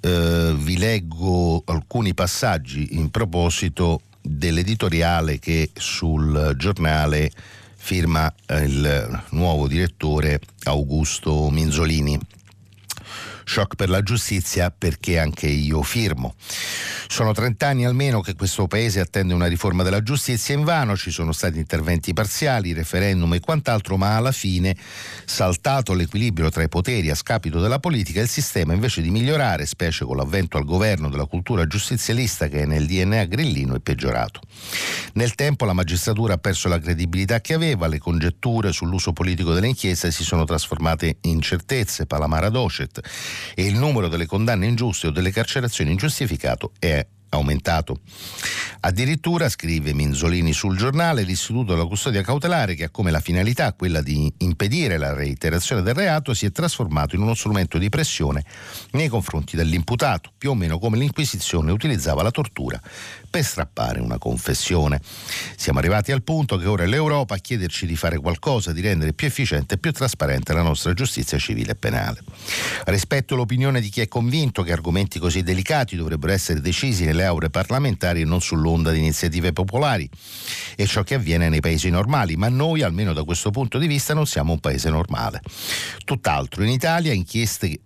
eh, 0.00 0.54
vi 0.56 0.78
leggo 0.78 1.62
alcuni 1.66 2.14
passaggi 2.14 2.96
in 2.96 3.10
proposito 3.10 4.02
dell'editoriale 4.20 5.38
che 5.38 5.70
sul 5.74 6.54
giornale 6.56 7.30
firma 7.76 8.32
il 8.48 9.22
nuovo 9.30 9.66
direttore 9.66 10.40
Augusto 10.64 11.50
Minzolini 11.50 12.18
shock 13.44 13.74
per 13.74 13.88
la 13.88 14.02
giustizia 14.02 14.70
perché 14.70 15.18
anche 15.18 15.46
io 15.46 15.82
firmo. 15.82 16.34
Sono 17.12 17.32
30 17.32 17.66
anni 17.66 17.84
almeno 17.84 18.22
che 18.22 18.34
questo 18.34 18.66
Paese 18.66 18.98
attende 18.98 19.34
una 19.34 19.44
riforma 19.44 19.82
della 19.82 20.02
giustizia 20.02 20.54
in 20.54 20.64
vano, 20.64 20.96
ci 20.96 21.10
sono 21.10 21.32
stati 21.32 21.58
interventi 21.58 22.14
parziali, 22.14 22.72
referendum 22.72 23.34
e 23.34 23.40
quant'altro, 23.40 23.98
ma 23.98 24.16
alla 24.16 24.32
fine, 24.32 24.74
saltato 25.26 25.92
l'equilibrio 25.92 26.48
tra 26.48 26.62
i 26.62 26.70
poteri 26.70 27.10
a 27.10 27.14
scapito 27.14 27.60
della 27.60 27.78
politica, 27.78 28.22
il 28.22 28.28
sistema 28.28 28.72
invece 28.72 29.02
di 29.02 29.10
migliorare, 29.10 29.66
specie 29.66 30.06
con 30.06 30.16
l'avvento 30.16 30.56
al 30.56 30.64
governo 30.64 31.10
della 31.10 31.26
cultura 31.26 31.66
giustizialista 31.66 32.48
che 32.48 32.62
è 32.62 32.64
nel 32.64 32.86
DNA 32.86 33.26
grillino, 33.26 33.74
è 33.74 33.80
peggiorato. 33.80 34.40
Nel 35.12 35.34
tempo 35.34 35.66
la 35.66 35.74
magistratura 35.74 36.32
ha 36.32 36.38
perso 36.38 36.68
la 36.68 36.78
credibilità 36.78 37.42
che 37.42 37.52
aveva, 37.52 37.88
le 37.88 37.98
congetture 37.98 38.72
sull'uso 38.72 39.12
politico 39.12 39.52
delle 39.52 39.66
inchieste 39.66 40.10
si 40.10 40.24
sono 40.24 40.44
trasformate 40.44 41.18
in 41.20 41.42
certezze, 41.42 42.06
palamara 42.06 42.48
docet 42.48 43.00
e 43.54 43.66
il 43.66 43.76
numero 43.76 44.08
delle 44.08 44.24
condanne 44.24 44.64
ingiuste 44.64 45.08
o 45.08 45.10
delle 45.10 45.30
carcerazioni 45.30 45.90
ingiustificato 45.90 46.72
è 46.78 47.00
aumentato. 47.32 48.00
Addirittura, 48.80 49.48
scrive 49.48 49.92
Minzolini 49.92 50.52
sul 50.52 50.76
giornale, 50.76 51.22
l'istituto 51.22 51.72
della 51.72 51.86
custodia 51.86 52.22
cautelare, 52.22 52.74
che 52.74 52.84
ha 52.84 52.90
come 52.90 53.10
la 53.10 53.20
finalità 53.20 53.72
quella 53.72 54.02
di 54.02 54.32
impedire 54.38 54.96
la 54.96 55.12
reiterazione 55.12 55.82
del 55.82 55.94
reato, 55.94 56.34
si 56.34 56.46
è 56.46 56.52
trasformato 56.52 57.14
in 57.14 57.22
uno 57.22 57.34
strumento 57.34 57.78
di 57.78 57.88
pressione 57.88 58.44
nei 58.92 59.08
confronti 59.08 59.56
dell'imputato, 59.56 60.32
più 60.36 60.50
o 60.50 60.54
meno 60.54 60.78
come 60.78 60.98
l'Inquisizione 60.98 61.70
utilizzava 61.70 62.22
la 62.22 62.30
tortura 62.30 62.80
per 63.32 63.44
strappare 63.44 63.98
una 63.98 64.18
confessione. 64.18 65.00
Siamo 65.56 65.78
arrivati 65.78 66.12
al 66.12 66.22
punto 66.22 66.58
che 66.58 66.66
ora 66.66 66.82
è 66.82 66.86
l'Europa 66.86 67.34
a 67.34 67.38
chiederci 67.38 67.86
di 67.86 67.96
fare 67.96 68.18
qualcosa, 68.18 68.72
di 68.72 68.82
rendere 68.82 69.14
più 69.14 69.26
efficiente 69.26 69.76
e 69.76 69.78
più 69.78 69.90
trasparente 69.90 70.52
la 70.52 70.60
nostra 70.60 70.92
giustizia 70.92 71.38
civile 71.38 71.72
e 71.72 71.74
penale. 71.74 72.22
Rispetto 72.84 73.32
all'opinione 73.32 73.80
di 73.80 73.88
chi 73.88 74.02
è 74.02 74.08
convinto 74.08 74.62
che 74.62 74.72
argomenti 74.72 75.18
così 75.18 75.42
delicati 75.42 75.96
dovrebbero 75.96 76.30
essere 76.30 76.60
decisi 76.60 77.06
nelle 77.06 77.24
aule 77.24 77.48
parlamentari 77.48 78.20
e 78.20 78.24
non 78.26 78.42
sull'onda 78.42 78.90
di 78.90 78.98
iniziative 78.98 79.54
popolari. 79.54 80.06
È 80.76 80.84
ciò 80.84 81.02
che 81.02 81.14
avviene 81.14 81.48
nei 81.48 81.60
paesi 81.60 81.88
normali, 81.88 82.36
ma 82.36 82.50
noi, 82.50 82.82
almeno 82.82 83.14
da 83.14 83.24
questo 83.24 83.50
punto 83.50 83.78
di 83.78 83.86
vista, 83.86 84.12
non 84.12 84.26
siamo 84.26 84.52
un 84.52 84.60
paese 84.60 84.90
normale. 84.90 85.40
Tutt'altro, 86.04 86.62
in 86.64 86.68
Italia 86.68 87.14
inchieste 87.14 87.80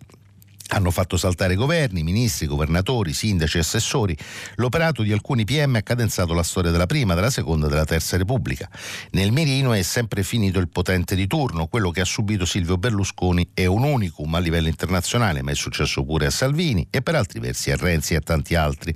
hanno 0.68 0.90
fatto 0.90 1.16
saltare 1.16 1.54
governi, 1.54 2.02
ministri, 2.02 2.46
governatori, 2.46 3.12
sindaci, 3.12 3.58
assessori. 3.58 4.16
L'operato 4.56 5.02
di 5.02 5.12
alcuni 5.12 5.44
PM 5.44 5.76
ha 5.76 5.82
cadenzato 5.82 6.34
la 6.34 6.42
storia 6.42 6.70
della 6.70 6.86
prima, 6.86 7.14
della 7.14 7.30
seconda 7.30 7.66
e 7.66 7.68
della 7.68 7.84
terza 7.84 8.16
Repubblica. 8.16 8.68
Nel 9.12 9.32
mirino 9.32 9.72
è 9.72 9.82
sempre 9.82 10.22
finito 10.22 10.58
il 10.58 10.68
potente 10.68 11.14
di 11.14 11.26
turno, 11.26 11.66
quello 11.66 11.90
che 11.90 12.00
ha 12.00 12.04
subito 12.04 12.44
Silvio 12.44 12.78
Berlusconi 12.78 13.50
è 13.54 13.66
un 13.66 13.82
unicum 13.82 14.34
a 14.34 14.38
livello 14.38 14.68
internazionale, 14.68 15.42
ma 15.42 15.50
è 15.50 15.54
successo 15.54 16.04
pure 16.04 16.26
a 16.26 16.30
Salvini 16.30 16.86
e 16.90 17.02
per 17.02 17.14
altri 17.14 17.40
versi 17.40 17.70
a 17.70 17.76
Renzi 17.76 18.14
e 18.14 18.16
a 18.16 18.20
tanti 18.20 18.54
altri. 18.54 18.94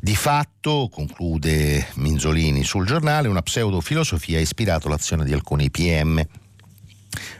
Di 0.00 0.14
fatto, 0.14 0.88
conclude 0.92 1.88
Minzolini 1.94 2.62
sul 2.62 2.86
giornale, 2.86 3.26
una 3.26 3.42
pseudofilosofia 3.42 4.38
ha 4.38 4.40
ispirato 4.40 4.88
l'azione 4.88 5.24
di 5.24 5.32
alcuni 5.32 5.70
PM 5.70 6.24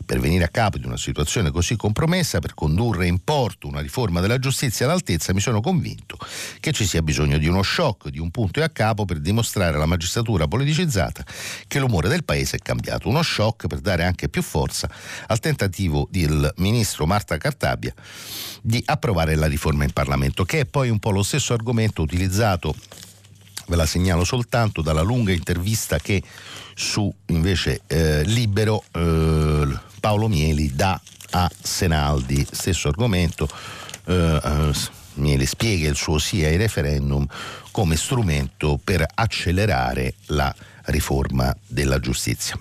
per 0.08 0.20
venire 0.20 0.44
a 0.44 0.48
capo 0.48 0.78
di 0.78 0.86
una 0.86 0.96
situazione 0.96 1.50
così 1.50 1.76
compromessa, 1.76 2.38
per 2.38 2.54
condurre 2.54 3.06
in 3.06 3.18
porto 3.22 3.68
una 3.68 3.82
riforma 3.82 4.20
della 4.20 4.38
giustizia 4.38 4.86
all'altezza, 4.86 5.34
mi 5.34 5.40
sono 5.40 5.60
convinto 5.60 6.16
che 6.60 6.72
ci 6.72 6.86
sia 6.86 7.02
bisogno 7.02 7.36
di 7.36 7.46
uno 7.46 7.62
shock, 7.62 8.08
di 8.08 8.18
un 8.18 8.30
punto 8.30 8.60
e 8.60 8.62
a 8.62 8.70
capo 8.70 9.04
per 9.04 9.18
dimostrare 9.18 9.76
alla 9.76 9.84
magistratura 9.84 10.48
politicizzata 10.48 11.26
che 11.66 11.78
l'umore 11.78 12.08
del 12.08 12.24
paese 12.24 12.56
è 12.56 12.60
cambiato. 12.60 13.10
Uno 13.10 13.22
shock 13.22 13.66
per 13.66 13.80
dare 13.80 14.04
anche 14.04 14.30
più 14.30 14.40
forza 14.40 14.88
al 15.26 15.40
tentativo 15.40 16.08
del 16.10 16.54
ministro 16.56 17.04
Marta 17.04 17.36
Cartabia 17.36 17.92
di 18.62 18.82
approvare 18.86 19.34
la 19.34 19.46
riforma 19.46 19.84
in 19.84 19.92
Parlamento, 19.92 20.46
che 20.46 20.60
è 20.60 20.64
poi 20.64 20.88
un 20.88 21.00
po' 21.00 21.10
lo 21.10 21.22
stesso 21.22 21.52
argomento 21.52 22.00
utilizzato 22.00 22.74
ve 23.68 23.76
la 23.76 23.86
segnalo 23.86 24.24
soltanto 24.24 24.82
dalla 24.82 25.02
lunga 25.02 25.32
intervista 25.32 25.98
che 25.98 26.22
su 26.74 27.12
invece 27.26 27.82
eh, 27.86 28.22
Libero 28.24 28.82
eh, 28.92 29.78
Paolo 30.00 30.28
Mieli 30.28 30.74
dà 30.74 31.00
a 31.30 31.50
Senaldi, 31.60 32.46
stesso 32.50 32.88
argomento, 32.88 33.48
eh, 34.06 34.40
eh, 34.42 34.72
Mieli 35.14 35.46
spiega 35.46 35.88
il 35.88 35.96
suo 35.96 36.18
sì 36.18 36.44
ai 36.44 36.56
referendum 36.56 37.26
come 37.70 37.96
strumento 37.96 38.78
per 38.82 39.04
accelerare 39.14 40.14
la 40.26 40.54
riforma 40.84 41.54
della 41.66 41.98
giustizia. 41.98 42.58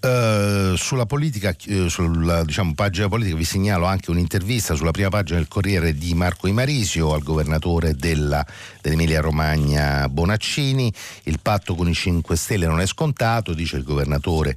Uh, 0.00 0.76
sulla 0.76 1.06
politica, 1.06 1.56
uh, 1.66 1.88
sulla 1.88 2.44
diciamo, 2.44 2.72
pagina 2.74 3.08
politica 3.08 3.36
vi 3.36 3.44
segnalo 3.44 3.84
anche 3.84 4.12
un'intervista 4.12 4.76
sulla 4.76 4.92
prima 4.92 5.08
pagina 5.08 5.38
del 5.38 5.48
Corriere 5.48 5.92
di 5.92 6.14
Marco 6.14 6.46
Imarisio 6.46 7.12
al 7.12 7.22
governatore 7.24 7.96
della, 7.96 8.46
dell'Emilia 8.80 9.20
Romagna 9.20 10.08
Bonaccini. 10.08 10.92
Il 11.24 11.40
patto 11.42 11.74
con 11.74 11.88
i 11.88 11.94
5 11.94 12.36
Stelle 12.36 12.66
non 12.66 12.80
è 12.80 12.86
scontato, 12.86 13.54
dice 13.54 13.76
il 13.76 13.82
governatore 13.82 14.56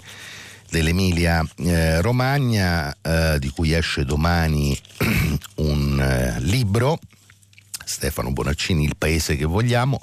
dell'Emilia 0.72 1.46
eh, 1.58 2.02
Romagna, 2.02 2.96
eh, 3.02 3.38
di 3.40 3.50
cui 3.50 3.74
esce 3.74 4.06
domani 4.06 4.78
un 5.56 6.00
eh, 6.00 6.40
libro, 6.40 6.98
Stefano 7.84 8.32
Bonaccini, 8.32 8.86
Il 8.86 8.96
paese 8.98 9.36
che 9.36 9.46
vogliamo. 9.46 10.00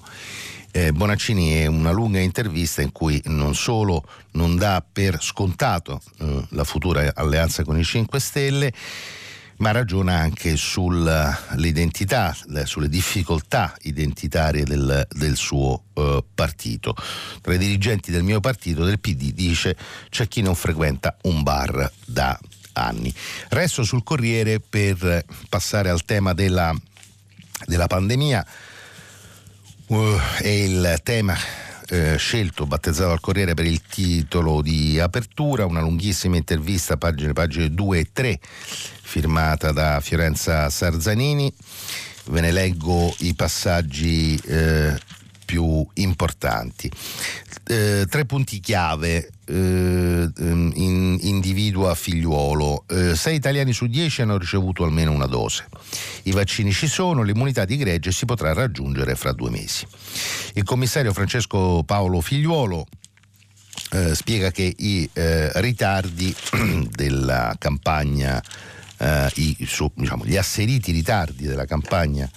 Eh, 0.78 0.92
Bonaccini 0.92 1.54
è 1.54 1.66
una 1.66 1.90
lunga 1.90 2.20
intervista 2.20 2.82
in 2.82 2.92
cui 2.92 3.20
non 3.24 3.56
solo 3.56 4.04
non 4.34 4.54
dà 4.54 4.80
per 4.80 5.20
scontato 5.20 6.00
eh, 6.20 6.46
la 6.50 6.62
futura 6.62 7.10
alleanza 7.16 7.64
con 7.64 7.76
i 7.76 7.82
5 7.82 8.20
Stelle, 8.20 8.72
ma 9.56 9.72
ragiona 9.72 10.18
anche 10.18 10.56
sull'identità, 10.56 12.32
sulle 12.62 12.88
difficoltà 12.88 13.74
identitarie 13.82 14.62
del, 14.62 15.04
del 15.10 15.34
suo 15.34 15.82
uh, 15.94 16.24
partito. 16.32 16.94
Tra 17.40 17.54
i 17.54 17.58
dirigenti 17.58 18.12
del 18.12 18.22
mio 18.22 18.38
partito, 18.38 18.84
del 18.84 19.00
PD, 19.00 19.32
dice 19.32 19.76
c'è 20.08 20.28
chi 20.28 20.42
non 20.42 20.54
frequenta 20.54 21.16
un 21.22 21.42
bar 21.42 21.90
da 22.06 22.38
anni. 22.74 23.12
Resto 23.48 23.82
sul 23.82 24.04
Corriere 24.04 24.60
per 24.60 25.24
passare 25.48 25.88
al 25.88 26.04
tema 26.04 26.34
della, 26.34 26.72
della 27.66 27.88
pandemia. 27.88 28.46
Uh, 29.88 30.18
è 30.42 30.48
il 30.48 31.00
tema 31.02 31.34
eh, 31.88 32.18
scelto, 32.18 32.66
battezzato 32.66 33.10
al 33.10 33.20
Corriere 33.20 33.54
per 33.54 33.64
il 33.64 33.80
titolo 33.80 34.60
di 34.60 35.00
apertura, 35.00 35.64
una 35.64 35.80
lunghissima 35.80 36.36
intervista, 36.36 36.98
pagine, 36.98 37.32
pagine 37.32 37.72
2 37.72 37.98
e 37.98 38.08
3, 38.12 38.38
firmata 38.42 39.72
da 39.72 40.00
Fiorenza 40.00 40.68
Sarzanini. 40.68 41.50
Ve 42.26 42.40
ne 42.42 42.52
leggo 42.52 43.14
i 43.20 43.32
passaggi 43.32 44.38
eh, 44.44 44.94
più 45.48 45.86
importanti. 45.94 46.90
Eh, 47.64 48.04
tre 48.06 48.26
punti 48.26 48.60
chiave 48.60 49.30
eh, 49.46 49.54
in, 49.54 51.18
individua 51.22 51.94
figliuolo. 51.94 52.84
Eh, 52.86 53.16
sei 53.16 53.36
italiani 53.36 53.72
su 53.72 53.86
dieci 53.86 54.20
hanno 54.20 54.36
ricevuto 54.36 54.84
almeno 54.84 55.10
una 55.10 55.24
dose. 55.24 55.66
I 56.24 56.32
vaccini 56.32 56.70
ci 56.70 56.86
sono, 56.86 57.22
l'immunità 57.22 57.64
di 57.64 57.78
gregge 57.78 58.12
si 58.12 58.26
potrà 58.26 58.52
raggiungere 58.52 59.14
fra 59.14 59.32
due 59.32 59.48
mesi. 59.48 59.86
Il 60.52 60.64
commissario 60.64 61.14
Francesco 61.14 61.82
Paolo 61.82 62.20
Figliuolo 62.20 62.86
eh, 63.92 64.14
spiega 64.14 64.50
che 64.50 64.74
i 64.76 65.08
eh, 65.14 65.50
ritardi 65.62 66.34
della 66.92 67.56
campagna 67.58 68.42
eh, 68.98 69.30
i, 69.34 69.56
su, 69.66 69.90
diciamo, 69.94 70.24
gli 70.24 70.36
asseriti 70.36 70.92
ritardi 70.92 71.46
della 71.46 71.64
campagna 71.64 72.28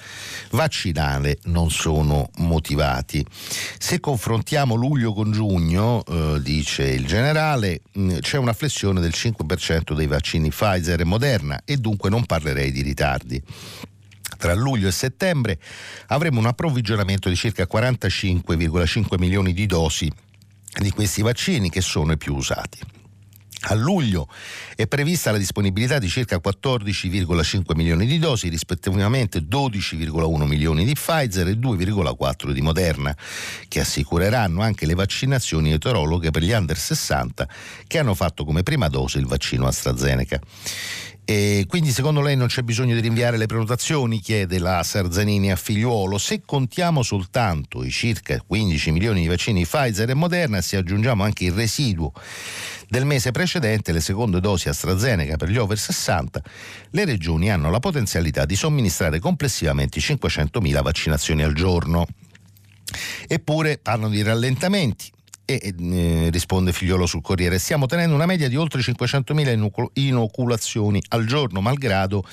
vaccinale 0.52 1.40
non 1.46 1.70
sono 1.70 2.30
motivati. 2.38 3.26
Se 3.78 4.00
confrontiamo 4.00 4.76
luglio 4.76 5.14
con 5.14 5.32
giugno, 5.32 6.04
eh, 6.06 6.40
dice 6.42 6.84
il 6.84 7.06
generale, 7.06 7.82
mh, 7.92 8.02
mm, 8.02 8.18
c'è 8.20 8.38
una 8.38 8.54
flessione 8.54 9.02
del 9.02 9.14
5% 9.14 9.94
dei 9.94 10.08
vaccini 10.08 10.50
Pfizer 10.50 11.02
e 11.02 11.06
Moderna 11.06 11.62
e 11.66 11.78
dunque 11.78 12.10
non 12.10 12.26
parlerei 12.26 12.72
di 12.72 12.82
ritardi. 12.82 13.42
Tra 14.38 14.54
luglio 14.54 14.88
e 14.88 14.92
settembre 14.92 15.60
avremo 16.08 16.40
un 16.40 16.48
approvvigionamento 16.48 17.30
di 17.30 17.36
circa 17.36 17.68
45,5 17.72 19.18
milioni 19.20 19.54
di 19.54 19.66
dosi 19.66 20.12
di 20.80 20.90
questi 20.92 21.22
vaccini 21.22 21.70
che 21.70 21.82
sono 21.82 22.14
i 22.14 22.18
più 22.18 22.36
usati. 22.36 22.80
A 23.66 23.76
luglio 23.76 24.28
è 24.76 24.88
prevista 24.88 25.32
la 25.32 25.38
disponibilità 25.38 26.00
di 26.00 26.10
circa 26.10 26.42
14,5 26.44 27.76
milioni 27.76 28.08
di 28.08 28.18
dosi, 28.18 28.50
rispettivamente 28.50 29.40
12,1 29.40 30.46
milioni 30.46 30.84
di 30.84 30.94
Pfizer 30.94 31.48
e 31.48 31.54
2,4 31.54 32.52
di 32.52 32.62
Moderna, 32.62 33.16
che 33.68 33.80
assicureranno 33.80 34.62
anche 34.62 34.88
le 34.88 34.96
vaccinazioni 34.96 35.72
eterologhe 35.74 36.32
per 36.32 36.42
gli 36.42 36.52
under 36.52 36.76
60 36.76 37.48
che 37.86 38.00
hanno 38.00 38.16
fatto 38.16 38.46
come 38.46 38.64
prima 38.64 38.88
dose 38.88 39.20
il 39.20 39.28
vaccino 39.28 39.68
AstraZeneca. 39.68 40.40
E 41.34 41.64
quindi 41.66 41.92
secondo 41.92 42.20
lei 42.20 42.36
non 42.36 42.48
c'è 42.48 42.62
bisogno 42.62 42.94
di 42.94 43.00
rinviare 43.00 43.38
le 43.38 43.46
prenotazioni? 43.46 44.20
chiede 44.20 44.60
la 44.60 44.84
Sarzanini 44.84 45.50
a 45.50 45.56
figliuolo. 45.56 46.18
Se 46.18 46.42
contiamo 46.46 47.04
soltanto 47.04 47.86
i 47.86 47.90
circa 47.90 48.42
15 48.46 48.92
milioni 48.92 49.22
di 49.22 49.28
vaccini 49.28 49.64
Pfizer 49.64 50.10
e 50.10 50.14
Moderna, 50.14 50.60
se 50.60 50.76
aggiungiamo 50.76 51.24
anche 51.24 51.46
il 51.46 51.54
residuo 51.54 52.12
del 52.90 53.06
mese 53.06 53.32
precedente, 53.32 53.94
le 53.94 54.02
seconde 54.02 54.42
dosi 54.42 54.68
AstraZeneca 54.68 55.38
per 55.38 55.48
gli 55.48 55.56
over 55.56 55.80
60, 55.80 56.42
le 56.90 57.06
regioni 57.06 57.50
hanno 57.50 57.72
la 57.72 57.80
potenzialità 57.80 58.44
di 58.44 58.58
somministrare 58.58 59.20
complessivamente 59.20 60.02
500.000 60.02 60.82
vaccinazioni 60.82 61.44
al 61.44 61.54
giorno. 61.54 62.08
Eppure 63.26 63.78
parlano 63.78 64.10
di 64.10 64.22
rallentamenti. 64.22 65.10
E 65.52 65.76
eh, 65.78 66.30
risponde 66.32 66.72
Figliolo 66.72 67.06
sul 67.06 67.22
Corriere, 67.22 67.60
stiamo 67.60 67.86
tenendo 67.86 68.16
una 68.16 68.26
media 68.26 68.48
di 68.48 68.56
oltre 68.56 68.80
500.000 68.80 69.90
inoculazioni 69.96 71.04
al 71.10 71.26
giorno, 71.26 71.60
malgrado 71.60 72.24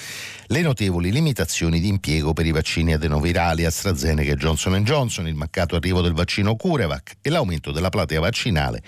le 0.47 0.61
notevoli 0.61 1.11
limitazioni 1.11 1.81
di 1.81 1.89
impiego 1.89 2.33
per 2.33 2.47
i 2.47 2.53
vaccini 2.53 2.93
adenovirali 2.93 3.65
AstraZeneca 3.65 4.31
e 4.31 4.37
Johnson 4.37 4.85
Johnson, 4.85 5.27
il 5.27 5.35
mancato 5.35 5.75
arrivo 5.75 6.01
del 6.01 6.13
vaccino 6.13 6.55
Curevac 6.55 7.17
e 7.21 7.31
l'aumento 7.31 7.73
della 7.73 7.89
platea 7.89 8.21
vaccinale 8.21 8.85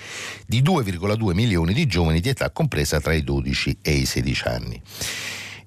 di 0.47 0.63
2,2 0.63 1.35
milioni 1.35 1.73
di 1.73 1.87
giovani 1.87 2.21
di 2.21 2.29
età 2.29 2.51
compresa 2.51 3.01
tra 3.01 3.13
i 3.13 3.25
12 3.25 3.79
e 3.83 3.93
i 3.93 4.05
16 4.05 4.43
anni. 4.47 4.83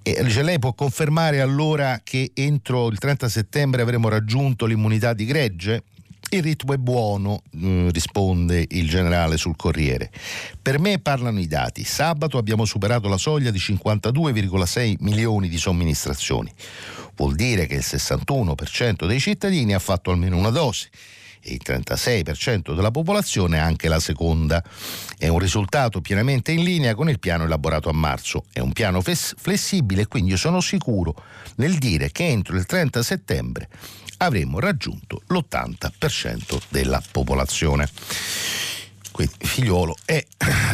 E 0.06 0.42
lei 0.42 0.60
può 0.60 0.74
confermare 0.74 1.42
allora 1.42 2.02
che 2.04 2.32
entro 2.34 2.90
il 2.90 2.98
30 2.98 3.28
settembre 3.28 3.82
avremo 3.82 4.10
raggiunto 4.10 4.66
l'immunità 4.66 5.14
di 5.14 5.26
gregge? 5.26 5.84
Il 6.34 6.42
ritmo 6.42 6.74
è 6.74 6.78
buono, 6.78 7.44
mm, 7.56 7.90
risponde 7.90 8.66
il 8.72 8.90
generale 8.90 9.38
sul 9.38 9.56
Corriere. 9.56 10.10
Per 10.60 10.80
me 10.80 10.98
parlano 10.98 11.40
i 11.40 11.46
dati. 11.46 11.84
Sabato 11.84 12.40
abbiamo 12.40 12.66
superato 12.66 13.08
la 13.08 13.18
soglia 13.18 13.52
di 13.52 13.60
52,6 13.60 14.96
milioni 15.02 15.48
di 15.48 15.60
somministrazioni. 15.60 16.52
Vuol 17.16 17.36
dire 17.36 17.68
che 17.68 17.76
il 17.76 17.84
61% 17.86 19.06
dei 19.06 19.20
cittadini 19.20 19.76
ha 19.76 19.80
fatto 19.80 20.10
almeno 20.10 20.36
una 20.36 20.50
dose 20.50 20.90
e 21.40 21.54
il 21.54 21.62
36% 21.64 22.74
della 22.74 22.90
popolazione 22.90 23.60
anche 23.60 23.88
la 23.88 24.00
seconda. 24.00 24.64
È 25.16 25.28
un 25.28 25.38
risultato 25.38 26.02
pienamente 26.02 26.52
in 26.52 26.64
linea 26.64 26.96
con 26.96 27.10
il 27.10 27.20
piano 27.20 27.44
elaborato 27.44 27.90
a 27.90 27.94
marzo. 27.94 28.46
È 28.52 28.60
un 28.60 28.74
piano 28.74 29.02
flessibile 29.02 30.02
e 30.02 30.08
quindi 30.08 30.36
sono 30.36 30.62
sicuro 30.62 31.14
nel 31.58 31.78
dire 31.78 32.12
che 32.12 32.26
entro 32.28 32.56
il 32.56 32.66
30 32.66 33.04
settembre 33.04 33.70
avremmo 34.26 34.60
raggiunto 34.60 35.22
l'80% 35.28 36.60
della 36.70 37.02
popolazione. 37.12 37.90
Quindi 39.12 39.34
figliuolo 39.38 39.96
e 40.06 40.26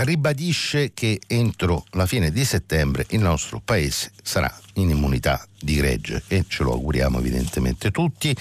ribadisce 0.03 0.93
che 0.93 1.19
entro 1.27 1.83
la 1.91 2.05
fine 2.05 2.31
di 2.31 2.45
settembre 2.45 3.05
il 3.09 3.19
nostro 3.19 3.59
paese 3.59 4.13
sarà 4.23 4.53
in 4.75 4.89
immunità 4.89 5.45
di 5.59 5.75
gregge 5.75 6.23
e 6.27 6.45
ce 6.47 6.63
lo 6.63 6.71
auguriamo 6.71 7.19
evidentemente 7.19 7.91
tutti, 7.91 8.33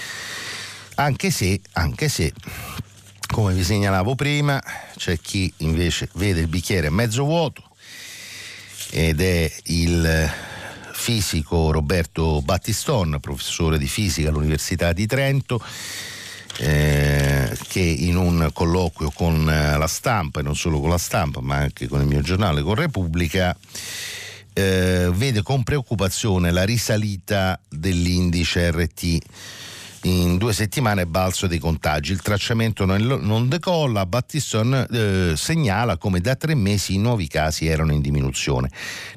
anche 0.95 1.31
se, 1.31 1.59
anche 1.73 2.07
se 2.07 2.33
come 3.27 3.53
vi 3.53 3.63
segnalavo 3.63 4.15
prima, 4.15 4.61
c'è 4.95 5.19
chi 5.19 5.51
invece 5.57 6.09
vede 6.13 6.39
il 6.39 6.47
bicchiere 6.47 6.89
mezzo 6.89 7.25
vuoto 7.25 7.63
ed 8.91 9.21
è 9.21 9.51
il 9.65 10.31
fisico 10.99 11.71
Roberto 11.71 12.41
Battiston, 12.41 13.19
professore 13.21 13.77
di 13.77 13.87
fisica 13.87 14.29
all'Università 14.29 14.91
di 14.91 15.07
Trento. 15.07 15.63
Eh, 16.57 17.57
che 17.69 17.79
in 17.79 18.17
un 18.17 18.49
colloquio 18.51 19.11
con 19.11 19.49
eh, 19.49 19.77
la 19.77 19.87
stampa, 19.87 20.41
e 20.41 20.43
non 20.43 20.57
solo 20.57 20.81
con 20.81 20.89
la 20.89 20.97
stampa, 20.97 21.39
ma 21.39 21.55
anche 21.55 21.87
con 21.87 22.01
il 22.01 22.07
mio 22.07 22.19
giornale, 22.19 22.63
con 22.63 22.75
Repubblica, 22.75 23.55
eh, 24.51 25.09
vede 25.13 25.41
con 25.41 25.63
preoccupazione 25.63 26.51
la 26.51 26.65
risalita 26.65 27.57
dell'indice 27.69 28.71
RT 28.71 29.19
in 30.03 30.37
due 30.37 30.53
settimane 30.53 31.05
balzo 31.05 31.47
dei 31.47 31.59
contagi. 31.59 32.13
Il 32.13 32.21
tracciamento 32.21 32.85
non 32.85 33.49
decolla. 33.49 34.05
Battiston 34.05 34.87
eh, 34.89 35.33
segnala 35.35 35.97
come 35.97 36.21
da 36.21 36.35
tre 36.35 36.55
mesi 36.55 36.93
i 36.93 36.97
nuovi 36.97 37.27
casi 37.27 37.67
erano 37.67 37.91
in 37.91 37.99
diminuzione. 38.01 38.69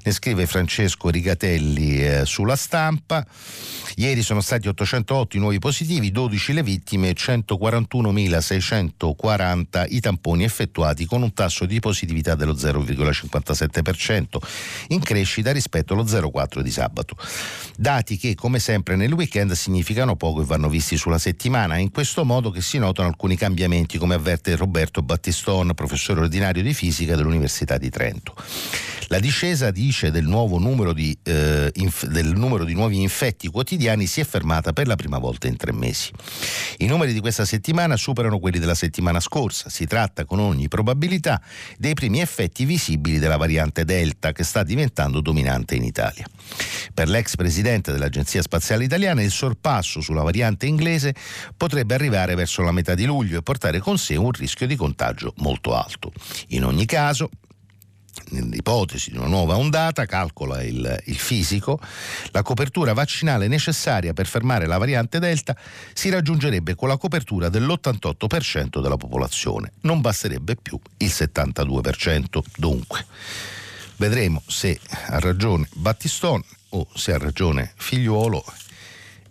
Ne 0.03 0.13
scrive 0.13 0.47
Francesco 0.47 1.09
Rigatelli 1.09 2.05
eh, 2.05 2.25
sulla 2.25 2.57
stampa. 2.57 3.25
Ieri 3.97 4.23
sono 4.23 4.41
stati 4.41 4.69
808 4.69 5.37
i 5.37 5.41
nuovi 5.41 5.59
positivi, 5.59 6.11
12 6.11 6.55
le 6.55 6.63
vittime 6.63 7.11
e 7.11 7.17
141.640 7.17 9.85
i 9.89 10.01
tamponi 10.01 10.45
effettuati 10.45 11.05
con 11.05 11.21
un 11.23 11.35
tasso 11.35 11.67
di 11.67 11.79
positività 11.79 12.35
dello 12.35 12.55
0,57%, 12.55 14.25
in 14.89 15.01
crescita 15.01 15.53
rispetto 15.53 15.93
allo 15.93 16.05
0,4 16.05 16.61
di 16.61 16.71
sabato. 16.71 17.15
Dati 17.77 18.17
che, 18.17 18.35
come 18.35 18.59
sempre 18.59 18.97
nel 18.97 19.13
weekend, 19.13 19.53
significano 19.53 20.17
poco 20.17 20.41
e 20.41 20.45
vanno 20.45 20.71
visti 20.73 20.97
sulla 20.97 21.19
settimana. 21.19 21.77
È 21.77 21.79
in 21.79 21.91
questo 21.91 22.25
modo 22.25 22.51
che 22.51 22.63
si 22.63 22.79
notano 22.79 23.09
alcuni 23.09 23.37
cambiamenti, 23.37 23.99
come 23.99 24.15
avverte 24.15 24.57
Roberto 24.57 25.03
Battiston, 25.03 25.75
professore 25.75 26.21
ordinario 26.21 26.63
di 26.63 26.73
fisica 26.73 27.15
dell'Università 27.15 27.77
di 27.77 27.91
Trento. 27.91 28.35
La 29.09 29.19
discesa, 29.19 29.71
dice, 29.71 30.11
del, 30.11 30.25
numero 30.25 30.95
di, 30.95 31.17
eh, 31.25 31.71
inf- 31.75 32.07
del 32.07 32.35
numero 32.35 32.65
di 32.65 32.73
nuovi 32.73 33.03
infetti 33.03 33.49
quotidiani 33.49 34.07
si 34.07 34.21
è 34.21 34.25
fermata 34.25 34.73
per 34.73 34.87
la 34.87 34.97
prima 34.97 35.19
volta 35.19 35.49
in 35.49 35.57
tre 35.57 35.73
mesi. 35.73 36.11
I 36.79 36.87
numeri 36.87 37.13
di 37.13 37.21
questa 37.21 37.45
settimana 37.45 37.97
superano 37.97 38.39
quelli 38.39 38.59
della 38.59 38.75
settimana 38.75 39.21
scorsa. 39.21 39.69
Si 39.69 39.85
tratta 39.85 40.25
con 40.25 40.39
ogni 40.39 40.69
probabilità 40.69 41.43
dei 41.77 41.93
primi 41.93 42.21
effetti 42.21 42.65
visibili 42.65 43.19
della 43.19 43.37
variante 43.37 43.85
Delta 43.85 44.33
che 44.33 44.45
sta 44.45 44.63
diventando 44.63 45.21
dominante 45.21 45.75
in 45.75 45.85
Italia. 45.85 46.27
Per 46.95 47.07
l'ex 47.09 47.37
presidente 47.37 47.93
dell'Agenzia 47.93 48.41
Spaziale 48.41 48.85
Italiana 48.85 49.23
il 49.23 49.31
sorpasso 49.31 50.01
sulla 50.01 50.23
variante 50.23 50.62
inglese 50.67 51.15
potrebbe 51.57 51.95
arrivare 51.95 52.35
verso 52.35 52.63
la 52.63 52.73
metà 52.73 52.95
di 52.95 53.05
luglio 53.05 53.39
e 53.39 53.43
portare 53.43 53.79
con 53.79 53.99
sé 53.99 54.17
un 54.17 54.31
rischio 54.31 54.67
di 54.67 54.77
contagio 54.77 55.33
molto 55.39 55.75
alto. 55.75 56.13
In 56.49 56.65
ogni 56.65 56.87
caso, 56.87 57.31
nell'ipotesi 58.31 59.11
di 59.11 59.17
una 59.17 59.27
nuova 59.27 59.57
ondata, 59.57 60.07
calcola 60.07 60.63
il, 60.63 61.03
il, 61.07 61.17
fisico, 61.17 61.81
la 62.31 62.43
copertura 62.43 62.93
vaccinale 62.93 63.49
necessaria 63.49 64.13
per 64.13 64.27
fermare 64.27 64.67
la 64.67 64.79
variante 64.79 65.19
Delta 65.19 65.57
si 65.93 66.11
raggiungerebbe 66.11 66.75
con 66.75 66.89
la 66.89 66.97
copertura 66.97 67.49
dell'88% 67.49 68.81
della 68.81 68.97
popolazione, 68.97 69.73
non 69.83 70.01
basterebbe 70.01 70.57
più 70.57 70.79
il 70.99 71.09
72%. 71.09 72.43
Dunque, 72.57 73.07
vedremo 73.97 74.43
se 74.47 74.79
ha 75.09 75.19
ragione 75.19 75.69
Battistone 75.75 76.45
o 76.71 76.87
se 76.95 77.13
ha 77.13 77.19
ragione 77.19 77.73
Figliuolo 77.77 78.45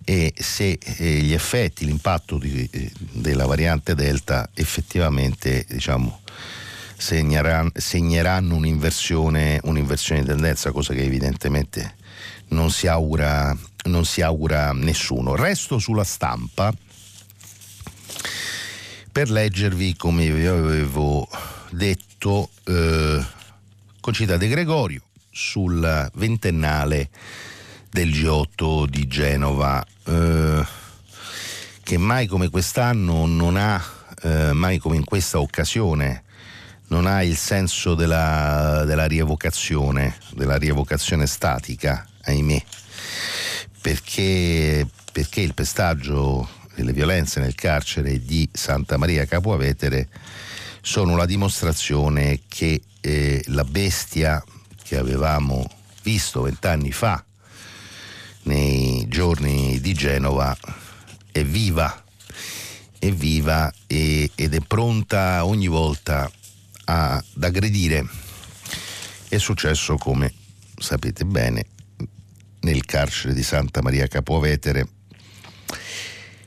e 0.04 0.34
se 0.38 0.78
eh, 0.80 1.20
gli 1.20 1.34
effetti, 1.34 1.86
l'impatto 1.86 2.38
di, 2.38 2.68
eh, 2.72 2.92
della 3.12 3.46
variante 3.46 3.96
Delta 3.96 4.50
effettivamente 4.54 5.66
diciamo, 5.70 6.22
segneranno, 6.98 7.72
segneranno 7.74 8.56
un'inversione, 8.56 9.60
un'inversione 9.64 10.22
di 10.22 10.28
tendenza, 10.28 10.72
cosa 10.72 10.94
che 10.94 11.04
evidentemente 11.04 11.96
non 12.50 12.72
si 12.72 12.88
augura, 12.88 13.58
non 13.86 14.06
si 14.06 14.22
augura 14.22 14.72
nessuno. 14.74 15.36
Resto 15.36 15.80
sulla 15.80 16.04
stampa 16.04 16.74
per 19.12 19.30
leggervi, 19.30 19.96
come 19.96 20.32
vi 20.32 20.46
avevo 20.46 21.28
detto, 21.72 22.50
eh, 22.66 23.40
Concita 24.00 24.38
De 24.38 24.48
Gregorio 24.48 25.02
sul 25.30 26.10
ventennale 26.16 27.10
del 27.92 28.10
G8 28.10 28.86
di 28.86 29.06
Genova, 29.06 29.86
eh, 30.06 30.66
che 31.84 31.98
mai 31.98 32.26
come 32.26 32.50
quest'anno 32.50 33.26
non 33.26 33.58
ha, 33.58 33.84
eh, 34.24 34.54
mai 34.54 34.78
come 34.78 34.96
in 34.96 35.04
questa 35.04 35.42
occasione, 35.42 36.24
non 36.88 37.06
ha 37.06 37.22
il 37.22 37.36
senso 37.36 37.94
della, 37.94 38.84
della 38.86 39.08
rievocazione, 39.08 40.16
della 40.34 40.56
rievocazione 40.56 41.28
statica, 41.28 42.08
ahimè, 42.24 42.64
perché, 43.82 44.88
perché 45.12 45.42
il 45.42 45.54
pestaggio 45.54 46.48
e 46.76 46.84
le 46.84 46.94
violenze 46.94 47.42
nel 47.42 47.56
carcere 47.56 48.24
di 48.24 48.48
Santa 48.54 48.96
Maria 48.96 49.26
Capuavetere 49.26 50.08
sono 50.82 51.18
la 51.18 51.26
dimostrazione 51.26 52.42
che 52.48 52.82
eh, 53.02 53.44
la 53.48 53.66
bestia 53.66 54.42
che 54.82 54.98
avevamo 54.98 55.70
visto 56.04 56.42
vent'anni 56.44 56.92
fa 56.92 57.24
nei 58.44 59.08
giorni 59.08 59.80
di 59.80 59.94
Genova 59.94 60.56
è 61.32 61.44
viva, 61.44 62.04
è 62.98 63.12
viva 63.12 63.72
e, 63.88 64.32
ed 64.36 64.54
è 64.54 64.60
pronta 64.66 65.46
ogni 65.46 65.68
volta 65.68 66.30
ad 66.86 67.24
aggredire. 67.40 68.06
È 69.28 69.38
successo, 69.38 69.96
come 69.96 70.34
sapete 70.78 71.26
bene, 71.26 71.66
nel 72.62 72.86
carcere 72.86 73.34
di 73.34 73.44
Santa 73.44 73.82
Maria 73.82 74.08
Capuavetere 74.08 74.88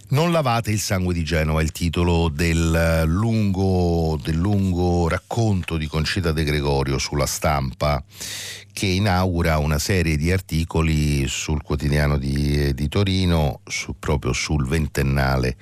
non 0.09 0.33
lavate 0.33 0.71
il 0.71 0.81
sangue 0.81 1.15
di 1.15 1.25
Genova, 1.25 1.63
il 1.63 1.73
titolo 1.73 2.29
del 2.29 3.05
lungo, 3.07 4.19
del 4.23 4.37
lungo, 4.37 5.09
racconto 5.09 5.77
di 5.77 5.87
Concita 5.87 6.33
De 6.33 6.45
Gregorio 6.45 6.99
sulla 6.99 7.27
stampa 7.27 8.03
che 8.73 8.87
inaugura 8.87 9.59
una 9.59 9.79
serie 9.79 10.17
di 10.17 10.31
articoli 10.33 11.27
sul 11.29 11.63
quotidiano 11.63 12.19
di, 12.19 12.75
di 12.75 12.89
Torino 12.89 13.61
su, 13.65 13.95
proprio 13.99 14.33
sul 14.33 14.67
ventennale 14.67 15.57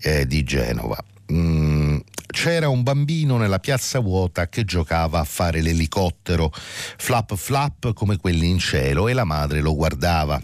eh, 0.00 0.26
di 0.26 0.44
Genova. 0.44 1.02
Mm, 1.32 1.98
c'era 2.26 2.68
un 2.68 2.82
bambino 2.82 3.36
nella 3.36 3.58
piazza 3.58 3.98
vuota 3.98 4.48
che 4.48 4.64
giocava 4.64 5.20
a 5.20 5.24
fare 5.24 5.60
l'elicottero, 5.60 6.50
flap 6.52 7.34
flap 7.34 7.92
come 7.92 8.16
quelli 8.16 8.48
in 8.48 8.58
cielo 8.58 9.08
e 9.08 9.12
la 9.12 9.24
madre 9.24 9.60
lo 9.60 9.74
guardava. 9.74 10.40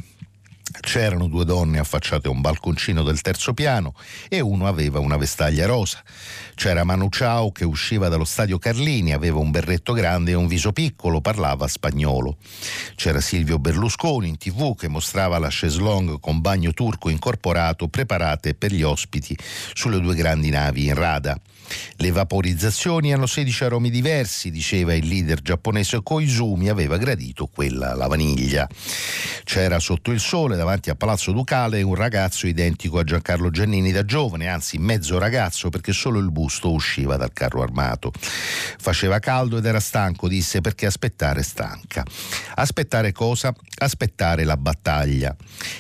C'erano 0.81 1.29
due 1.29 1.45
donne 1.45 1.79
affacciate 1.79 2.29
a 2.29 2.31
un 2.31 2.41
balconcino 2.41 3.03
del 3.03 3.21
terzo 3.21 3.55
piano 3.55 3.95
e 4.29 4.41
uno 4.41 4.67
aveva 4.67 4.99
una 4.99 5.17
vestaglia 5.17 5.67
rosa. 5.67 6.03
C'era 6.55 6.85
Manu 6.85 7.09
Ciao 7.11 7.51
che 7.51 7.65
usciva 7.65 8.09
dallo 8.09 8.25
stadio 8.25 8.59
Carlini, 8.59 9.13
aveva 9.13 9.39
un 9.39 9.51
berretto 9.51 9.93
grande 9.93 10.31
e 10.31 10.35
un 10.35 10.47
viso 10.47 10.73
piccolo, 10.73 11.21
parlava 11.21 11.67
spagnolo. 11.67 12.37
C'era 12.95 13.21
Silvio 13.21 13.59
Berlusconi 13.59 14.29
in 14.29 14.39
tv 14.39 14.75
che 14.77 14.89
mostrava 14.89 15.39
la 15.39 15.49
cheslong 15.49 16.21
con 16.21 16.41
bagno 16.41 16.73
turco 16.73 17.11
incorporato 17.11 17.89
preparate 17.89 18.55
per 18.55 18.73
gli 18.73 18.83
ospiti 18.83 19.37
sulle 19.75 20.01
due 20.01 20.15
grandi 20.15 20.49
navi 20.49 20.87
in 20.87 20.95
rada. 20.95 21.39
Le 21.97 22.11
vaporizzazioni 22.11 23.13
hanno 23.13 23.27
16 23.27 23.65
aromi 23.65 23.91
diversi, 23.91 24.51
diceva 24.51 24.95
il 24.95 25.07
leader 25.07 25.41
giapponese 25.41 26.03
Koizumi, 26.03 26.69
aveva 26.69 26.99
gradito 26.99 27.47
quella 27.47 27.93
alla 27.93 28.07
vaniglia. 28.07 28.69
C'era 29.45 29.79
sotto 29.79 30.11
il 30.11 30.21
sole, 30.21 30.57
davanti 30.57 30.91
a 30.91 30.95
Palazzo 30.95 31.33
Ducale, 31.33 31.83
un 31.83 31.95
ragazzo 31.95 32.47
identico 32.47 32.99
a 32.99 33.05
Giancarlo 33.05 33.51
Giannini 33.51 33.93
da 33.93 34.05
giovane, 34.05 34.49
anzi 34.49 34.79
mezzo 34.79 35.19
ragazzo 35.19 35.71
perché 35.71 35.93
solo 35.93 36.19
il 36.19 36.31
busto 36.31 36.44
usciva 36.71 37.17
dal 37.17 37.33
carro 37.33 37.63
armato. 37.63 38.13
Faceva 38.15 39.19
caldo 39.19 39.59
ed 39.59 39.65
era 39.65 39.81
stanco, 39.81 40.29
disse 40.29 40.61
perché 40.61 40.87
aspettare 40.87 41.43
stanca. 41.43 42.05
Aspettare 42.55 43.13
cosa? 43.13 43.55
Aspettare 43.79 44.45
la 44.45 44.57
battaglia. 44.57 45.35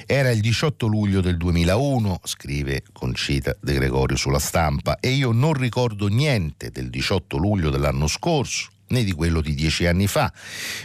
Era 0.06 0.30
il 0.30 0.40
18 0.40 0.86
luglio 0.86 1.20
del 1.20 1.36
2001, 1.36 2.20
scrive 2.24 2.82
Concita 2.92 3.56
De 3.60 3.74
Gregorio 3.74 4.16
sulla 4.16 4.38
stampa, 4.38 4.98
e 5.00 5.10
io 5.10 5.32
non 5.32 5.54
ricordo 5.54 6.08
niente 6.08 6.70
del 6.70 6.90
18 6.90 7.36
luglio 7.36 7.70
dell'anno 7.70 8.06
scorso 8.06 8.70
né 8.88 9.02
di 9.02 9.12
quello 9.12 9.40
di 9.40 9.54
dieci 9.54 9.86
anni 9.86 10.06
fa, 10.06 10.32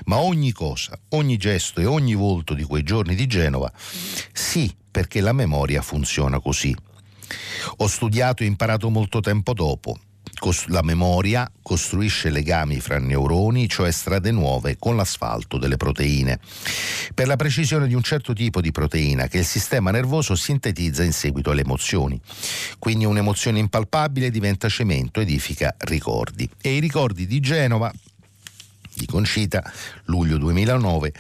ma 0.06 0.18
ogni 0.18 0.52
cosa, 0.52 0.98
ogni 1.10 1.38
gesto 1.38 1.82
e 1.82 1.86
ogni 1.86 2.16
volto 2.16 2.54
di 2.54 2.64
quei 2.64 2.84
giorni 2.84 3.16
di 3.16 3.28
Genova, 3.28 3.72
sì, 4.32 4.74
perché 4.90 5.22
la 5.22 5.34
memoria 5.34 5.82
funziona 5.82 6.40
così. 6.40 6.76
Ho 7.78 7.88
studiato 7.88 8.44
e 8.44 8.46
imparato 8.46 8.90
molto 8.90 9.20
tempo 9.20 9.54
dopo, 9.54 9.98
la 10.68 10.82
memoria 10.82 11.52
costruisce 11.62 12.30
legami 12.30 12.80
fra 12.80 12.98
neuroni, 12.98 13.68
cioè 13.68 13.92
strade 13.92 14.32
nuove, 14.32 14.78
con 14.80 14.96
l'asfalto 14.96 15.58
delle 15.58 15.76
proteine. 15.76 16.40
Per 17.14 17.28
la 17.28 17.36
precisione 17.36 17.88
di 17.88 17.94
un 17.94 18.02
certo 18.02 18.32
tipo 18.32 18.62
di 18.62 18.72
proteina 18.72 19.28
che 19.28 19.40
il 19.40 19.46
sistema 19.46 19.92
nervoso 19.92 20.36
sintetizza 20.36 21.04
in 21.04 21.12
seguito 21.12 21.52
alle 21.52 21.62
emozioni. 21.62 22.20
Quindi 22.78 23.04
un'emozione 23.04 23.60
impalpabile 23.60 24.30
diventa 24.30 24.70
cemento, 24.70 25.20
edifica 25.20 25.76
ricordi. 25.80 26.50
E 26.62 26.76
i 26.76 26.80
ricordi 26.80 27.28
di 27.28 27.42
Genova, 27.42 27.92
di 28.94 29.06
Concita, 29.06 29.70
luglio 30.06 30.38
2009, 30.38 31.14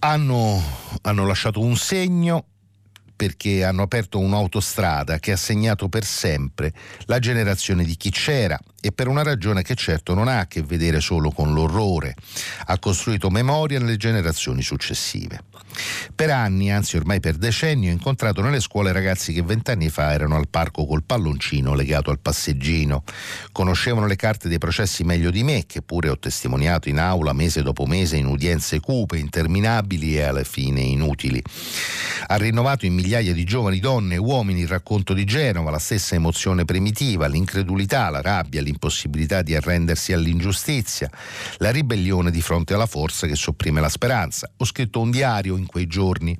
hanno, 0.00 0.62
hanno 1.00 1.26
lasciato 1.26 1.60
un 1.60 1.76
segno 1.76 2.44
perché 3.16 3.64
hanno 3.64 3.82
aperto 3.82 4.18
un'autostrada 4.18 5.18
che 5.18 5.32
ha 5.32 5.36
segnato 5.36 5.88
per 5.88 6.04
sempre 6.04 6.72
la 7.06 7.18
generazione 7.18 7.84
di 7.84 7.96
chi 7.96 8.10
c'era 8.10 8.60
e 8.80 8.92
per 8.92 9.08
una 9.08 9.22
ragione 9.22 9.62
che 9.62 9.74
certo 9.74 10.14
non 10.14 10.28
ha 10.28 10.40
a 10.40 10.46
che 10.46 10.62
vedere 10.62 11.00
solo 11.00 11.32
con 11.32 11.52
l'orrore, 11.52 12.14
ha 12.66 12.78
costruito 12.78 13.30
memoria 13.30 13.80
nelle 13.80 13.96
generazioni 13.96 14.62
successive. 14.62 15.42
Per 16.14 16.30
anni, 16.30 16.70
anzi 16.70 16.96
ormai 16.96 17.18
per 17.18 17.34
decenni, 17.34 17.88
ho 17.88 17.92
incontrato 17.92 18.42
nelle 18.42 18.60
scuole 18.60 18.92
ragazzi 18.92 19.32
che 19.32 19.42
vent'anni 19.42 19.88
fa 19.88 20.12
erano 20.12 20.36
al 20.36 20.48
parco 20.48 20.86
col 20.86 21.02
palloncino 21.02 21.74
legato 21.74 22.10
al 22.10 22.20
passeggino, 22.20 23.02
conoscevano 23.50 24.06
le 24.06 24.16
carte 24.16 24.48
dei 24.48 24.58
processi 24.58 25.02
meglio 25.02 25.30
di 25.30 25.42
me, 25.42 25.64
che 25.66 25.82
pure 25.82 26.08
ho 26.08 26.18
testimoniato 26.18 26.88
in 26.88 26.98
aula 26.98 27.32
mese 27.32 27.62
dopo 27.62 27.86
mese 27.86 28.16
in 28.16 28.26
udienze 28.26 28.78
cupe, 28.78 29.18
interminabili 29.18 30.16
e 30.16 30.22
alla 30.22 30.44
fine 30.44 30.80
inutili. 30.80 31.42
Ha 32.28 32.36
rinnovato 32.36 32.86
in 32.86 32.94
migliaia 32.94 33.05
di 33.06 33.44
giovani 33.44 33.78
donne 33.78 34.14
e 34.14 34.18
uomini 34.18 34.62
il 34.62 34.68
racconto 34.68 35.14
di 35.14 35.24
Genova, 35.24 35.70
la 35.70 35.78
stessa 35.78 36.16
emozione 36.16 36.64
primitiva, 36.64 37.28
l'incredulità, 37.28 38.10
la 38.10 38.20
rabbia, 38.20 38.60
l'impossibilità 38.60 39.42
di 39.42 39.54
arrendersi 39.54 40.12
all'ingiustizia, 40.12 41.08
la 41.58 41.70
ribellione 41.70 42.32
di 42.32 42.40
fronte 42.40 42.74
alla 42.74 42.86
forza 42.86 43.28
che 43.28 43.36
sopprime 43.36 43.80
la 43.80 43.88
speranza. 43.88 44.50
Ho 44.56 44.64
scritto 44.64 44.98
un 44.98 45.12
diario 45.12 45.56
in 45.56 45.66
quei 45.66 45.86
giorni. 45.86 46.36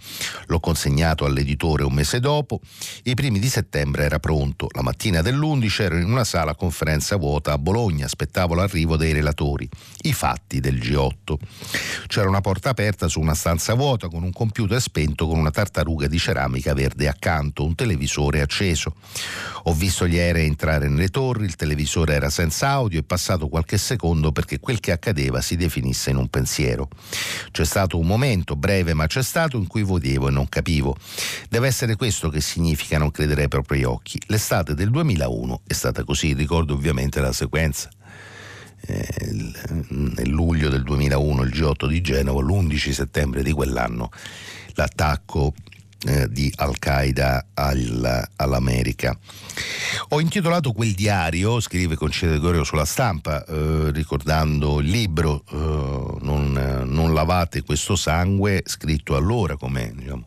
L'ho 0.46 0.58
consegnato 0.58 1.24
all'editore 1.24 1.84
un 1.84 1.92
mese 1.92 2.18
dopo. 2.18 2.60
I 3.04 3.14
primi 3.14 3.38
di 3.38 3.48
settembre 3.48 4.02
era 4.02 4.18
pronto. 4.18 4.66
La 4.74 4.82
mattina 4.82 5.22
dell'11 5.22 5.82
ero 5.82 5.96
in 5.98 6.10
una 6.10 6.24
sala 6.24 6.56
conferenza 6.56 7.14
vuota 7.14 7.52
a 7.52 7.58
Bologna, 7.58 8.06
aspettavo 8.06 8.54
l'arrivo 8.54 8.96
dei 8.96 9.12
relatori. 9.12 9.68
I 10.02 10.12
fatti 10.12 10.58
del 10.58 10.78
G8. 10.78 11.36
C'era 12.08 12.28
una 12.28 12.40
porta 12.40 12.70
aperta 12.70 13.06
su 13.06 13.20
una 13.20 13.34
stanza 13.34 13.74
vuota 13.74 14.08
con 14.08 14.24
un 14.24 14.32
computer 14.32 14.80
spento 14.80 15.28
con 15.28 15.38
una 15.38 15.52
tartaruga 15.52 16.08
di 16.08 16.18
ceramica 16.18 16.54
verde 16.74 17.08
accanto, 17.08 17.64
un 17.64 17.74
televisore 17.74 18.40
acceso. 18.40 18.94
Ho 19.64 19.74
visto 19.74 20.06
gli 20.06 20.18
aerei 20.18 20.46
entrare 20.46 20.88
nelle 20.88 21.08
torri, 21.08 21.44
il 21.44 21.56
televisore 21.56 22.14
era 22.14 22.30
senza 22.30 22.68
audio 22.68 22.98
e 22.98 23.02
passato 23.02 23.48
qualche 23.48 23.78
secondo 23.78 24.32
perché 24.32 24.60
quel 24.60 24.80
che 24.80 24.92
accadeva 24.92 25.40
si 25.40 25.56
definisse 25.56 26.10
in 26.10 26.16
un 26.16 26.28
pensiero. 26.28 26.88
C'è 27.50 27.64
stato 27.64 27.98
un 27.98 28.06
momento 28.06 28.56
breve 28.56 28.94
ma 28.94 29.06
c'è 29.06 29.22
stato 29.22 29.56
in 29.56 29.66
cui 29.66 29.82
vedevo 29.82 30.28
e 30.28 30.30
non 30.30 30.48
capivo. 30.48 30.96
Deve 31.48 31.66
essere 31.66 31.96
questo 31.96 32.28
che 32.28 32.40
significa 32.40 32.98
non 32.98 33.10
credere 33.10 33.42
ai 33.42 33.48
propri 33.48 33.84
occhi. 33.84 34.20
L'estate 34.26 34.74
del 34.74 34.90
2001 34.90 35.62
è 35.66 35.72
stata 35.72 36.04
così, 36.04 36.32
ricordo 36.32 36.74
ovviamente 36.74 37.20
la 37.20 37.32
sequenza. 37.32 37.90
Eh, 38.88 39.08
nel 39.88 40.28
luglio 40.28 40.68
del 40.68 40.82
2001 40.82 41.42
il 41.42 41.50
G8 41.50 41.88
di 41.88 42.00
Genova, 42.02 42.40
l'11 42.40 42.92
settembre 42.92 43.42
di 43.42 43.50
quell'anno 43.50 44.10
l'attacco 44.76 45.54
eh, 46.06 46.28
di 46.30 46.52
Al-Qaeda 46.54 47.48
al, 47.54 48.28
all'America. 48.36 49.18
Ho 50.10 50.20
intitolato 50.20 50.72
quel 50.72 50.92
diario, 50.92 51.60
scrive 51.60 51.96
Concetta 51.96 52.32
Gregorio 52.32 52.64
sulla 52.64 52.84
stampa, 52.84 53.44
eh, 53.44 53.90
ricordando 53.90 54.80
il 54.80 54.88
libro 54.88 55.42
eh, 55.50 56.24
non, 56.24 56.84
non, 56.86 57.12
lavate 57.12 57.62
questo 57.62 57.96
sangue, 57.96 58.62
scritto 58.64 59.16
allora 59.16 59.56
come 59.56 59.92
diciamo, 59.96 60.22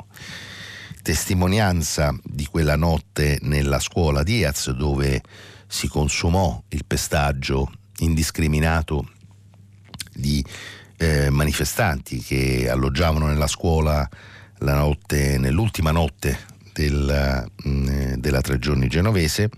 testimonianza 1.01 2.13
di 2.23 2.45
quella 2.45 2.75
notte 2.75 3.39
nella 3.43 3.79
scuola 3.79 4.23
Diaz 4.23 4.71
dove 4.71 5.21
si 5.67 5.87
consumò 5.87 6.61
il 6.69 6.83
pestaggio 6.85 7.71
indiscriminato 7.99 9.11
di 10.13 10.43
eh, 10.97 11.29
manifestanti 11.29 12.19
che 12.19 12.67
alloggiavano 12.69 13.27
nella 13.27 13.47
scuola 13.47 13.93
la 13.93 14.09
notte, 14.59 15.37
nell'ultima 15.37 15.91
notte 15.91 16.57
della, 16.79 17.45
mh, 17.63 18.13
della 18.15 18.41
Tre 18.41 18.57
Giorni 18.57 18.87
genovese. 18.87 19.49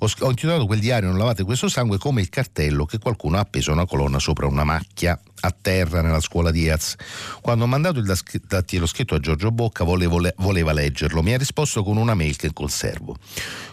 Ho, 0.00 0.08
ho 0.20 0.28
intitolato 0.28 0.66
quel 0.66 0.80
diario 0.80 1.08
Non 1.08 1.18
lavate 1.18 1.44
questo 1.44 1.68
sangue 1.68 1.96
come 1.96 2.20
il 2.20 2.28
cartello 2.28 2.84
che 2.84 2.98
qualcuno 2.98 3.38
ha 3.38 3.40
appeso 3.40 3.70
a 3.70 3.74
una 3.74 3.86
colonna 3.86 4.18
sopra 4.18 4.46
una 4.46 4.64
macchia 4.64 5.18
a 5.40 5.54
terra 5.58 6.02
nella 6.02 6.20
scuola 6.20 6.50
di 6.50 6.60
Diaz. 6.60 6.96
Quando 7.40 7.64
ho 7.64 7.68
mandato 7.68 8.00
il 8.00 8.18
dattiloschetto 8.46 9.14
a 9.14 9.20
Giorgio 9.20 9.50
Bocca 9.50 9.84
volevo, 9.84 10.20
voleva 10.36 10.72
leggerlo, 10.72 11.22
mi 11.22 11.32
ha 11.32 11.38
risposto 11.38 11.82
con 11.82 11.96
una 11.96 12.14
mail 12.14 12.36
che 12.36 12.52
conservo. 12.52 13.16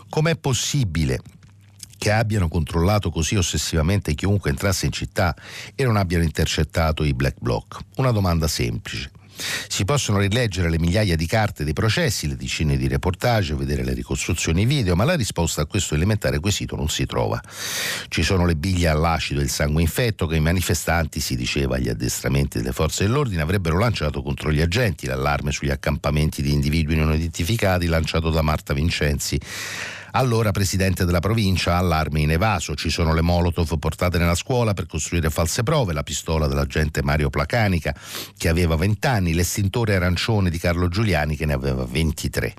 Com'è 0.09 0.35
possibile 0.37 1.19
che 1.97 2.11
abbiano 2.11 2.47
controllato 2.47 3.09
così 3.09 3.35
ossessivamente 3.35 4.13
chiunque 4.13 4.51
entrasse 4.51 4.85
in 4.85 4.91
città 4.91 5.35
e 5.73 5.83
non 5.83 5.97
abbiano 5.97 6.23
intercettato 6.23 7.03
i 7.03 7.13
black 7.13 7.37
bloc? 7.39 7.79
Una 7.95 8.11
domanda 8.11 8.47
semplice. 8.47 9.11
Si 9.37 9.83
possono 9.85 10.19
rileggere 10.19 10.69
le 10.69 10.79
migliaia 10.79 11.15
di 11.15 11.25
carte 11.25 11.63
dei 11.63 11.73
processi, 11.73 12.27
le 12.27 12.35
decine 12.35 12.77
di 12.77 12.87
reportage, 12.87 13.55
vedere 13.55 13.83
le 13.83 13.93
ricostruzioni 13.93 14.65
video, 14.65 14.95
ma 14.95 15.03
la 15.03 15.15
risposta 15.15 15.61
a 15.61 15.65
questo 15.65 15.95
elementare 15.95 16.39
quesito 16.39 16.75
non 16.75 16.89
si 16.89 17.05
trova. 17.05 17.41
Ci 18.07 18.23
sono 18.23 18.45
le 18.45 18.55
biglie 18.55 18.87
all'acido 18.87 19.39
e 19.39 19.43
il 19.43 19.49
sangue 19.49 19.81
infetto 19.81 20.27
che 20.27 20.37
i 20.37 20.39
manifestanti, 20.39 21.19
si 21.19 21.35
diceva 21.35 21.75
agli 21.75 21.89
addestramenti 21.89 22.59
delle 22.59 22.71
forze 22.71 23.03
dell'ordine, 23.03 23.41
avrebbero 23.41 23.77
lanciato 23.77 24.21
contro 24.21 24.51
gli 24.51 24.61
agenti, 24.61 25.07
l'allarme 25.07 25.51
sugli 25.51 25.71
accampamenti 25.71 26.41
di 26.41 26.53
individui 26.53 26.95
non 26.95 27.13
identificati 27.13 27.87
lanciato 27.87 28.29
da 28.29 28.41
Marta 28.41 28.73
Vincenzi 28.73 29.39
allora 30.15 30.51
presidente 30.51 31.03
della 31.03 31.19
provincia, 31.19 31.75
allarme 31.75 32.21
in 32.21 32.31
evaso, 32.31 32.73
ci 32.75 32.89
sono 32.89 33.13
le 33.13 33.21
molotov 33.21 33.77
portate 33.77 34.17
nella 34.17 34.35
scuola 34.35 34.73
per 34.73 34.85
costruire 34.85 35.29
false 35.29 35.61
prove, 35.63 35.91
la 35.91 36.03
pistola 36.03 36.47
dell'agente 36.47 37.03
Mario 37.03 37.29
Placanica 37.29 37.93
che 38.37 38.47
aveva 38.47 38.77
20 38.77 39.07
anni, 39.07 39.33
l'estintore 39.33 39.95
arancione 39.95 40.49
di 40.49 40.57
Carlo 40.57 40.87
Giuliani 40.87 41.35
che 41.35 41.45
ne 41.45 41.51
aveva 41.51 41.83
23. 41.83 42.53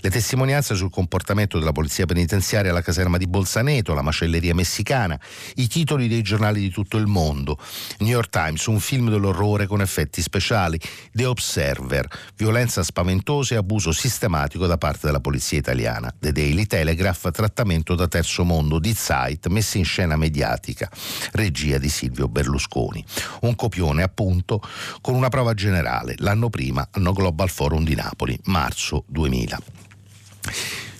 Le 0.00 0.10
testimonianze 0.10 0.74
sul 0.74 0.88
comportamento 0.88 1.58
della 1.58 1.72
polizia 1.72 2.06
penitenziaria 2.06 2.70
alla 2.70 2.80
caserma 2.80 3.18
di 3.18 3.26
Bolzaneto, 3.26 3.92
la 3.92 4.02
macelleria 4.02 4.54
messicana, 4.54 5.20
i 5.56 5.68
titoli 5.68 6.08
dei 6.08 6.22
giornali 6.22 6.60
di 6.60 6.70
tutto 6.70 6.96
il 6.96 7.06
mondo, 7.06 7.58
New 7.98 8.08
York 8.08 8.30
Times, 8.30 8.64
un 8.66 8.80
film 8.80 9.10
dell'orrore 9.10 9.66
con 9.66 9.82
effetti 9.82 10.22
speciali, 10.22 10.80
The 11.12 11.26
Observer, 11.26 12.08
violenza 12.36 12.82
spaventosa 12.82 13.54
e 13.54 13.58
abuso 13.58 13.92
sistematico 13.92 14.66
da 14.66 14.78
parte 14.78 15.00
della 15.04 15.20
polizia 15.20 15.58
italiana, 15.58 16.10
The 16.18 16.32
Daily 16.32 16.64
Telegraph, 16.64 16.84
Telegraph, 16.86 17.32
trattamento 17.32 17.96
da 17.96 18.06
terzo 18.06 18.44
mondo 18.44 18.78
di 18.78 18.94
Zeit, 18.94 19.48
messa 19.48 19.76
in 19.76 19.84
scena 19.84 20.14
mediatica, 20.14 20.88
regia 21.32 21.78
di 21.78 21.88
Silvio 21.88 22.28
Berlusconi. 22.28 23.04
Un 23.40 23.56
copione 23.56 24.04
appunto 24.04 24.62
con 25.00 25.16
una 25.16 25.28
prova 25.28 25.52
generale, 25.52 26.14
l'anno 26.18 26.48
prima 26.48 26.86
hanno 26.92 27.12
Global 27.12 27.50
Forum 27.50 27.82
di 27.82 27.96
Napoli, 27.96 28.38
marzo 28.44 29.02
2000. 29.08 29.58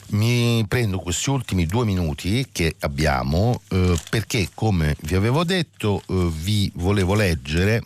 Mi 0.08 0.64
prendo 0.66 0.98
questi 0.98 1.30
ultimi 1.30 1.66
due 1.66 1.84
minuti 1.84 2.48
che 2.50 2.74
abbiamo 2.80 3.60
eh, 3.68 3.96
perché, 4.10 4.48
come 4.54 4.96
vi 5.02 5.14
avevo 5.14 5.44
detto, 5.44 6.02
eh, 6.08 6.28
vi 6.32 6.68
volevo 6.74 7.14
leggere 7.14 7.80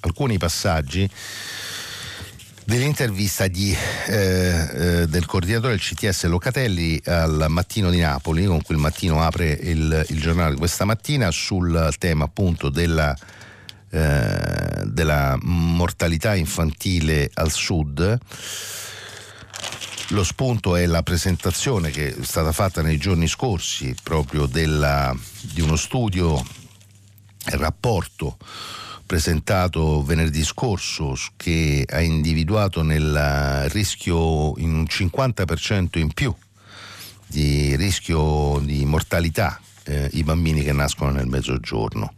alcuni 0.00 0.36
passaggi 0.36 1.08
dell'intervista 2.66 3.46
di, 3.46 3.74
eh, 4.08 4.12
eh, 4.12 5.06
del 5.06 5.24
coordinatore 5.24 5.70
del 5.70 5.80
CTS 5.80 6.24
Locatelli 6.24 7.00
al 7.04 7.46
Mattino 7.48 7.90
di 7.90 8.00
Napoli, 8.00 8.44
con 8.44 8.60
cui 8.60 8.74
il 8.74 8.80
Mattino 8.80 9.22
apre 9.22 9.50
il, 9.50 10.04
il 10.08 10.20
giornale 10.20 10.56
questa 10.56 10.84
mattina, 10.84 11.30
sul 11.30 11.94
tema 11.98 12.24
appunto 12.24 12.68
della, 12.68 13.16
eh, 13.90 14.82
della 14.84 15.38
mortalità 15.42 16.34
infantile 16.34 17.30
al 17.34 17.52
sud. 17.52 18.18
Lo 20.10 20.24
spunto 20.24 20.74
è 20.74 20.86
la 20.86 21.02
presentazione 21.04 21.90
che 21.90 22.16
è 22.16 22.22
stata 22.22 22.50
fatta 22.50 22.82
nei 22.82 22.98
giorni 22.98 23.28
scorsi 23.28 23.94
proprio 24.02 24.46
della, 24.46 25.16
di 25.40 25.60
uno 25.60 25.76
studio, 25.76 26.44
rapporto 27.44 28.36
presentato 29.06 30.02
venerdì 30.02 30.44
scorso 30.44 31.14
che 31.36 31.86
ha 31.88 32.00
individuato 32.00 32.82
nel 32.82 33.68
rischio 33.70 34.56
in 34.58 34.74
un 34.74 34.84
50% 34.84 35.98
in 35.98 36.12
più 36.12 36.34
di 37.26 37.74
rischio 37.76 38.60
di 38.62 38.84
mortalità 38.84 39.60
eh, 39.84 40.08
i 40.12 40.22
bambini 40.22 40.62
che 40.62 40.72
nascono 40.72 41.10
nel 41.10 41.26
mezzogiorno. 41.26 42.14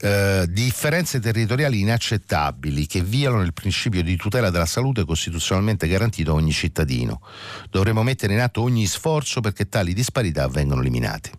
Eh, 0.00 0.46
differenze 0.48 1.18
territoriali 1.18 1.80
inaccettabili 1.80 2.86
che 2.86 3.02
violano 3.02 3.42
il 3.42 3.52
principio 3.52 4.02
di 4.02 4.16
tutela 4.16 4.50
della 4.50 4.66
salute 4.66 5.04
costituzionalmente 5.04 5.88
garantito 5.88 6.30
a 6.30 6.34
ogni 6.34 6.52
cittadino. 6.52 7.20
Dovremo 7.68 8.02
mettere 8.02 8.34
in 8.34 8.40
atto 8.40 8.62
ogni 8.62 8.86
sforzo 8.86 9.40
perché 9.40 9.68
tali 9.68 9.94
disparità 9.94 10.46
vengano 10.46 10.80
eliminate. 10.80 11.32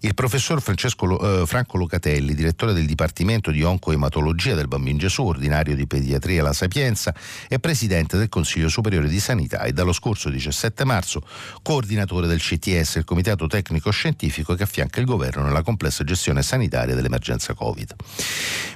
Il 0.00 0.14
professor 0.14 0.60
Francesco, 0.60 1.42
eh, 1.42 1.46
Franco 1.46 1.76
Locatelli, 1.76 2.34
direttore 2.34 2.72
del 2.72 2.86
Dipartimento 2.86 3.50
di 3.50 3.62
Oncoematologia 3.62 4.54
del 4.54 4.68
Bambino 4.68 4.98
Gesù, 4.98 5.24
ordinario 5.24 5.74
di 5.74 5.86
Pediatria 5.86 6.42
La 6.42 6.52
Sapienza 6.52 7.14
e 7.48 7.58
presidente 7.58 8.16
del 8.16 8.28
Consiglio 8.28 8.68
Superiore 8.68 9.08
di 9.08 9.20
Sanità 9.20 9.62
e 9.62 9.72
dallo 9.72 9.92
scorso 9.92 10.28
17 10.28 10.84
marzo 10.84 11.26
coordinatore 11.62 12.26
del 12.26 12.40
CTS, 12.40 12.96
il 12.96 13.04
Comitato 13.04 13.46
Tecnico 13.46 13.90
Scientifico 13.90 14.54
che 14.54 14.64
affianca 14.64 15.00
il 15.00 15.06
governo 15.06 15.42
nella 15.42 15.62
complessa 15.62 16.04
gestione 16.04 16.42
sanitaria 16.42 16.94
dell'emergenza 16.94 17.54
Covid. 17.54 17.94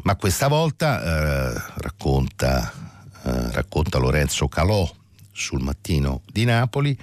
Ma 0.02 0.16
questa 0.16 0.48
volta, 0.48 1.02
eh, 1.02 1.62
racconta, 1.76 2.72
eh, 3.24 3.52
racconta 3.52 3.98
Lorenzo 3.98 4.48
Calò 4.48 4.90
sul 5.32 5.60
mattino 5.60 6.22
di 6.30 6.44
Napoli, 6.44 6.98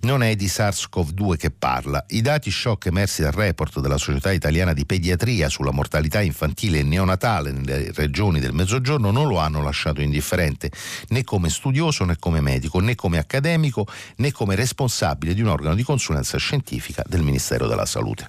non 0.00 0.22
è 0.22 0.36
di 0.36 0.46
SARS-CoV-2 0.46 1.36
che 1.36 1.50
parla. 1.50 2.04
I 2.08 2.20
dati 2.20 2.50
shock 2.50 2.86
emersi 2.86 3.22
dal 3.22 3.32
report 3.32 3.80
della 3.80 3.98
Società 3.98 4.32
Italiana 4.32 4.72
di 4.72 4.86
Pediatria 4.86 5.48
sulla 5.48 5.70
mortalità 5.70 6.20
infantile 6.20 6.78
e 6.78 6.82
neonatale 6.82 7.52
nelle 7.52 7.90
regioni 7.92 8.40
del 8.40 8.52
Mezzogiorno 8.52 9.10
non 9.10 9.28
lo 9.28 9.38
hanno 9.38 9.62
lasciato 9.62 10.00
indifferente, 10.00 10.70
né 11.08 11.24
come 11.24 11.48
studioso 11.48 12.04
né 12.04 12.16
come 12.18 12.40
medico, 12.40 12.80
né 12.80 12.94
come 12.94 13.18
accademico, 13.18 13.86
né 14.16 14.32
come 14.32 14.54
responsabile 14.54 15.34
di 15.34 15.40
un 15.40 15.48
organo 15.48 15.74
di 15.74 15.82
consulenza 15.82 16.38
scientifica 16.38 17.02
del 17.06 17.22
Ministero 17.22 17.66
della 17.66 17.86
Salute. 17.86 18.28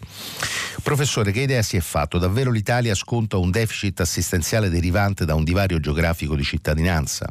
Professore, 0.82 1.32
che 1.32 1.41
idea 1.41 1.61
si 1.61 1.78
è 1.78 1.82
fatto? 1.82 2.18
Davvero 2.18 2.51
l'Italia 2.51 2.95
sconta 2.95 3.38
un 3.38 3.51
deficit 3.51 3.99
assistenziale 3.99 4.70
derivante 4.70 5.26
da 5.26 5.36
un 5.36 5.43
divario 5.43 5.80
geografico 5.80 6.36
di 6.36 6.43
cittadinanza? 6.43 7.28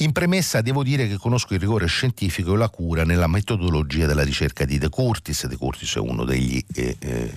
In 0.00 0.12
premessa 0.12 0.62
devo 0.62 0.82
dire 0.82 1.06
che 1.06 1.18
conosco 1.18 1.52
il 1.52 1.60
rigore 1.60 1.84
scientifico 1.86 2.54
e 2.54 2.56
la 2.56 2.70
cura 2.70 3.04
nella 3.04 3.26
metodologia 3.26 4.06
della 4.06 4.22
ricerca 4.22 4.64
di 4.64 4.78
De 4.78 4.88
Curtis. 4.88 5.46
De 5.46 5.56
Curtis 5.58 5.96
è 5.96 5.98
uno 5.98 6.24
degli 6.24 6.64
eh, 6.74 6.96
eh, 6.98 7.34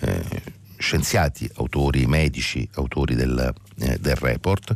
eh, 0.00 0.42
scienziati, 0.76 1.50
autori 1.54 2.04
medici, 2.04 2.68
autori 2.74 3.14
del, 3.14 3.54
eh, 3.78 3.96
del 3.98 4.16
report, 4.16 4.74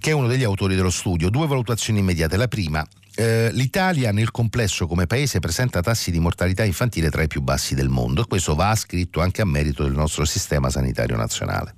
che 0.00 0.10
è 0.10 0.12
uno 0.12 0.26
degli 0.26 0.44
autori 0.44 0.74
dello 0.74 0.90
studio. 0.90 1.30
Due 1.30 1.46
valutazioni 1.46 2.00
immediate. 2.00 2.36
La 2.36 2.48
prima, 2.48 2.86
eh, 3.14 3.50
l'Italia 3.50 4.12
nel 4.12 4.30
complesso 4.32 4.86
come 4.86 5.06
paese 5.06 5.38
presenta 5.40 5.80
tassi 5.80 6.10
di 6.10 6.18
mortalità 6.18 6.62
infantile 6.62 7.08
tra 7.08 7.22
i 7.22 7.26
più 7.26 7.40
bassi 7.40 7.74
del 7.74 7.88
mondo 7.88 8.20
e 8.20 8.26
questo 8.26 8.54
va 8.54 8.68
ascritto 8.68 9.22
anche 9.22 9.40
a 9.40 9.46
merito 9.46 9.82
del 9.82 9.94
nostro 9.94 10.26
sistema 10.26 10.68
sanitario 10.68 11.16
nazionale. 11.16 11.74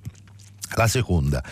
La 0.76 0.88
seconda, 0.88 1.42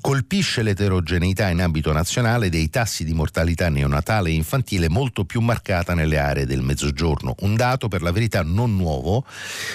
colpisce 0.00 0.62
l'eterogeneità 0.62 1.48
in 1.48 1.60
ambito 1.60 1.92
nazionale 1.92 2.48
dei 2.48 2.70
tassi 2.70 3.04
di 3.04 3.12
mortalità 3.12 3.68
neonatale 3.68 4.30
e 4.30 4.32
infantile 4.32 4.88
molto 4.88 5.24
più 5.24 5.40
marcata 5.40 5.94
nelle 5.94 6.18
aree 6.18 6.44
del 6.44 6.60
Mezzogiorno, 6.60 7.36
un 7.40 7.54
dato 7.54 7.86
per 7.86 8.02
la 8.02 8.10
verità 8.10 8.42
non 8.42 8.74
nuovo, 8.74 9.24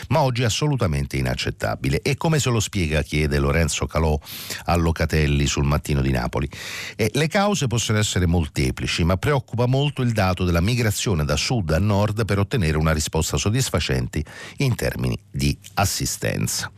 ma 0.09 0.21
oggi 0.21 0.43
assolutamente 0.43 1.15
inaccettabile. 1.15 2.01
E 2.01 2.17
come 2.17 2.39
se 2.39 2.49
lo 2.49 2.59
spiega, 2.59 3.01
chiede 3.01 3.39
Lorenzo 3.39 3.85
Calò 3.85 4.19
a 4.65 4.75
Locatelli 4.75 5.45
sul 5.45 5.63
mattino 5.63 6.01
di 6.01 6.11
Napoli. 6.11 6.49
E 6.97 7.09
le 7.13 7.27
cause 7.27 7.67
possono 7.67 7.99
essere 7.99 8.25
molteplici, 8.25 9.05
ma 9.05 9.15
preoccupa 9.15 9.65
molto 9.65 10.01
il 10.01 10.11
dato 10.11 10.43
della 10.43 10.61
migrazione 10.61 11.23
da 11.23 11.37
sud 11.37 11.71
a 11.71 11.79
nord 11.79 12.25
per 12.25 12.39
ottenere 12.39 12.77
una 12.77 12.91
risposta 12.91 13.37
soddisfacente 13.37 14.23
in 14.57 14.75
termini 14.75 15.17
di 15.31 15.57
assistenza. 15.75 16.69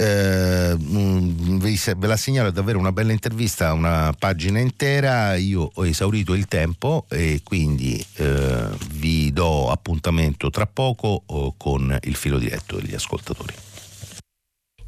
Eh, 0.00 0.76
mm, 0.78 1.58
ve 1.58 2.06
la 2.06 2.16
segnalo, 2.16 2.50
davvero 2.50 2.78
una 2.78 2.90
bella 2.90 3.12
intervista, 3.12 3.74
una 3.74 4.14
pagina 4.18 4.58
intera. 4.58 5.36
Io 5.36 5.70
ho 5.74 5.86
esaurito 5.86 6.32
il 6.32 6.46
tempo 6.46 7.04
e 7.10 7.42
quindi 7.44 8.02
eh, 8.14 8.68
vi 8.92 9.30
do 9.30 9.70
appuntamento 9.70 10.48
tra 10.48 10.64
poco 10.64 11.22
oh, 11.26 11.54
con 11.54 11.98
il 12.04 12.14
filo 12.14 12.38
diretto 12.38 12.76
degli 12.76 12.94
ascoltatori. 12.94 13.52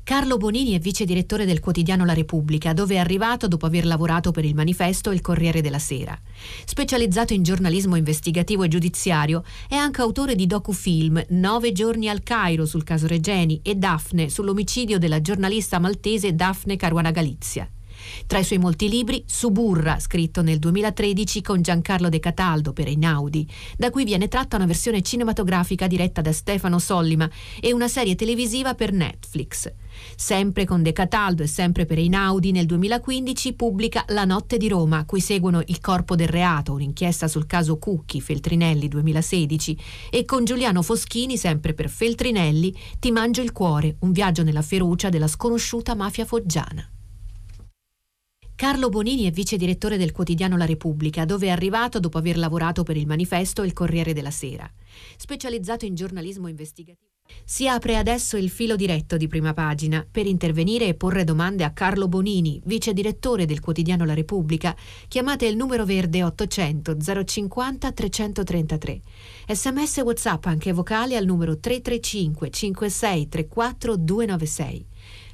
Carlo 0.05 0.37
Bonini 0.37 0.73
è 0.73 0.81
vice 0.81 1.05
direttore 1.05 1.45
del 1.47 1.61
quotidiano 1.61 2.05
La 2.05 2.13
Repubblica, 2.13 2.73
dove 2.73 2.97
è 2.97 2.99
arrivato 2.99 3.47
dopo 3.47 3.67
aver 3.67 3.87
lavorato 3.87 4.33
per 4.33 4.45
il 4.45 4.55
manifesto 4.55 5.13
il 5.13 5.21
Corriere 5.21 5.61
della 5.61 5.79
Sera. 5.79 6.19
Specializzato 6.65 7.35
in 7.35 7.45
giornalismo 7.45 7.95
investigativo 7.95 8.65
e 8.65 8.69
giudiziario, 8.69 9.45
è 9.69 9.77
anche 9.77 10.01
autore 10.01 10.35
di 10.35 10.49
docufilm 10.49 11.25
Nove 11.29 11.71
giorni 11.71 12.09
al 12.09 12.25
Cairo 12.25 12.67
sul 12.67 12.83
caso 12.83 13.07
Regeni 13.07 13.61
e 13.63 13.77
Daphne 13.77 14.29
sull'omicidio 14.29 14.99
della 14.99 15.21
giornalista 15.21 15.79
maltese 15.79 16.35
Daphne 16.35 16.75
Caruana 16.75 17.13
Galizia. 17.13 17.71
Tra 18.27 18.41
i 18.41 18.45
suoi 18.45 18.59
molti 18.59 18.89
libri, 18.89 19.23
Suburra, 19.25 20.01
scritto 20.01 20.43
nel 20.43 20.59
2013 20.59 21.43
con 21.43 21.63
Giancarlo 21.63 22.09
De 22.09 22.19
Cataldo 22.19 22.73
per 22.73 22.89
Einaudi, 22.89 23.49
da 23.77 23.91
cui 23.91 24.03
viene 24.03 24.27
tratta 24.27 24.57
una 24.57 24.67
versione 24.67 25.03
cinematografica 25.03 25.87
diretta 25.87 26.21
da 26.21 26.33
Stefano 26.33 26.81
Sollima 26.81 27.31
e 27.61 27.73
una 27.73 27.87
serie 27.87 28.17
televisiva 28.17 28.75
per 28.75 28.93
Netflix. 28.93 29.73
Sempre 30.17 30.65
con 30.65 30.83
De 30.83 30.93
Cataldo 30.93 31.43
e 31.43 31.47
sempre 31.47 31.87
per 31.87 31.99
Einaudi, 31.99 32.53
nel 32.53 32.67
2015 32.67 33.53
pubblica 33.55 34.05
La 34.09 34.25
notte 34.25 34.57
di 34.57 34.69
Roma, 34.69 35.05
cui 35.05 35.21
seguono 35.21 35.63
Il 35.67 35.81
corpo 35.81 36.17
del 36.17 36.29
reato, 36.29 36.73
un'inchiesta 36.73 37.29
sul 37.29 37.47
caso 37.47 37.79
Cucchi, 37.79 38.21
Feltrinelli 38.21 38.89
2016, 38.89 39.79
e 40.11 40.25
con 40.25 40.45
Giuliano 40.45 40.83
Foschini, 40.83 41.37
sempre 41.37 41.75
per 41.75 41.89
Feltrinelli, 41.89 42.75
Ti 42.99 43.11
mangio 43.11 43.43
il 43.43 43.53
cuore, 43.53 43.97
un 44.01 44.13
viaggio 44.13 44.43
nella 44.43 44.63
ferocia 44.63 45.09
della 45.09 45.29
sconosciuta 45.29 45.95
mafia 45.95 46.25
foggiana. 46.25 46.87
Carlo 48.63 48.91
Bonini 48.91 49.25
è 49.25 49.33
vice 49.33 49.57
direttore 49.57 49.97
del 49.97 50.13
quotidiano 50.13 50.57
La 50.57 50.67
Repubblica, 50.67 51.25
dove 51.25 51.49
è 51.49 51.51
arrivato 51.51 51.99
dopo 51.99 52.19
aver 52.19 52.39
lavorato 52.39 52.85
per 52.85 52.97
il 52.97 53.09
manifesto 53.09 53.63
e 53.63 53.67
il 53.67 53.73
Corriere 53.73 54.13
della 54.13 54.31
Sera. 54.31 54.71
Specializzato 55.17 55.85
in 55.85 55.97
giornalismo 55.97 56.47
investigativo. 56.47 57.12
Si 57.45 57.69
apre 57.69 57.97
adesso 57.97 58.37
il 58.37 58.51
filo 58.51 58.77
diretto 58.77 59.17
di 59.17 59.29
prima 59.29 59.53
pagina 59.53 60.07
per 60.09 60.27
intervenire 60.27 60.87
e 60.87 60.95
porre 60.95 61.25
domande 61.25 61.65
a 61.65 61.73
Carlo 61.73 62.09
Bonini, 62.09 62.61
vice 62.65 62.93
direttore 62.93 63.45
del 63.47 63.61
quotidiano 63.61 64.05
La 64.05 64.15
Repubblica. 64.15 64.75
Chiamate 65.09 65.47
il 65.47 65.57
numero 65.57 65.85
verde 65.85 66.23
800 66.23 66.97
050 67.25 67.93
333. 67.93 69.01
Sms 69.49 69.97
WhatsApp 69.99 70.47
anche 70.47 70.73
vocali 70.73 71.17
al 71.17 71.25
numero 71.25 71.59
335 71.59 72.51
56 72.51 73.29
34 73.29 73.97
296. 73.97 74.87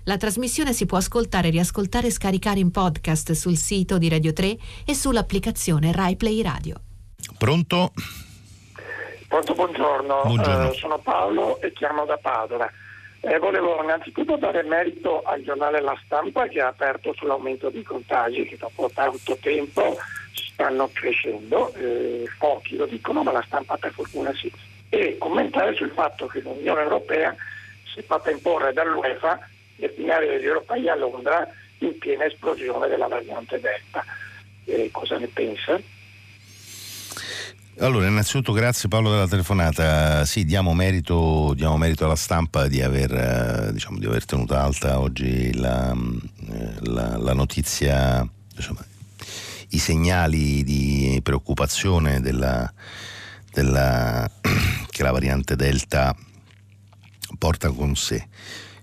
La 0.04 0.16
trasmissione 0.16 0.72
si 0.72 0.86
può 0.86 0.96
ascoltare, 0.96 1.50
riascoltare 1.50 2.06
e 2.06 2.10
scaricare 2.10 2.60
in 2.60 2.70
podcast 2.70 3.32
sul 3.32 3.58
sito 3.58 3.98
di 3.98 4.08
Radio 4.08 4.32
3 4.32 4.58
e 4.86 4.94
sull'applicazione 4.94 5.92
RaiPlay 5.92 6.40
Radio. 6.40 6.80
Pronto? 7.36 7.92
Pronto, 9.38 9.54
buongiorno. 9.54 10.22
Buongiorno. 10.24 10.70
Eh, 10.70 10.74
sono 10.74 10.98
Paolo 10.98 11.60
e 11.60 11.72
chiamo 11.72 12.04
da 12.04 12.16
Padova. 12.16 12.68
Eh, 13.20 13.38
volevo 13.38 13.80
innanzitutto 13.84 14.36
dare 14.36 14.64
merito 14.64 15.22
al 15.22 15.42
giornale 15.44 15.80
La 15.80 15.96
Stampa 16.04 16.48
che 16.48 16.60
ha 16.60 16.66
aperto 16.66 17.14
sull'aumento 17.14 17.70
dei 17.70 17.84
contagi 17.84 18.42
che 18.46 18.56
dopo 18.56 18.90
tanto 18.92 19.36
tempo 19.40 19.96
stanno 20.32 20.90
crescendo, 20.92 21.72
eh, 21.74 22.24
pochi 22.36 22.74
lo 22.74 22.86
dicono 22.86 23.22
ma 23.22 23.30
la 23.30 23.44
stampa 23.46 23.76
per 23.76 23.92
fortuna 23.92 24.32
sì, 24.34 24.52
e 24.88 25.16
commentare 25.18 25.72
sul 25.74 25.90
fatto 25.90 26.26
che 26.26 26.40
l'Unione 26.40 26.82
Europea 26.82 27.32
si 27.84 28.00
è 28.00 28.02
fatta 28.02 28.30
imporre 28.30 28.72
dall'UEFA 28.72 29.38
destinare 29.76 30.40
gli 30.40 30.46
europei 30.46 30.88
a 30.88 30.96
Londra 30.96 31.48
in 31.78 31.96
piena 31.98 32.24
esplosione 32.24 32.88
della 32.88 33.06
variante 33.06 33.60
Delta. 33.60 34.04
Eh, 34.64 34.88
cosa 34.90 35.16
ne 35.16 35.28
pensa? 35.28 35.80
Allora, 37.80 38.08
innanzitutto 38.08 38.50
grazie 38.50 38.88
Paolo 38.88 39.10
della 39.10 39.28
telefonata. 39.28 40.24
Sì, 40.24 40.44
diamo 40.44 40.74
merito, 40.74 41.52
diamo 41.54 41.76
merito 41.76 42.04
alla 42.04 42.16
stampa 42.16 42.66
di 42.66 42.82
aver, 42.82 43.12
eh, 43.68 43.72
diciamo, 43.72 43.98
di 43.98 44.06
aver, 44.06 44.24
tenuto 44.24 44.56
alta 44.56 44.98
oggi 44.98 45.54
la, 45.54 45.92
eh, 45.92 46.74
la, 46.80 47.16
la 47.16 47.32
notizia, 47.34 48.28
insomma, 48.56 48.84
i 49.68 49.78
segnali 49.78 50.64
di 50.64 51.20
preoccupazione 51.22 52.20
della, 52.20 52.72
della, 53.52 54.28
che 54.90 55.02
la 55.04 55.12
variante 55.12 55.54
Delta 55.54 56.16
porta 57.38 57.70
con 57.70 57.94
sé. 57.94 58.26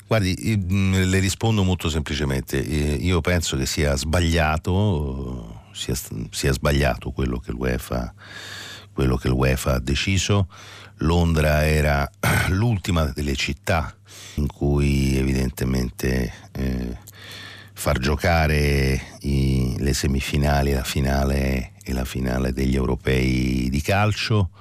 Guardi, 0.07 0.65
le 1.09 1.19
rispondo 1.19 1.63
molto 1.63 1.89
semplicemente. 1.89 2.57
Io 2.59 3.19
penso 3.19 3.57
che 3.57 3.65
sia 3.65 3.93
sbagliato, 3.97 5.63
sia, 5.73 5.95
sia 6.29 6.53
sbagliato 6.53 7.11
quello 7.11 7.39
che, 7.39 7.51
l'UEFA, 7.51 8.13
quello 8.95 9.17
che 9.17 9.27
l'UEFA 9.27 9.73
ha 9.73 9.79
deciso. 9.79 10.47
Londra 10.99 11.67
era 11.67 12.09
l'ultima 12.49 13.03
delle 13.03 13.35
città 13.35 13.93
in 14.35 14.47
cui 14.47 15.17
evidentemente 15.17 16.31
eh, 16.53 16.97
far 17.73 17.99
giocare 17.99 19.17
i, 19.21 19.75
le 19.77 19.93
semifinali, 19.93 20.71
la 20.71 20.85
finale 20.85 21.73
e 21.83 21.91
la 21.91 22.05
finale 22.05 22.53
degli 22.53 22.73
europei 22.73 23.67
di 23.69 23.81
calcio. 23.81 24.51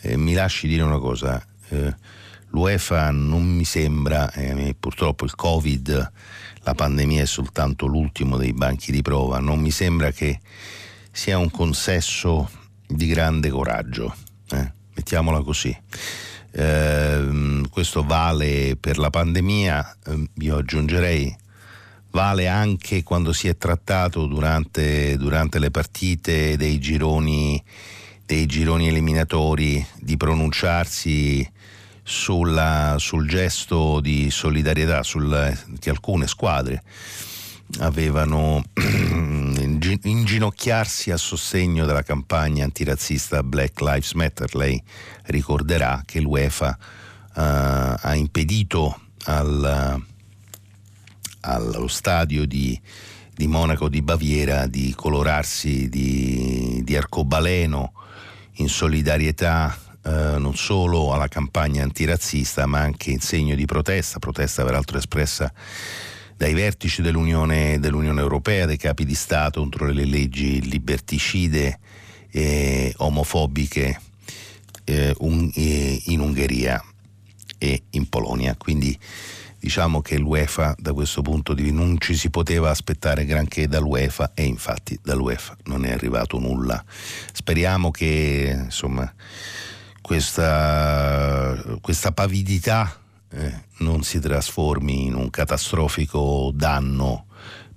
Eh, 0.00 0.16
mi 0.16 0.34
lasci 0.34 0.66
dire 0.66 0.82
una 0.82 0.98
cosa. 0.98 1.40
Eh, 1.68 1.94
l'UEFA 2.48 3.12
non 3.12 3.46
mi 3.46 3.64
sembra, 3.64 4.32
eh, 4.32 4.74
purtroppo 4.78 5.24
il 5.24 5.36
Covid, 5.36 6.12
la 6.62 6.74
pandemia 6.74 7.22
è 7.22 7.26
soltanto 7.26 7.86
l'ultimo 7.86 8.36
dei 8.36 8.52
banchi 8.52 8.90
di 8.90 9.00
prova, 9.00 9.38
non 9.38 9.60
mi 9.60 9.70
sembra 9.70 10.10
che 10.10 10.40
sia 11.12 11.38
un 11.38 11.50
consesso 11.52 12.58
di 12.90 13.06
grande 13.06 13.48
coraggio, 13.50 14.14
eh? 14.50 14.72
mettiamola 14.94 15.42
così. 15.42 15.76
Eh, 16.52 17.62
questo 17.70 18.04
vale 18.04 18.76
per 18.78 18.98
la 18.98 19.10
pandemia, 19.10 19.96
ehm, 20.06 20.28
io 20.38 20.56
aggiungerei 20.56 21.34
vale 22.10 22.48
anche 22.48 23.04
quando 23.04 23.32
si 23.32 23.46
è 23.46 23.56
trattato 23.56 24.26
durante, 24.26 25.16
durante 25.16 25.60
le 25.60 25.70
partite 25.70 26.56
dei 26.56 26.80
gironi, 26.80 27.62
dei 28.26 28.46
gironi 28.46 28.88
eliminatori 28.88 29.84
di 30.00 30.16
pronunciarsi 30.16 31.48
sulla, 32.02 32.96
sul 32.98 33.28
gesto 33.28 34.00
di 34.00 34.30
solidarietà 34.30 35.04
sul, 35.04 35.56
che 35.78 35.90
alcune 35.90 36.26
squadre 36.26 36.82
avevano 37.78 38.62
inginocchiarsi 40.02 41.10
a 41.10 41.16
sostegno 41.16 41.86
della 41.86 42.02
campagna 42.02 42.64
antirazzista 42.64 43.42
Black 43.42 43.80
Lives 43.80 44.12
Matter. 44.12 44.54
Lei 44.54 44.82
ricorderà 45.24 46.02
che 46.04 46.20
l'UEFA 46.20 46.76
uh, 46.78 47.32
ha 47.34 48.14
impedito 48.14 49.00
al, 49.24 50.02
allo 51.40 51.88
stadio 51.88 52.46
di, 52.46 52.78
di, 53.34 53.46
Monaco 53.46 53.88
di 53.88 54.02
Baviera 54.02 54.66
di 54.66 54.92
colorarsi 54.94 55.88
di, 55.88 56.80
di 56.84 56.96
arcobaleno 56.96 57.92
in 58.54 58.68
solidarietà 58.68 59.76
eh, 60.02 60.38
non 60.38 60.56
solo 60.56 61.12
alla 61.12 61.28
campagna 61.28 61.82
antirazzista 61.82 62.64
ma 62.66 62.80
anche 62.80 63.10
in 63.10 63.20
segno 63.20 63.54
di 63.54 63.66
protesta, 63.66 64.18
protesta 64.18 64.64
peraltro 64.64 64.96
espressa 64.96 65.52
dai 66.40 66.54
vertici 66.54 67.02
dell'Unione, 67.02 67.78
dell'Unione 67.80 68.22
Europea, 68.22 68.64
dai 68.64 68.78
capi 68.78 69.04
di 69.04 69.14
Stato 69.14 69.60
contro 69.60 69.84
le 69.90 70.06
leggi 70.06 70.62
liberticide 70.62 71.78
e 72.30 72.94
omofobiche 72.96 74.00
eh, 74.84 75.14
un, 75.18 75.50
eh, 75.54 76.00
in 76.06 76.20
Ungheria 76.20 76.82
e 77.58 77.82
in 77.90 78.08
Polonia. 78.08 78.56
Quindi 78.56 78.98
diciamo 79.58 80.00
che 80.00 80.16
l'UEFA 80.16 80.74
da 80.78 80.94
questo 80.94 81.20
punto 81.20 81.52
di 81.52 81.60
vista 81.60 81.76
non 81.76 82.00
ci 82.00 82.14
si 82.14 82.30
poteva 82.30 82.70
aspettare 82.70 83.26
granché 83.26 83.68
dall'UEFA 83.68 84.30
e 84.32 84.44
infatti 84.44 84.98
dall'UEFA 85.02 85.58
non 85.64 85.84
è 85.84 85.92
arrivato 85.92 86.38
nulla. 86.38 86.82
Speriamo 87.32 87.90
che 87.90 88.62
insomma 88.64 89.12
questa, 90.00 91.62
questa 91.82 92.12
pavidità 92.12 92.98
eh, 93.32 93.52
non 93.78 94.02
si 94.02 94.18
trasformi 94.18 95.06
in 95.06 95.14
un 95.14 95.30
catastrofico 95.30 96.50
danno 96.52 97.26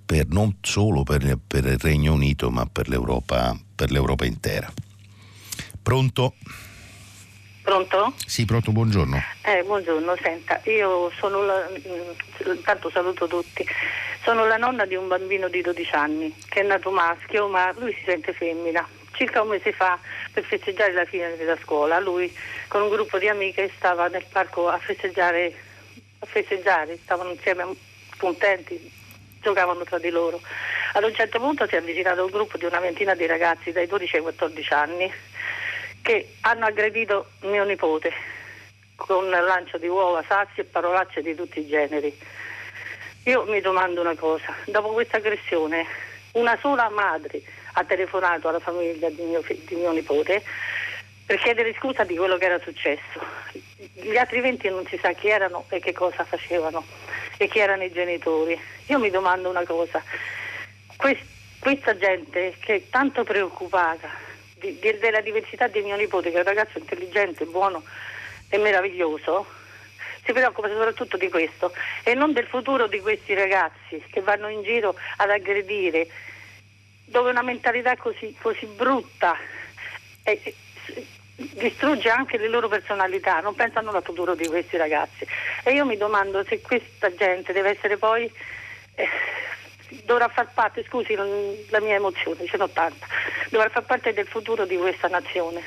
per, 0.05 0.27
non 0.27 0.57
solo 0.61 1.03
per, 1.03 1.37
per, 1.45 1.65
il 1.65 1.79
Regno 1.79 2.13
Unito 2.13 2.49
ma 2.49 2.65
per 2.65 2.89
l'Europa, 2.89 3.57
per 3.75 3.91
l'Europa 3.91 4.25
intera. 4.25 4.71
Pronto? 5.81 6.35
Pronto? 7.61 8.13
Sì, 8.25 8.43
pronto, 8.43 8.71
buongiorno. 8.71 9.21
Eh, 9.41 9.63
buongiorno, 9.63 10.15
senta, 10.21 10.59
io 10.65 11.09
sono 11.17 11.43
la, 11.43 11.69
intanto 12.45 12.89
saluto 12.89 13.25
tutti, 13.27 13.65
sono 14.23 14.45
la 14.45 14.57
nonna 14.57 14.85
di 14.85 14.95
un 14.95 15.07
bambino 15.07 15.47
di 15.47 15.61
12 15.61 15.95
anni 15.95 16.35
che 16.49 16.59
è 16.59 16.63
nato 16.63 16.91
maschio 16.91 17.47
ma 17.47 17.71
lui 17.77 17.93
si 17.93 18.03
sente 18.05 18.33
femmina 18.33 18.85
circa 19.13 19.41
un 19.41 19.49
mese 19.49 19.71
fa 19.71 19.99
per 20.31 20.43
festeggiare 20.43 20.93
la 20.93 21.05
fine 21.05 21.35
della 21.37 21.57
scuola. 21.61 21.99
Lui 21.99 22.35
con 22.67 22.81
un 22.81 22.89
gruppo 22.89 23.17
di 23.17 23.27
amiche 23.27 23.71
stava 23.75 24.07
nel 24.07 24.25
parco 24.29 24.67
a 24.67 24.77
festeggiare, 24.77 25.53
a 26.19 26.25
festeggiare 26.25 26.97
stavano 27.01 27.31
insieme 27.31 27.65
contenti, 28.17 28.91
giocavano 29.41 29.83
tra 29.83 29.99
di 29.99 30.09
loro. 30.09 30.41
Ad 30.93 31.03
un 31.03 31.13
certo 31.13 31.39
punto 31.39 31.67
si 31.67 31.75
è 31.75 31.77
avvicinato 31.77 32.23
un 32.23 32.31
gruppo 32.31 32.57
di 32.57 32.65
una 32.65 32.79
ventina 32.79 33.15
di 33.15 33.25
ragazzi 33.25 33.71
dai 33.71 33.87
12 33.87 34.17
ai 34.17 34.21
14 34.21 34.73
anni 34.73 35.11
che 36.01 36.35
hanno 36.41 36.65
aggredito 36.65 37.29
mio 37.41 37.63
nipote 37.63 38.11
con 38.95 39.29
lancio 39.29 39.77
di 39.77 39.87
uova, 39.87 40.23
sassi 40.27 40.59
e 40.59 40.65
parolacce 40.65 41.21
di 41.21 41.33
tutti 41.33 41.59
i 41.59 41.67
generi. 41.67 42.15
Io 43.25 43.45
mi 43.45 43.61
domando 43.61 44.01
una 44.01 44.15
cosa, 44.15 44.53
dopo 44.65 44.89
questa 44.89 45.17
aggressione 45.17 45.85
una 46.33 46.57
sola 46.59 46.89
madre 46.89 47.41
ha 47.73 47.83
telefonato 47.83 48.47
alla 48.47 48.59
famiglia 48.59 49.09
di 49.09 49.21
mio, 49.23 49.43
di 49.47 49.75
mio 49.75 49.91
nipote 49.91 50.43
per 51.25 51.39
chiedere 51.39 51.73
scusa 51.77 52.03
di 52.03 52.15
quello 52.15 52.37
che 52.37 52.45
era 52.45 52.59
successo. 52.59 53.19
Gli 53.93 54.17
altri 54.17 54.41
20 54.41 54.69
non 54.69 54.85
si 54.87 54.97
sa 55.01 55.13
chi 55.13 55.29
erano 55.29 55.65
e 55.69 55.79
che 55.79 55.93
cosa 55.93 56.25
facevano 56.25 56.83
e 57.37 57.47
chi 57.47 57.59
erano 57.59 57.83
i 57.83 57.91
genitori. 57.91 58.59
Io 58.87 58.99
mi 58.99 59.09
domando 59.09 59.49
una 59.49 59.63
cosa, 59.63 60.03
quest, 60.97 61.23
questa 61.59 61.97
gente 61.97 62.55
che 62.59 62.75
è 62.75 62.89
tanto 62.89 63.23
preoccupata 63.23 64.09
di, 64.59 64.77
di, 64.79 64.97
della 64.99 65.21
diversità 65.21 65.67
di 65.67 65.81
mio 65.81 65.95
nipote, 65.95 66.29
che 66.29 66.35
è 66.35 66.39
un 66.39 66.45
ragazzo 66.45 66.77
intelligente, 66.77 67.45
buono 67.45 67.83
e 68.49 68.57
meraviglioso, 68.57 69.45
si 70.25 70.33
preoccupa 70.33 70.67
soprattutto 70.69 71.17
di 71.17 71.29
questo 71.29 71.73
e 72.03 72.13
non 72.13 72.33
del 72.33 72.47
futuro 72.47 72.87
di 72.87 72.99
questi 72.99 73.33
ragazzi 73.33 74.03
che 74.09 74.21
vanno 74.21 74.47
in 74.49 74.61
giro 74.63 74.95
ad 75.17 75.29
aggredire, 75.29 76.07
dove 77.05 77.29
una 77.29 77.41
mentalità 77.41 77.95
così, 77.97 78.35
così 78.41 78.65
brutta 78.65 79.37
eh, 80.23 80.55
distrugge 81.35 82.09
anche 82.09 82.37
le 82.37 82.47
loro 82.47 82.67
personalità, 82.67 83.39
non 83.39 83.55
pensano 83.55 83.91
al 83.91 84.03
futuro 84.03 84.35
di 84.35 84.47
questi 84.47 84.77
ragazzi. 84.77 85.25
E 85.63 85.73
io 85.73 85.85
mi 85.85 85.97
domando 85.97 86.43
se 86.43 86.61
questa 86.61 87.13
gente 87.13 87.53
deve 87.53 87.69
essere 87.69 87.97
poi... 87.97 88.31
Eh, 88.95 89.07
dovrà 90.05 90.27
far 90.27 90.51
parte, 90.53 90.83
scusi 90.83 91.15
la 91.15 91.79
mia 91.79 91.95
emozione, 91.95 92.45
ce 92.45 92.57
n'ho 92.57 92.69
tanta, 92.69 93.05
dovrà 93.49 93.69
far 93.69 93.83
parte 93.83 94.13
del 94.13 94.27
futuro 94.27 94.65
di 94.65 94.77
questa 94.77 95.07
nazione. 95.07 95.61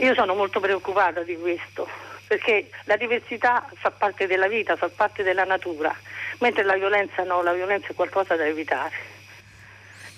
Io 0.00 0.14
sono 0.14 0.34
molto 0.34 0.60
preoccupata 0.60 1.22
di 1.22 1.36
questo, 1.36 1.88
perché 2.26 2.68
la 2.84 2.96
diversità 2.96 3.66
fa 3.74 3.90
parte 3.90 4.26
della 4.26 4.48
vita, 4.48 4.76
fa 4.76 4.88
parte 4.88 5.22
della 5.22 5.44
natura, 5.44 5.94
mentre 6.38 6.64
la 6.64 6.74
violenza 6.74 7.22
no, 7.22 7.42
la 7.42 7.52
violenza 7.52 7.88
è 7.88 7.94
qualcosa 7.94 8.36
da 8.36 8.46
evitare. 8.46 9.18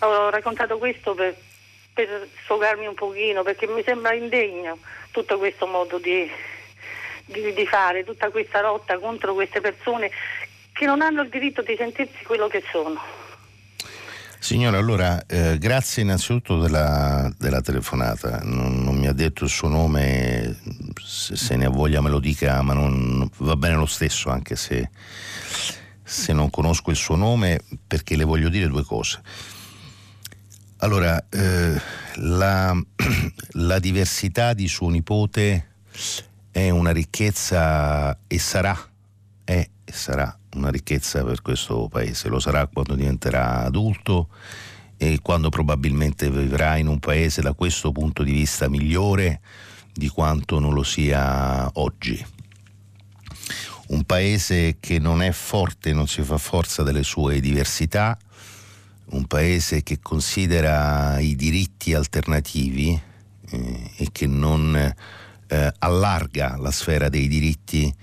Ho 0.03 0.31
raccontato 0.31 0.79
questo 0.79 1.15
per, 1.15 1.37
per 1.93 2.29
sfogarmi 2.43 2.87
un 2.87 2.95
pochino, 2.95 3.43
perché 3.43 3.67
mi 3.67 3.83
sembra 3.85 4.15
indegno 4.15 4.79
tutto 5.11 5.39
questo 5.39 5.67
modo 5.67 5.99
di, 5.99 6.29
di, 7.27 7.53
di 7.53 7.67
fare, 7.67 8.05
tutta 8.05 8.31
questa 8.31 8.61
lotta 8.61 8.99
contro 8.99 9.35
queste 9.35 9.61
persone 9.61 10.11
che 10.73 10.87
non 10.87 11.03
hanno 11.03 11.23
il 11.23 11.29
diritto 11.29 11.63
di 11.63 11.77
sentirsi 11.77 12.25
quello 12.25 12.49
che 12.49 12.63
sono. 12.71 13.01
Signora, 14.43 14.77
allora 14.77 15.25
eh, 15.27 15.57
grazie 15.57 16.03
innanzitutto 16.03 16.59
della, 16.59 17.33
della 17.39 17.61
telefonata. 17.61 18.41
Non, 18.43 18.83
non, 18.83 18.97
mi 18.97 19.07
ha 19.07 19.13
detto 19.13 19.45
il 19.45 19.51
suo 19.51 19.69
nome, 19.69 20.59
se, 21.01 21.37
se, 21.37 21.55
ne 21.55 21.67
ha 21.67 21.71
voglia 21.71 22.01
me 22.01 22.11
lo 22.11 22.19
dica, 22.19 22.61
ma 22.61 22.73
non, 22.73 23.31
va 23.37 23.55
bene 23.55 23.77
lo 23.77 23.87
stesso, 23.87 24.31
anche 24.31 24.57
se, 24.57 24.91
se, 26.03 26.33
non 26.33 26.51
conosco 26.51 26.91
il 26.91 26.97
suo 26.97 27.15
nome, 27.15 27.61
perché 27.87 28.17
le 28.17 28.25
voglio 28.25 28.49
dire 28.49 28.67
due 28.67 28.83
cose. 28.83 29.21
Allora, 30.83 31.25
eh, 31.31 31.81
la, 32.17 32.77
la 33.53 33.79
diversità 33.79 34.53
di 34.53 34.67
suo 34.67 34.89
nipote 34.89 35.69
è 36.51 36.71
una 36.71 36.91
ricchezza 36.91 38.19
e 38.27 38.39
sarà, 38.41 38.77
è 39.45 39.69
e 39.85 39.93
sarà 39.93 40.37
una 40.55 40.71
ricchezza 40.71 41.23
per 41.23 41.41
questo 41.43 41.89
paese, 41.89 42.29
lo 42.29 42.41
sarà 42.41 42.67
quando 42.67 42.95
diventerà 42.95 43.63
adulto 43.63 44.29
e 44.97 45.21
quando 45.23 45.51
probabilmente 45.51 46.31
vivrà 46.31 46.77
in 46.77 46.89
un 46.89 46.99
paese 46.99 47.43
da 47.43 47.53
questo 47.53 47.93
punto 47.93 48.23
di 48.23 48.33
vista 48.33 48.69
migliore 48.69 49.41
di 49.93 50.09
quanto 50.09 50.59
non 50.59 50.73
lo 50.73 50.83
sia 50.83 51.69
oggi. 51.75 52.25
Un 53.89 54.05
paese 54.05 54.79
che 54.81 54.99
non 54.99 55.23
è 55.23 55.31
forte, 55.33 55.93
non 55.93 56.09
si 56.09 56.23
fa 56.23 56.39
forza 56.39 56.83
delle 56.83 57.03
sue 57.03 57.41
diversità, 57.41 58.19
un 59.13 59.27
paese 59.27 59.83
che 59.83 59.99
considera 60.01 61.19
i 61.19 61.37
diritti 61.37 61.95
alternativi 61.95 63.01
eh, 63.51 63.91
e 63.97 64.09
che 64.13 64.27
non 64.27 64.75
eh, 64.77 65.73
allarga 65.79 66.57
la 66.59 66.71
sfera 66.71 67.09
dei 67.09 67.29
diritti 67.29 67.95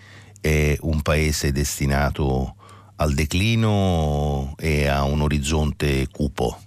è 0.41 0.77
un 0.81 1.01
paese 1.01 1.51
destinato 1.51 2.55
al 2.97 3.13
declino 3.13 4.53
e 4.57 4.87
a 4.87 5.03
un 5.03 5.21
orizzonte 5.21 6.07
cupo. 6.11 6.59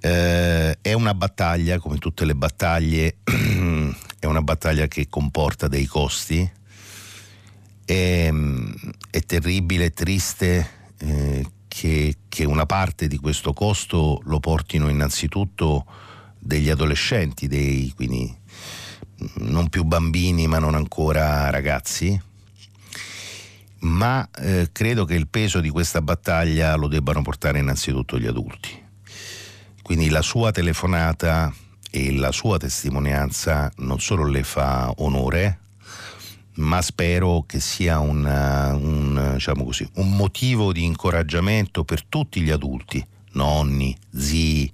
Eh, 0.00 0.78
è 0.80 0.92
una 0.92 1.14
battaglia, 1.14 1.78
come 1.78 1.98
tutte 1.98 2.24
le 2.24 2.34
battaglie, 2.34 3.16
è 4.18 4.26
una 4.26 4.42
battaglia 4.42 4.86
che 4.86 5.08
comporta 5.08 5.68
dei 5.68 5.86
costi. 5.86 6.48
È, 7.84 8.32
è 9.10 9.20
terribile, 9.20 9.90
triste 9.90 10.68
eh, 10.98 11.46
che, 11.76 12.16
che 12.30 12.46
una 12.46 12.64
parte 12.64 13.06
di 13.06 13.18
questo 13.18 13.52
costo 13.52 14.22
lo 14.24 14.40
portino 14.40 14.88
innanzitutto 14.88 15.84
degli 16.38 16.70
adolescenti, 16.70 17.48
dei, 17.48 17.92
quindi 17.94 18.34
non 19.40 19.68
più 19.68 19.84
bambini 19.84 20.46
ma 20.46 20.58
non 20.58 20.74
ancora 20.74 21.50
ragazzi, 21.50 22.18
ma 23.80 24.26
eh, 24.38 24.70
credo 24.72 25.04
che 25.04 25.16
il 25.16 25.28
peso 25.28 25.60
di 25.60 25.68
questa 25.68 26.00
battaglia 26.00 26.74
lo 26.76 26.88
debbano 26.88 27.20
portare 27.20 27.58
innanzitutto 27.58 28.18
gli 28.18 28.26
adulti. 28.26 28.84
Quindi 29.82 30.08
la 30.08 30.22
sua 30.22 30.52
telefonata 30.52 31.52
e 31.90 32.16
la 32.16 32.32
sua 32.32 32.56
testimonianza 32.56 33.70
non 33.76 34.00
solo 34.00 34.26
le 34.26 34.44
fa 34.44 34.94
onore, 34.96 35.58
ma 36.56 36.82
spero 36.82 37.44
che 37.46 37.60
sia 37.60 37.98
una, 37.98 38.74
un, 38.74 39.32
diciamo 39.34 39.64
così, 39.64 39.88
un 39.94 40.14
motivo 40.16 40.72
di 40.72 40.84
incoraggiamento 40.84 41.84
per 41.84 42.04
tutti 42.04 42.40
gli 42.40 42.50
adulti, 42.50 43.04
nonni, 43.32 43.96
zii, 44.14 44.72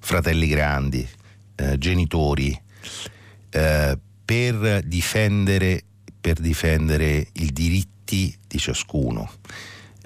fratelli 0.00 0.46
grandi, 0.48 1.08
eh, 1.56 1.78
genitori, 1.78 2.58
eh, 3.50 3.98
per 4.24 4.82
difendere, 4.84 5.82
per 6.20 6.40
difendere 6.40 7.28
diritto 7.32 7.92
diritti 8.04 8.36
di 8.46 8.58
ciascuno. 8.58 9.30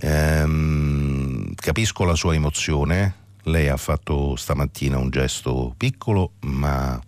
Ehm, 0.00 1.54
capisco 1.54 2.04
la 2.04 2.14
sua 2.14 2.34
emozione, 2.34 3.14
lei 3.48 3.68
ha 3.68 3.76
fatto 3.76 4.36
stamattina 4.36 4.98
un 4.98 5.10
gesto 5.10 5.74
piccolo 5.76 6.32
ma 6.40 7.00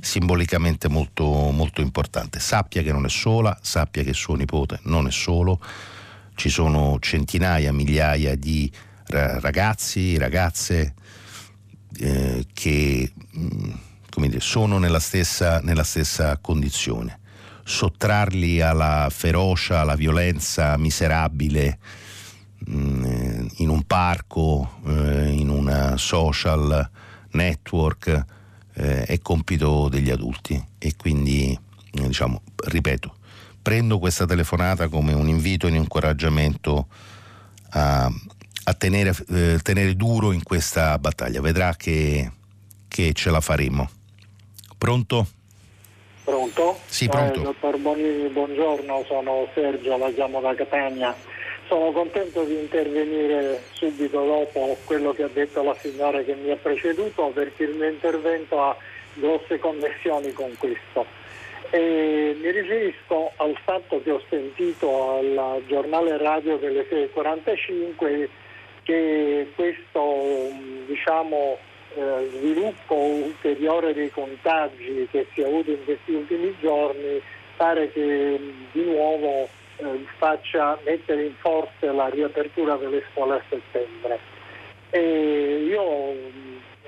simbolicamente 0.00 0.88
molto, 0.88 1.24
molto 1.24 1.80
importante. 1.80 2.40
Sappia 2.40 2.82
che 2.82 2.92
non 2.92 3.04
è 3.04 3.08
sola, 3.08 3.56
sappia 3.62 4.02
che 4.02 4.12
suo 4.12 4.34
nipote 4.34 4.80
non 4.82 5.06
è 5.06 5.10
solo, 5.10 5.60
ci 6.34 6.48
sono 6.48 6.98
centinaia, 7.00 7.72
migliaia 7.72 8.34
di 8.34 8.70
ragazzi, 9.06 10.18
ragazze 10.18 10.94
eh, 11.98 12.46
che 12.52 13.12
mm, 13.36 13.72
dire, 14.16 14.40
sono 14.40 14.78
nella 14.78 15.00
stessa, 15.00 15.60
nella 15.60 15.84
stessa 15.84 16.38
condizione 16.38 17.20
sottrarli 17.64 18.60
alla 18.60 19.08
ferocia, 19.10 19.80
alla 19.80 19.96
violenza 19.96 20.76
miserabile 20.76 21.78
mm, 22.70 23.04
eh, 23.04 23.46
in 23.56 23.68
un 23.68 23.82
parco, 23.84 24.80
eh, 24.86 25.30
in 25.30 25.48
una 25.48 25.96
social 25.96 26.88
network, 27.30 28.24
eh, 28.74 29.04
è 29.04 29.18
compito 29.20 29.88
degli 29.88 30.10
adulti 30.10 30.62
e 30.78 30.94
quindi, 30.96 31.58
diciamo, 31.90 32.42
ripeto, 32.66 33.14
prendo 33.62 33.98
questa 33.98 34.26
telefonata 34.26 34.88
come 34.88 35.12
un 35.12 35.28
invito 35.28 35.66
e 35.66 35.70
un 35.70 35.76
incoraggiamento 35.76 36.88
a, 37.70 38.10
a 38.64 38.74
tenere, 38.74 39.14
eh, 39.30 39.58
tenere, 39.62 39.96
duro 39.96 40.32
in 40.32 40.42
questa 40.42 40.98
battaglia. 40.98 41.40
Vedrà 41.40 41.74
che, 41.76 42.30
che 42.88 43.12
ce 43.12 43.30
la 43.30 43.40
faremo. 43.40 43.88
Pronto? 44.76 45.26
Pronto? 46.24 46.78
Sì, 46.86 47.08
pronto. 47.08 47.40
Eh, 47.40 47.42
dottor 47.42 47.78
Bonini, 47.78 48.28
buongiorno, 48.28 49.04
sono 49.06 49.46
Sergio, 49.54 49.96
la 49.98 50.10
chiamo 50.10 50.40
da 50.40 50.54
Catania. 50.54 51.14
Sono 51.66 51.92
contento 51.92 52.44
di 52.44 52.58
intervenire 52.58 53.62
subito 53.72 54.24
dopo 54.24 54.76
quello 54.84 55.12
che 55.12 55.22
ha 55.22 55.30
detto 55.32 55.62
la 55.62 55.74
signora 55.80 56.22
che 56.22 56.34
mi 56.34 56.50
ha 56.50 56.56
preceduto 56.56 57.30
perché 57.34 57.64
il 57.64 57.74
mio 57.74 57.88
intervento 57.88 58.60
ha 58.60 58.76
grosse 59.14 59.58
connessioni 59.58 60.32
con 60.32 60.54
questo. 60.58 61.06
E 61.70 62.36
mi 62.40 62.50
riferisco 62.50 63.32
al 63.36 63.56
fatto 63.64 64.00
che 64.02 64.10
ho 64.10 64.22
sentito 64.28 65.16
al 65.16 65.62
giornale 65.66 66.18
radio 66.18 66.56
delle 66.58 66.86
6.45 66.88 68.28
che 68.82 69.50
questo 69.54 70.50
diciamo, 70.86 71.56
eh, 71.94 72.28
sviluppo 72.36 72.94
ulteriore 72.94 73.94
dei 73.94 74.10
contagi 74.10 75.08
che 75.10 75.26
si 75.32 75.40
è 75.40 75.46
avuto 75.46 75.70
in 75.70 75.84
questi 75.84 76.12
ultimi 76.12 76.54
giorni 76.60 77.20
pare 77.56 77.90
che 77.90 78.38
di 78.72 78.84
nuovo 78.84 79.48
eh, 79.76 80.06
faccia 80.16 80.78
mettere 80.84 81.24
in 81.24 81.34
forza 81.36 81.92
la 81.92 82.08
riapertura 82.08 82.76
delle 82.76 83.02
scuole 83.10 83.36
a 83.36 83.42
settembre. 83.48 84.18
E 84.90 85.64
io 85.68 86.14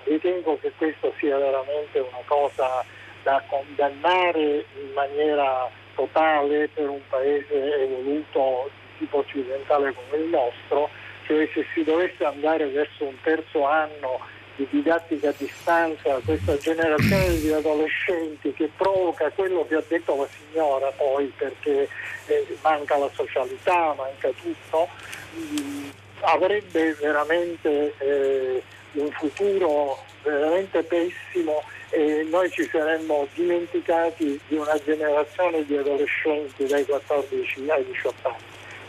ritengo 0.05 0.59
che 0.61 0.73
questo 0.77 1.13
sia 1.19 1.37
veramente 1.37 1.99
una 1.99 2.23
cosa 2.27 2.85
da 3.23 3.43
condannare 3.49 4.65
in 4.81 4.93
maniera 4.95 5.69
totale 5.97 6.69
per 6.69 6.89
un 6.89 7.01
paese 7.09 7.83
evoluto 7.83 8.71
di 8.71 8.99
tipo 8.99 9.19
occidentale 9.19 9.93
come 9.93 10.23
il 10.23 10.29
nostro, 10.29 10.89
cioè 11.27 11.49
se 11.53 11.67
si 11.75 11.83
dovesse 11.83 12.25
andare 12.25 12.67
verso 12.67 13.05
un 13.05 13.21
terzo 13.23 13.67
anno 13.67 14.21
di 14.57 14.67
didattica 14.71 15.29
a 15.29 15.35
distanza, 15.37 16.21
questa 16.25 16.57
generazione 16.57 17.39
di 17.41 17.53
adolescenti 17.53 18.53
che 18.55 18.71
provoca 18.77 19.31
quello 19.31 19.67
che 19.67 19.77
ha 19.77 19.83
detto 19.87 20.17
la 20.17 20.29
signora 20.29 20.91
poi 20.97 21.33
perché 21.37 21.89
eh, 22.27 22.57
manca 22.63 22.97
la 22.97 23.11
socialità, 23.15 23.95
manca 23.97 24.31
tutto, 24.41 24.89
mh, 25.35 25.61
mm, 25.61 25.89
avrebbe 26.21 26.95
veramente 26.95 27.95
eh, 27.99 28.63
un 28.93 29.11
futuro 29.13 30.03
veramente 30.23 30.83
pessimo 30.83 31.63
e 31.91 32.27
noi 32.29 32.51
ci 32.51 32.69
saremmo 32.71 33.29
dimenticati 33.35 34.41
di 34.49 34.57
una 34.57 34.79
generazione 34.83 35.65
di 35.65 35.77
adolescenti 35.77 36.67
dai 36.67 36.85
14 36.85 37.71
ai 37.71 37.85
18 37.85 38.29
anni. 38.29 38.37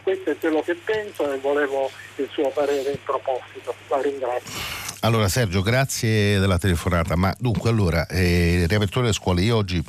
Questo 0.03 0.30
è 0.32 0.38
quello 0.38 0.61
che 0.61 0.76
penso 0.76 1.32
e 1.32 1.38
volevo 1.38 1.91
il 2.15 2.30
suo 2.32 2.49
parere 2.49 2.91
in 2.91 3.03
proposito. 3.03 3.76
La 3.89 4.01
ringrazio. 4.01 4.87
Allora 5.02 5.30
Sergio, 5.30 5.62
grazie 5.62 6.39
della 6.39 6.58
telefonata. 6.58 7.16
Ma 7.16 7.34
dunque, 7.38 7.70
allora, 7.70 8.08
eh, 8.08 8.66
riapertura 8.68 9.02
delle 9.02 9.14
scuole. 9.14 9.43
Io 9.43 9.56
oggi 9.56 9.84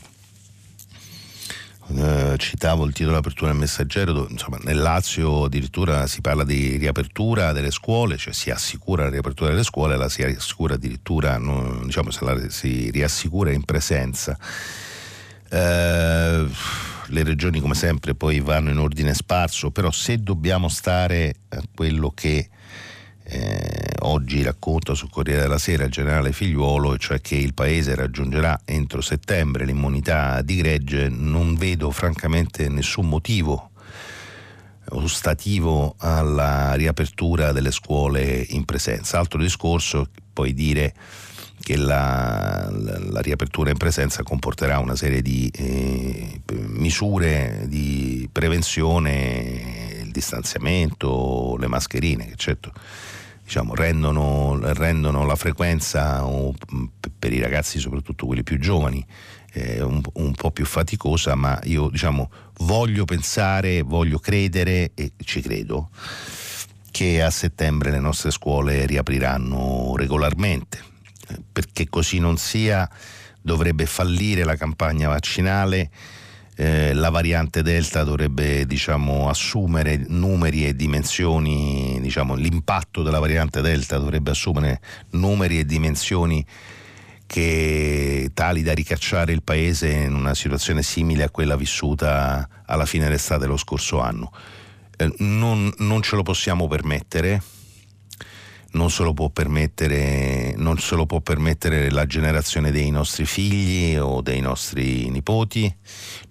eh, 1.96 2.34
citavo 2.36 2.84
il 2.84 2.92
titolo 2.92 3.12
dell'apertura 3.12 3.50
del 3.50 3.59
messaggero, 3.59 4.12
dove, 4.12 4.30
insomma, 4.32 4.59
nel 4.64 4.76
Lazio 4.76 5.44
addirittura 5.44 6.06
si 6.06 6.20
parla 6.20 6.44
di 6.44 6.76
riapertura 6.76 7.52
delle 7.52 7.70
scuole, 7.70 8.18
cioè 8.18 8.34
si 8.34 8.50
assicura 8.50 9.04
la 9.04 9.11
riapertura 9.11 9.48
delle 9.48 9.62
scuole, 9.62 9.96
la 9.96 10.11
si 10.11 10.22
assicura 10.22 10.74
addirittura, 10.74 11.38
non, 11.38 11.84
diciamo, 11.86 12.11
se 12.11 12.24
la 12.26 12.50
si 12.50 12.90
riassicura 12.90 13.50
in 13.50 13.64
presenza. 13.64 14.38
Eh, 15.48 16.46
le 17.11 17.22
regioni 17.22 17.61
come 17.61 17.74
sempre 17.74 18.14
poi 18.14 18.40
vanno 18.40 18.68
in 18.68 18.76
ordine 18.76 19.14
sparso, 19.14 19.70
però 19.70 19.90
se 19.90 20.22
dobbiamo 20.22 20.68
stare 20.68 21.34
a 21.48 21.62
quello 21.74 22.12
che 22.14 22.50
eh, 23.30 23.94
oggi 24.00 24.42
racconta 24.42 24.94
sul 24.94 25.10
Corriere 25.10 25.42
della 25.42 25.58
Sera 25.58 25.84
il 25.84 25.90
generale 25.90 26.32
Figliuolo, 26.32 26.96
cioè 26.96 27.20
che 27.20 27.34
il 27.34 27.52
Paese 27.52 27.94
raggiungerà 27.94 28.60
entro 28.64 29.02
settembre 29.02 29.66
l'immunità 29.66 30.40
di 30.40 30.56
gregge, 30.56 31.10
non 31.10 31.54
vedo 31.54 31.90
francamente 31.90 32.68
nessun 32.68 33.06
motivo 33.06 33.70
ostativo 34.90 35.94
alla 35.98 36.72
riapertura 36.72 37.52
delle 37.52 37.70
scuole 37.70 38.46
in 38.48 38.64
presenza. 38.64 39.18
Altro 39.18 39.38
discorso, 39.40 40.08
poi 40.32 40.54
dire 40.54 40.94
che 41.60 41.76
la, 41.76 42.70
la, 42.70 42.98
la, 42.98 43.20
riapertura 43.20 43.68
in 43.68 43.76
presenza 43.76 44.22
comporterà 44.22 44.78
una 44.78 44.96
serie 44.96 45.20
di 45.20 45.50
eh, 45.54 46.40
misure 46.68 47.64
di 47.66 48.26
prevenzione, 48.32 50.00
il 50.02 50.10
distanziamento, 50.12 51.56
le 51.58 51.66
mascherine, 51.66 52.26
che 52.26 52.36
certo 52.36 52.72
diciamo, 53.49 53.74
rendono, 53.74 54.59
rendono, 54.74 55.24
la 55.24 55.34
frequenza 55.34 56.22
mm, 56.22 56.84
per 57.18 57.32
i 57.32 57.40
ragazzi, 57.40 57.78
soprattutto 57.78 58.26
quelli 58.26 58.42
più 58.42 58.59
giovani, 58.59 59.05
eh, 59.55 59.80
un, 59.80 60.03
un, 60.12 60.34
po' 60.34 60.51
più 60.51 60.66
faticosa, 60.66 61.34
ma 61.34 61.59
io 61.64 61.88
diciamo, 61.88 62.30
voglio 62.59 63.07
pensare, 63.07 63.80
voglio 63.80 64.18
credere 64.18 64.90
e 64.94 65.12
ci 65.24 65.40
credo 65.40 65.88
che 66.90 67.22
a 67.22 67.30
settembre 67.30 67.90
le 67.90 68.01
nostre 68.01 68.30
scuole 68.30 68.84
riapriranno 68.84 69.94
regolarmente, 69.96 70.84
perché 71.51 71.88
così 71.88 72.18
non 72.18 72.36
sia 72.36 72.86
dovrebbe 73.40 73.86
fallire 73.86 74.44
la 74.44 74.57
campagna 74.57 75.09
vaccinale 75.09 75.90
eh, 76.61 76.92
la 76.92 77.11
variante 77.11 77.62
Delta 77.62 78.02
dovrebbe 78.02 78.66
diciamo, 78.66 79.28
assumere 79.28 79.96
numeri 80.09 80.66
e 80.66 80.74
dimensioni, 80.74 81.98
diciamo, 82.00 82.34
l'impatto 82.34 83.04
della 83.04 83.20
variante 83.20 83.61
Delta 83.61 83.96
dovrebbe 83.96 84.32
assumere 84.32 84.80
numeri 85.11 85.61
e 85.61 85.64
dimensioni 85.64 86.44
che 87.26 88.32
tali 88.34 88.62
da 88.62 88.72
ricacciare 88.72 89.30
il 89.30 89.44
paese 89.44 89.88
in 89.88 90.14
una 90.14 90.34
situazione 90.34 90.82
simile 90.82 91.22
a 91.22 91.30
quella 91.30 91.54
vissuta 91.54 92.48
alla 92.66 92.86
fine 92.86 93.04
dell'estate 93.04 93.42
dello 93.42 93.56
scorso 93.56 94.00
anno. 94.00 94.32
Eh, 94.96 95.14
non, 95.18 95.72
non 95.78 96.02
ce 96.02 96.16
lo 96.16 96.24
possiamo 96.24 96.66
permettere 96.66 97.40
non 98.72 98.90
se, 98.90 99.02
lo 99.02 99.14
può 99.14 99.30
permettere, 99.30 100.54
non 100.56 100.78
se 100.78 100.94
lo 100.94 101.06
può 101.06 101.20
permettere 101.20 101.90
la 101.90 102.06
generazione 102.06 102.70
dei 102.70 102.90
nostri 102.90 103.24
figli 103.24 103.96
o 103.96 104.20
dei 104.20 104.40
nostri 104.40 105.08
nipoti, 105.08 105.74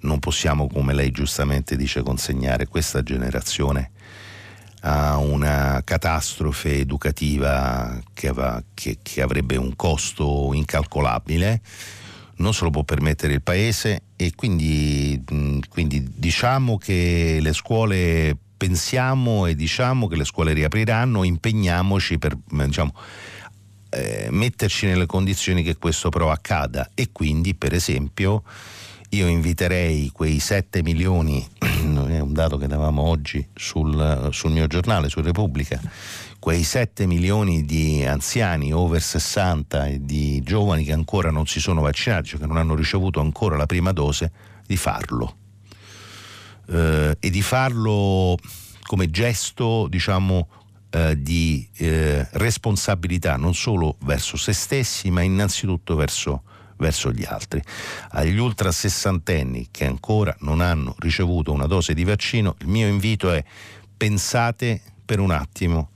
non 0.01 0.19
possiamo, 0.19 0.67
come 0.67 0.93
lei 0.93 1.11
giustamente 1.11 1.75
dice, 1.75 2.03
consegnare 2.03 2.67
questa 2.67 3.01
generazione 3.01 3.91
a 4.81 5.17
una 5.17 5.81
catastrofe 5.83 6.77
educativa 6.77 7.99
che, 8.13 8.31
va, 8.31 8.61
che, 8.73 8.99
che 9.01 9.21
avrebbe 9.21 9.55
un 9.55 9.75
costo 9.75 10.51
incalcolabile. 10.53 11.61
Non 12.37 12.53
se 12.53 12.65
lo 12.65 12.69
può 12.69 12.83
permettere 12.83 13.33
il 13.33 13.41
Paese 13.41 14.03
e 14.15 14.33
quindi, 14.35 15.23
quindi, 15.69 16.07
diciamo 16.15 16.77
che 16.77 17.39
le 17.41 17.51
scuole 17.51 18.37
pensiamo 18.57 19.45
e 19.45 19.55
diciamo 19.55 20.07
che 20.07 20.15
le 20.15 20.25
scuole 20.25 20.53
riapriranno, 20.53 21.23
impegniamoci 21.23 22.17
per 22.17 22.35
diciamo, 22.49 22.93
eh, 23.89 24.27
metterci 24.31 24.87
nelle 24.87 25.05
condizioni 25.05 25.63
che 25.63 25.77
questo 25.77 26.09
però 26.09 26.31
accada. 26.31 26.89
E 26.93 27.09
quindi 27.11 27.53
per 27.53 27.73
esempio 27.73 28.43
io 29.11 29.27
inviterei 29.27 30.09
quei 30.11 30.39
7 30.39 30.81
milioni, 30.81 31.45
è 31.59 32.19
un 32.19 32.33
dato 32.33 32.57
che 32.57 32.67
davamo 32.67 33.03
oggi 33.03 33.47
sul, 33.53 34.29
sul 34.31 34.51
mio 34.51 34.67
giornale, 34.67 35.07
su 35.07 35.21
Repubblica, 35.21 35.79
quei 36.39 36.63
7 36.63 37.05
milioni 37.05 37.63
di 37.63 38.03
anziani 38.05 38.73
over 38.73 39.01
60 39.01 39.87
e 39.87 40.05
di 40.05 40.41
giovani 40.43 40.83
che 40.83 40.93
ancora 40.93 41.31
non 41.31 41.45
si 41.45 41.59
sono 41.59 41.81
vaccinati, 41.81 42.29
cioè 42.29 42.39
che 42.39 42.47
non 42.47 42.57
hanno 42.57 42.75
ricevuto 42.75 43.21
ancora 43.21 43.55
la 43.55 43.65
prima 43.65 43.91
dose, 43.93 44.31
di 44.65 44.75
farlo 44.75 45.37
eh, 46.67 47.17
e 47.19 47.29
di 47.29 47.41
farlo 47.41 48.37
come 48.83 49.09
gesto, 49.09 49.87
diciamo, 49.89 50.47
eh, 50.89 51.21
di 51.21 51.67
eh, 51.77 52.27
responsabilità 52.31 53.35
non 53.35 53.53
solo 53.53 53.97
verso 54.03 54.37
se 54.37 54.53
stessi, 54.53 55.11
ma 55.11 55.21
innanzitutto 55.21 55.95
verso, 55.95 56.43
verso 56.77 57.11
gli 57.11 57.25
altri. 57.25 57.61
Agli 58.11 58.37
ultra 58.37 58.71
sessantenni 58.71 59.67
che 59.71 59.85
ancora 59.85 60.35
non 60.39 60.61
hanno 60.61 60.95
ricevuto 60.99 61.51
una 61.51 61.67
dose 61.67 61.93
di 61.93 62.03
vaccino, 62.03 62.55
il 62.59 62.67
mio 62.67 62.87
invito 62.87 63.31
è 63.31 63.43
pensate 63.95 64.81
per 65.05 65.19
un 65.19 65.31
attimo 65.31 65.89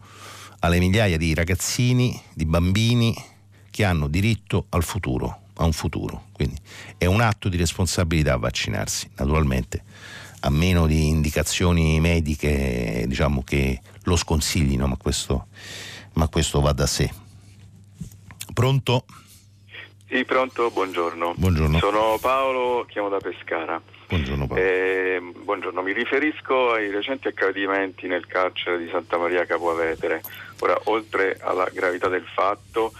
alle 0.59 0.79
migliaia 0.79 1.17
di 1.17 1.33
ragazzini, 1.33 2.21
di 2.33 2.45
bambini 2.45 3.15
che 3.71 3.85
hanno 3.85 4.07
diritto 4.07 4.65
al 4.69 4.83
futuro, 4.83 5.43
a 5.55 5.63
un 5.63 5.73
futuro. 5.73 6.25
Quindi 6.33 6.57
è 6.97 7.05
un 7.05 7.21
atto 7.21 7.47
di 7.49 7.57
responsabilità 7.57 8.35
vaccinarsi, 8.35 9.09
naturalmente 9.15 9.83
a 10.41 10.49
meno 10.49 10.87
di 10.87 11.07
indicazioni 11.07 11.99
mediche 11.99 13.05
diciamo, 13.07 13.43
che 13.43 13.79
lo 14.03 14.15
sconsiglino, 14.15 14.87
ma 14.87 14.97
questo, 14.97 15.47
ma 16.13 16.27
questo 16.27 16.61
va 16.61 16.71
da 16.71 16.87
sé. 16.87 17.09
Pronto? 18.53 19.05
Sì, 20.09 20.25
pronto, 20.25 20.69
buongiorno. 20.71 21.35
buongiorno. 21.37 21.77
Sono 21.79 22.17
Paolo, 22.19 22.85
chiamo 22.89 23.09
da 23.09 23.19
Pescara. 23.19 23.81
Buongiorno 24.07 24.47
Paolo. 24.47 24.61
Eh, 24.61 25.21
buongiorno, 25.43 25.81
mi 25.81 25.93
riferisco 25.93 26.73
ai 26.73 26.91
recenti 26.91 27.29
accadimenti 27.29 28.07
nel 28.07 28.25
carcere 28.25 28.77
di 28.77 28.89
Santa 28.91 29.17
Maria 29.17 29.45
Capoavetere. 29.45 30.21
Ora, 30.59 30.77
oltre 30.85 31.37
alla 31.39 31.69
gravità 31.71 32.09
del 32.09 32.25
fatto, 32.25 32.91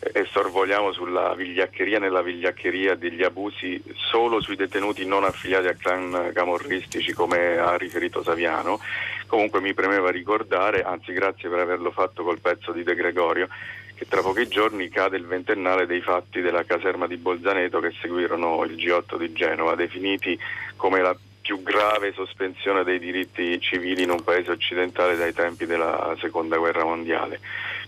e 0.00 0.26
sorvoliamo 0.30 0.92
sulla 0.92 1.34
vigliaccheria 1.34 1.98
nella 1.98 2.22
vigliaccheria 2.22 2.94
degli 2.94 3.22
abusi 3.22 3.82
solo 3.94 4.40
sui 4.40 4.54
detenuti 4.54 5.04
non 5.04 5.24
affiliati 5.24 5.66
a 5.66 5.74
clan 5.74 6.30
camorristici 6.32 7.12
come 7.12 7.58
ha 7.58 7.76
riferito 7.76 8.22
Saviano. 8.22 8.80
Comunque 9.26 9.60
mi 9.60 9.74
premeva 9.74 10.10
ricordare, 10.10 10.82
anzi 10.82 11.12
grazie 11.12 11.48
per 11.48 11.58
averlo 11.58 11.90
fatto 11.90 12.22
col 12.22 12.40
pezzo 12.40 12.72
di 12.72 12.82
De 12.82 12.94
Gregorio, 12.94 13.48
che 13.94 14.06
tra 14.08 14.22
pochi 14.22 14.46
giorni 14.46 14.88
cade 14.88 15.16
il 15.16 15.26
ventennale 15.26 15.84
dei 15.84 16.00
fatti 16.00 16.40
della 16.40 16.64
caserma 16.64 17.06
di 17.06 17.16
Bolzaneto 17.16 17.80
che 17.80 17.92
seguirono 18.00 18.64
il 18.64 18.76
G8 18.76 19.18
di 19.18 19.32
Genova, 19.32 19.74
definiti 19.74 20.38
come 20.76 21.00
la 21.00 21.16
più 21.48 21.62
grave 21.62 22.12
sospensione 22.12 22.84
dei 22.84 22.98
diritti 22.98 23.58
civili 23.60 24.02
in 24.02 24.10
un 24.10 24.22
paese 24.22 24.50
occidentale 24.50 25.16
dai 25.16 25.32
tempi 25.32 25.64
della 25.64 26.14
seconda 26.20 26.58
guerra 26.58 26.84
mondiale. 26.84 27.40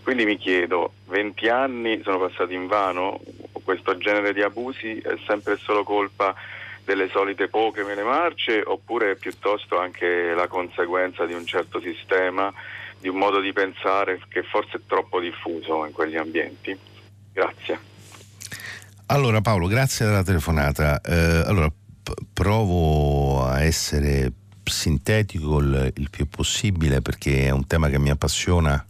Quindi 0.03 0.25
mi 0.25 0.37
chiedo, 0.37 0.93
20 1.07 1.47
anni 1.49 2.01
sono 2.03 2.19
passati 2.19 2.53
in 2.53 2.67
vano? 2.67 3.19
Questo 3.63 3.97
genere 3.97 4.33
di 4.33 4.41
abusi 4.41 4.97
è 4.97 5.15
sempre 5.27 5.57
solo 5.57 5.83
colpa 5.83 6.33
delle 6.83 7.09
solite 7.09 7.47
poche 7.47 7.83
mele 7.83 8.03
marce 8.03 8.63
oppure 8.65 9.11
è 9.11 9.15
piuttosto 9.15 9.79
anche 9.79 10.33
la 10.33 10.47
conseguenza 10.47 11.25
di 11.25 11.33
un 11.33 11.45
certo 11.45 11.79
sistema, 11.79 12.51
di 12.99 13.07
un 13.07 13.17
modo 13.17 13.39
di 13.39 13.53
pensare 13.53 14.19
che 14.27 14.43
forse 14.43 14.77
è 14.77 14.81
troppo 14.87 15.19
diffuso 15.19 15.85
in 15.85 15.91
quegli 15.91 16.17
ambienti? 16.17 16.77
Grazie. 17.31 17.79
Allora 19.07 19.41
Paolo, 19.41 19.67
grazie 19.67 20.05
della 20.05 20.23
telefonata. 20.23 20.99
Eh, 21.01 21.43
allora, 21.45 21.69
p- 21.69 22.13
provo 22.33 23.43
a 23.45 23.61
essere 23.61 24.31
sintetico 24.63 25.59
il, 25.59 25.91
il 25.95 26.09
più 26.09 26.27
possibile 26.27 27.01
perché 27.01 27.45
è 27.45 27.49
un 27.49 27.67
tema 27.67 27.89
che 27.89 27.99
mi 27.99 28.09
appassiona 28.09 28.83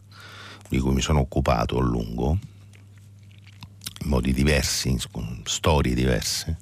di 0.71 0.79
cui 0.79 0.93
mi 0.93 1.01
sono 1.01 1.19
occupato 1.19 1.77
a 1.77 1.81
lungo, 1.81 2.37
in 4.03 4.07
modi 4.07 4.31
diversi, 4.31 4.97
con 5.11 5.41
storie 5.43 5.93
diverse, 5.93 6.57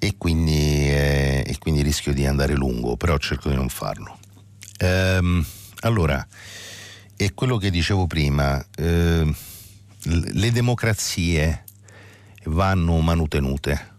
e 0.00 0.16
quindi, 0.18 0.90
eh, 0.90 1.44
e 1.46 1.58
quindi 1.58 1.82
rischio 1.82 2.12
di 2.12 2.26
andare 2.26 2.54
lungo, 2.54 2.96
però 2.96 3.16
cerco 3.18 3.48
di 3.48 3.54
non 3.54 3.68
farlo. 3.68 4.18
Ehm, 4.78 5.46
allora, 5.82 6.26
è 7.14 7.32
quello 7.34 7.56
che 7.56 7.70
dicevo 7.70 8.08
prima, 8.08 8.60
eh, 8.76 9.32
le 10.02 10.50
democrazie 10.50 11.64
vanno 12.46 12.98
manutenute. 12.98 13.90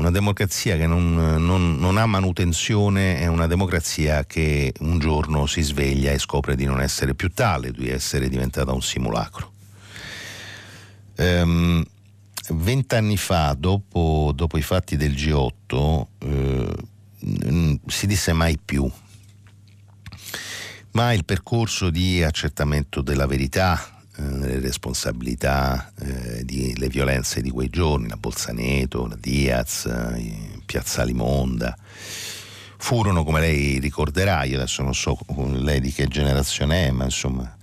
Una 0.00 0.10
democrazia 0.10 0.78
che 0.78 0.86
non, 0.86 1.12
non, 1.12 1.76
non, 1.76 1.98
ha 1.98 2.06
manutenzione 2.06 3.18
è 3.18 3.26
una 3.26 3.46
democrazia 3.46 4.24
che 4.24 4.72
un 4.78 4.98
giorno 4.98 5.44
si 5.44 5.60
sveglia 5.60 6.10
e 6.10 6.18
scopre 6.18 6.56
di 6.56 6.64
non 6.64 6.80
essere 6.80 7.14
più 7.14 7.30
tale, 7.34 7.70
di 7.70 7.90
essere 7.90 8.30
diventata 8.30 8.72
un 8.72 8.80
simulacro. 8.80 9.52
Ehm, 11.16 11.84
vent'anni 12.48 13.18
fa, 13.18 13.54
dopo, 13.58 14.32
dopo, 14.34 14.56
i 14.56 14.62
fatti 14.62 14.96
del 14.96 15.12
G8, 15.12 16.06
eh, 16.20 17.78
si 17.86 18.06
disse 18.06 18.32
mai 18.32 18.58
più. 18.64 18.90
Ma 20.92 21.12
il 21.12 21.26
percorso 21.26 21.90
di 21.90 22.22
accertamento 22.22 23.02
della 23.02 23.26
verità, 23.26 23.99
le 24.20 24.60
responsabilità 24.60 25.92
eh, 25.98 26.44
delle 26.44 26.88
violenze 26.88 27.40
di 27.40 27.50
quei 27.50 27.68
giorni, 27.68 28.08
la 28.08 28.16
Bolzaneto, 28.16 29.06
la 29.06 29.16
Diaz, 29.18 29.86
eh, 29.86 30.60
Piazzali 30.64 31.12
Monda, 31.12 31.76
furono, 32.76 33.24
come 33.24 33.40
lei 33.40 33.78
ricorderà, 33.78 34.44
io 34.44 34.56
adesso 34.56 34.82
non 34.82 34.94
so 34.94 35.18
lei 35.52 35.80
di 35.80 35.92
che 35.92 36.06
generazione 36.08 36.88
è, 36.88 36.90
ma 36.90 37.04
insomma, 37.04 37.56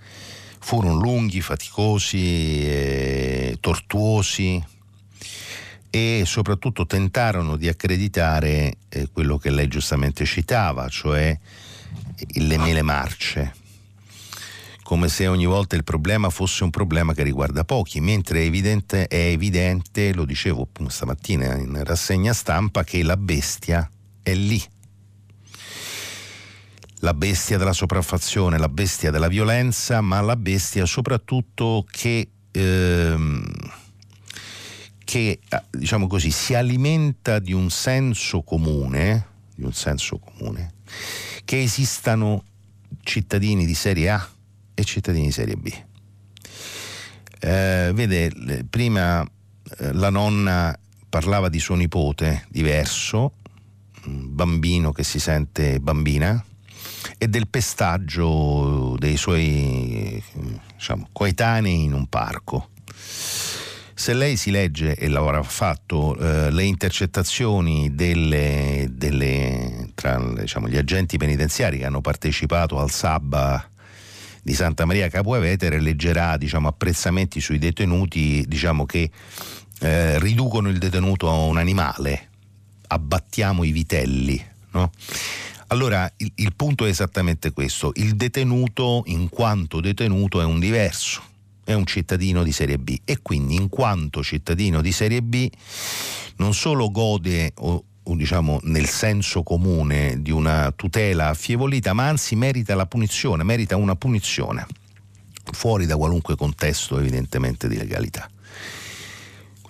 furono 0.58 1.00
lunghi, 1.00 1.40
faticosi, 1.40 2.66
eh, 2.66 3.56
tortuosi 3.60 4.62
e 5.90 6.22
soprattutto 6.26 6.86
tentarono 6.86 7.56
di 7.56 7.68
accreditare 7.68 8.76
eh, 8.88 9.08
quello 9.12 9.38
che 9.38 9.50
lei 9.50 9.68
giustamente 9.68 10.24
citava, 10.24 10.88
cioè 10.88 11.38
le 12.34 12.58
mele 12.58 12.82
marce 12.82 13.57
come 14.88 15.08
se 15.10 15.26
ogni 15.26 15.44
volta 15.44 15.76
il 15.76 15.84
problema 15.84 16.30
fosse 16.30 16.64
un 16.64 16.70
problema 16.70 17.12
che 17.12 17.22
riguarda 17.22 17.62
pochi, 17.62 18.00
mentre 18.00 18.40
è 18.40 18.44
evidente, 18.46 19.06
è 19.06 19.26
evidente 19.26 20.14
lo 20.14 20.24
dicevo 20.24 20.66
stamattina 20.86 21.58
in 21.58 21.84
rassegna 21.84 22.32
stampa, 22.32 22.84
che 22.84 23.02
la 23.02 23.18
bestia 23.18 23.86
è 24.22 24.32
lì. 24.32 24.58
La 27.00 27.12
bestia 27.12 27.58
della 27.58 27.74
sopraffazione, 27.74 28.56
la 28.56 28.70
bestia 28.70 29.10
della 29.10 29.28
violenza, 29.28 30.00
ma 30.00 30.22
la 30.22 30.36
bestia 30.36 30.86
soprattutto 30.86 31.84
che, 31.90 32.30
ehm, 32.50 33.44
che 35.04 35.40
diciamo 35.70 36.06
così, 36.06 36.30
si 36.30 36.54
alimenta 36.54 37.40
di 37.40 37.52
un 37.52 37.68
senso 37.68 38.40
comune, 38.40 39.26
di 39.54 39.64
un 39.64 39.72
senso 39.74 40.18
comune, 40.18 40.76
che 41.44 41.60
esistano 41.60 42.42
cittadini 43.02 43.66
di 43.66 43.74
serie 43.74 44.08
A 44.08 44.28
e 44.78 44.84
cittadini 44.84 45.26
di 45.26 45.32
serie 45.32 45.56
B. 45.56 45.72
Eh, 47.40 47.90
vede, 47.92 48.64
prima 48.70 49.22
eh, 49.22 49.92
la 49.92 50.08
nonna 50.08 50.78
parlava 51.08 51.48
di 51.48 51.58
suo 51.58 51.74
nipote 51.74 52.46
diverso, 52.48 53.32
bambino 54.04 54.92
che 54.92 55.02
si 55.02 55.18
sente 55.18 55.80
bambina, 55.80 56.44
e 57.16 57.26
del 57.26 57.48
pestaggio 57.48 58.94
dei 58.98 59.16
suoi 59.16 60.22
diciamo, 60.74 61.08
coetanei 61.10 61.82
in 61.82 61.92
un 61.92 62.06
parco. 62.06 62.70
Se 63.94 64.14
lei 64.14 64.36
si 64.36 64.52
legge, 64.52 64.94
e 64.94 65.08
l'avrà 65.08 65.42
fatto, 65.42 66.16
eh, 66.16 66.52
le 66.52 66.62
intercettazioni 66.62 67.96
delle, 67.96 68.86
delle, 68.92 69.90
tra 69.94 70.22
diciamo, 70.38 70.68
gli 70.68 70.76
agenti 70.76 71.16
penitenziari 71.16 71.78
che 71.78 71.84
hanno 71.84 72.00
partecipato 72.00 72.78
al 72.78 72.92
Sabba 72.92 73.70
di 74.48 74.54
Santa 74.54 74.86
Maria 74.86 75.10
Capuavetere 75.10 75.78
leggerà 75.78 76.38
diciamo, 76.38 76.68
apprezzamenti 76.68 77.38
sui 77.38 77.58
detenuti 77.58 78.42
diciamo, 78.48 78.86
che 78.86 79.10
eh, 79.80 80.18
riducono 80.18 80.70
il 80.70 80.78
detenuto 80.78 81.28
a 81.28 81.34
un 81.34 81.58
animale, 81.58 82.30
abbattiamo 82.86 83.62
i 83.62 83.72
vitelli. 83.72 84.42
No? 84.70 84.90
Allora 85.66 86.10
il, 86.16 86.32
il 86.36 86.54
punto 86.56 86.86
è 86.86 86.88
esattamente 86.88 87.52
questo, 87.52 87.92
il 87.96 88.16
detenuto 88.16 89.02
in 89.08 89.28
quanto 89.28 89.80
detenuto 89.80 90.40
è 90.40 90.44
un 90.44 90.58
diverso, 90.58 91.20
è 91.62 91.74
un 91.74 91.84
cittadino 91.84 92.42
di 92.42 92.52
serie 92.52 92.78
B 92.78 93.00
e 93.04 93.18
quindi 93.20 93.54
in 93.54 93.68
quanto 93.68 94.22
cittadino 94.22 94.80
di 94.80 94.92
serie 94.92 95.20
B 95.20 95.46
non 96.36 96.54
solo 96.54 96.90
gode 96.90 97.52
o, 97.56 97.84
diciamo, 98.16 98.60
nel 98.64 98.86
senso 98.86 99.42
comune 99.42 100.22
di 100.22 100.30
una 100.30 100.72
tutela 100.74 101.28
affievolita, 101.28 101.92
ma 101.92 102.08
anzi 102.08 102.36
merita 102.36 102.74
la 102.74 102.86
punizione, 102.86 103.42
merita 103.42 103.76
una 103.76 103.96
punizione, 103.96 104.66
fuori 105.52 105.86
da 105.86 105.96
qualunque 105.96 106.36
contesto 106.36 106.98
evidentemente 106.98 107.68
di 107.68 107.76
legalità. 107.76 108.28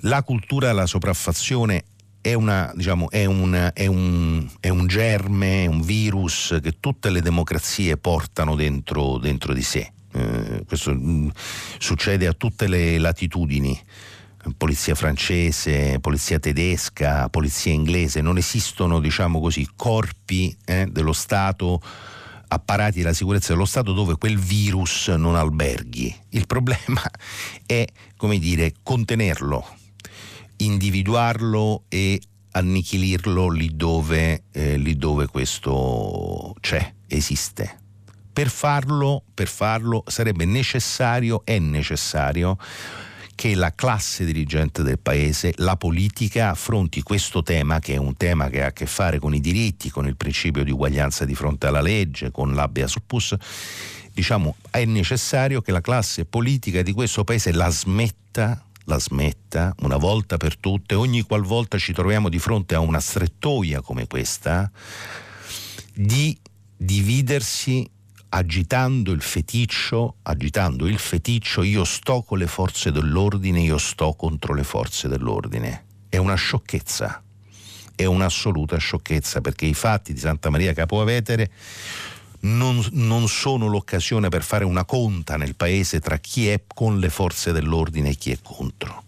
La 0.03 0.23
cultura 0.23 0.69
della 0.69 0.87
sopraffazione 0.87 1.85
è, 2.21 2.35
una, 2.35 2.73
diciamo, 2.75 3.11
è, 3.11 3.25
un, 3.25 3.71
è, 3.75 3.87
un, 3.87 4.49
è 4.61 4.69
un, 4.69 4.87
germe, 4.87 5.67
un 5.67 5.81
virus 5.81 6.59
che 6.63 6.77
tutte 6.79 7.11
le 7.11 7.21
democrazie 7.21 7.97
portano 7.97 8.55
dentro, 8.55 9.19
dentro 9.19 9.53
di 9.53 9.63
sé. 9.63 9.93
Eh, 10.13 10.65
questo 10.67 10.93
mh, 10.93 11.11
mm, 11.11 11.29
succede 11.79 12.27
a 12.27 12.33
tutte 12.33 12.67
le 12.69 12.99
latitudini 12.99 13.79
polizia 14.57 14.95
francese, 14.95 15.99
polizia 16.01 16.39
tedesca, 16.39 17.29
polizia 17.29 17.73
inglese, 17.73 18.21
non 18.21 18.37
esistono 18.37 19.01
diciamo 19.01 19.41
così, 19.41 19.69
corpi 19.75 20.57
eh, 20.65 20.87
dello 20.91 21.13
Stato, 21.13 21.81
apparati 22.49 22.99
della 23.01 23.13
sicurezza 23.13 23.53
dello 23.53 23.65
Stato 23.65 23.93
dove 23.93 24.17
quel 24.17 24.39
virus 24.39 25.09
non 25.09 25.37
alberghi. 25.37 26.15
Il 26.31 26.47
problema 26.47 27.03
è, 27.67 27.85
come 28.17 28.39
dire, 28.39 28.75
contenerlo, 28.83 29.67
individuarlo 30.59 31.85
e 31.89 32.21
annichilirlo 32.51 33.49
lì 33.51 33.77
dove, 33.77 34.45
eh, 34.53 34.77
lì 34.77 34.97
dove 34.97 35.27
questo 35.27 36.55
c'è, 36.61 36.95
esiste. 37.07 37.81
Per 38.33 38.49
farlo, 38.49 39.25
per 39.35 39.49
farlo 39.49 40.05
sarebbe 40.07 40.45
necessario, 40.45 41.43
è 41.45 41.59
necessario, 41.59 42.57
che 43.39 43.55
la 43.55 43.73
classe 43.73 44.25
dirigente 44.25 44.83
del 44.83 44.99
paese, 44.99 45.53
la 45.59 45.77
politica, 45.77 46.51
affronti 46.51 47.03
questo 47.03 47.45
tema, 47.45 47.79
che 47.79 47.95
è 47.95 47.97
un 47.97 48.17
tema 48.17 48.49
che 48.49 48.65
ha 48.65 48.67
a 48.67 48.73
che 48.73 48.87
fare 48.87 49.21
con 49.21 49.33
i 49.33 49.39
diritti, 49.39 49.91
con 49.91 50.09
il 50.09 50.17
principio 50.17 50.65
di 50.65 50.73
uguaglianza 50.73 51.25
di 51.25 51.37
fronte 51.37 51.69
alla 51.69 51.81
legge, 51.81 52.33
con 52.33 52.53
l'abia 52.53 52.89
surplus, 52.89 53.37
diciamo, 54.13 54.57
è 54.71 54.85
necessario 54.87 55.63
che 55.63 55.71
la 55.71 55.81
classe 55.81 56.25
politica 56.25 56.83
di 56.83 56.93
questo 56.93 57.23
paese 57.23 57.53
la 57.53 57.69
smetta 57.69 58.61
la 58.87 58.99
smetta 58.99 59.73
una 59.83 59.99
volta 59.99 60.37
per 60.37 60.57
tutte, 60.57 60.97
ogni 60.97 61.23
qualvolta 61.23 61.79
ci 61.79 61.93
troviamo 61.93 62.29
di 62.29 62.41
fronte 62.41 62.75
a 62.75 62.81
una 62.81 62.99
strettoia 62.99 63.83
come 63.83 64.09
questa, 64.09 64.69
di 65.95 66.37
dividersi 66.77 67.89
agitando 68.31 69.13
il 69.13 69.23
feticcio, 69.23 70.17
agitando 70.23 70.87
il 70.87 70.99
feticcio, 70.99 71.63
io 71.63 71.85
sto 71.85 72.23
con 72.23 72.39
le 72.39 72.47
forze 72.47 72.93
dell'ordine, 72.93 73.61
io 73.61 73.79
sto 73.79 74.13
contro 74.15 74.55
le 74.55 74.65
forze 74.65 75.09
dell'ordine. 75.09 75.85
È 76.09 76.17
una 76.17 76.35
sciocchezza, 76.35 77.23
è 77.95 78.05
un'assoluta 78.05 78.77
sciocchezza 78.77 79.41
perché 79.41 79.67
i 79.67 79.75
fatti 79.75 80.13
di 80.13 80.21
Santa 80.21 80.51
Maria 80.51 80.73
Capoavetere 80.73 81.51
non, 82.41 82.87
non, 82.93 83.29
sono 83.29 83.67
l'occasione 83.67 84.29
per 84.29 84.43
fare 84.43 84.65
una 84.65 84.85
conta 84.85 85.37
nel 85.37 85.57
paese 85.57 86.01
tra 86.01 86.19
chi 86.19 86.49
è 86.49 86.63
con 86.67 86.99
le 86.99 87.11
forze 87.11 87.53
dell'ordine 87.53 88.11
e 88.11 88.15
chi 88.15 88.31
è 88.31 88.39
contro. 88.43 89.05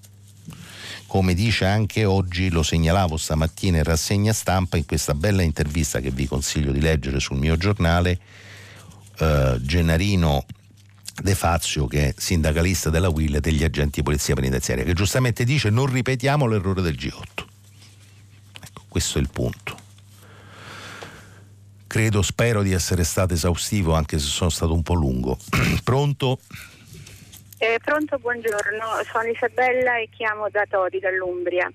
Come 1.07 1.35
dice 1.35 1.67
anche 1.67 2.05
oggi, 2.05 2.51
lo 2.51 2.63
segnalavo 2.63 3.17
stamattina 3.17 3.79
in 3.79 3.85
rassegna 3.85 4.33
stampa, 4.33 4.77
in 4.77 4.87
questa 4.87 5.13
bella 5.15 5.43
intervista 5.43 6.01
che 6.01 6.11
vi 6.11 6.27
consiglio 6.27 6.71
di 6.71 6.81
leggere 6.81 7.19
sul 7.19 7.37
mio 7.37 7.57
giornale, 7.57 8.19
eh, 9.21 9.59
Gennarino 9.61 10.45
De 11.23 11.35
Fazio 11.35 11.87
che 11.87 12.09
è 12.09 12.15
sindacalista 12.17 12.91
della 12.91 13.09
Will 13.09 13.35
e 13.35 13.41
degli 13.41 13.65
agenti 13.65 14.01
di 14.01 14.03
polizia 14.03 14.35
penitenziaria 14.35 14.85
che 14.85 14.95
giustamente 14.95 15.45
dice 15.45 15.71
non 15.71 15.87
ripetiamo 15.87 16.47
l'errore 16.47 16.83
del 16.83 16.95
G8 16.95 17.45
ecco 18.63 18.83
questo 18.91 19.19
è 19.19 19.21
il 19.21 19.31
punto. 19.31 19.79
Credo 21.87 22.23
spero 22.23 22.63
di 22.63 22.73
essere 22.73 23.05
stato 23.05 23.35
esaustivo 23.35 23.95
anche 23.95 24.19
se 24.19 24.27
sono 24.27 24.51
stato 24.51 24.75
un 24.75 24.83
po' 24.83 24.95
lungo. 24.95 25.39
Pronto? 25.85 26.39
Eh, 27.59 27.79
pronto 27.85 28.19
buongiorno. 28.19 28.87
Sono 29.13 29.29
Isabella 29.29 29.99
e 29.99 30.09
chiamo 30.11 30.49
da 30.49 30.65
Todi 30.67 30.99
dall'Umbria 30.99 31.71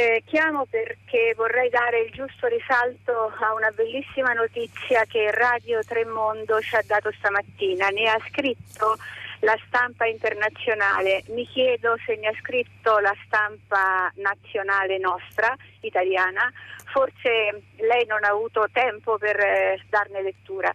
eh, 0.00 0.22
chiamo 0.24 0.64
perché 0.64 1.34
vorrei 1.36 1.68
dare 1.68 2.00
il 2.00 2.12
giusto 2.12 2.46
risalto 2.46 3.32
a 3.38 3.52
una 3.52 3.70
bellissima 3.70 4.32
notizia 4.32 5.04
che 5.04 5.30
Radio 5.30 5.82
Tremondo 5.84 6.58
ci 6.62 6.74
ha 6.74 6.82
dato 6.86 7.12
stamattina. 7.18 7.88
Ne 7.88 8.08
ha 8.08 8.18
scritto 8.28 8.96
la 9.40 9.58
stampa 9.66 10.06
internazionale. 10.06 11.22
Mi 11.28 11.46
chiedo 11.46 11.96
se 12.06 12.16
ne 12.16 12.28
ha 12.28 12.34
scritto 12.40 12.98
la 12.98 13.14
stampa 13.26 14.10
nazionale 14.14 14.96
nostra, 14.98 15.54
italiana. 15.80 16.50
Forse 16.86 17.62
lei 17.76 18.06
non 18.06 18.24
ha 18.24 18.28
avuto 18.28 18.66
tempo 18.72 19.18
per 19.18 19.38
eh, 19.38 19.82
darne 19.90 20.22
lettura. 20.22 20.72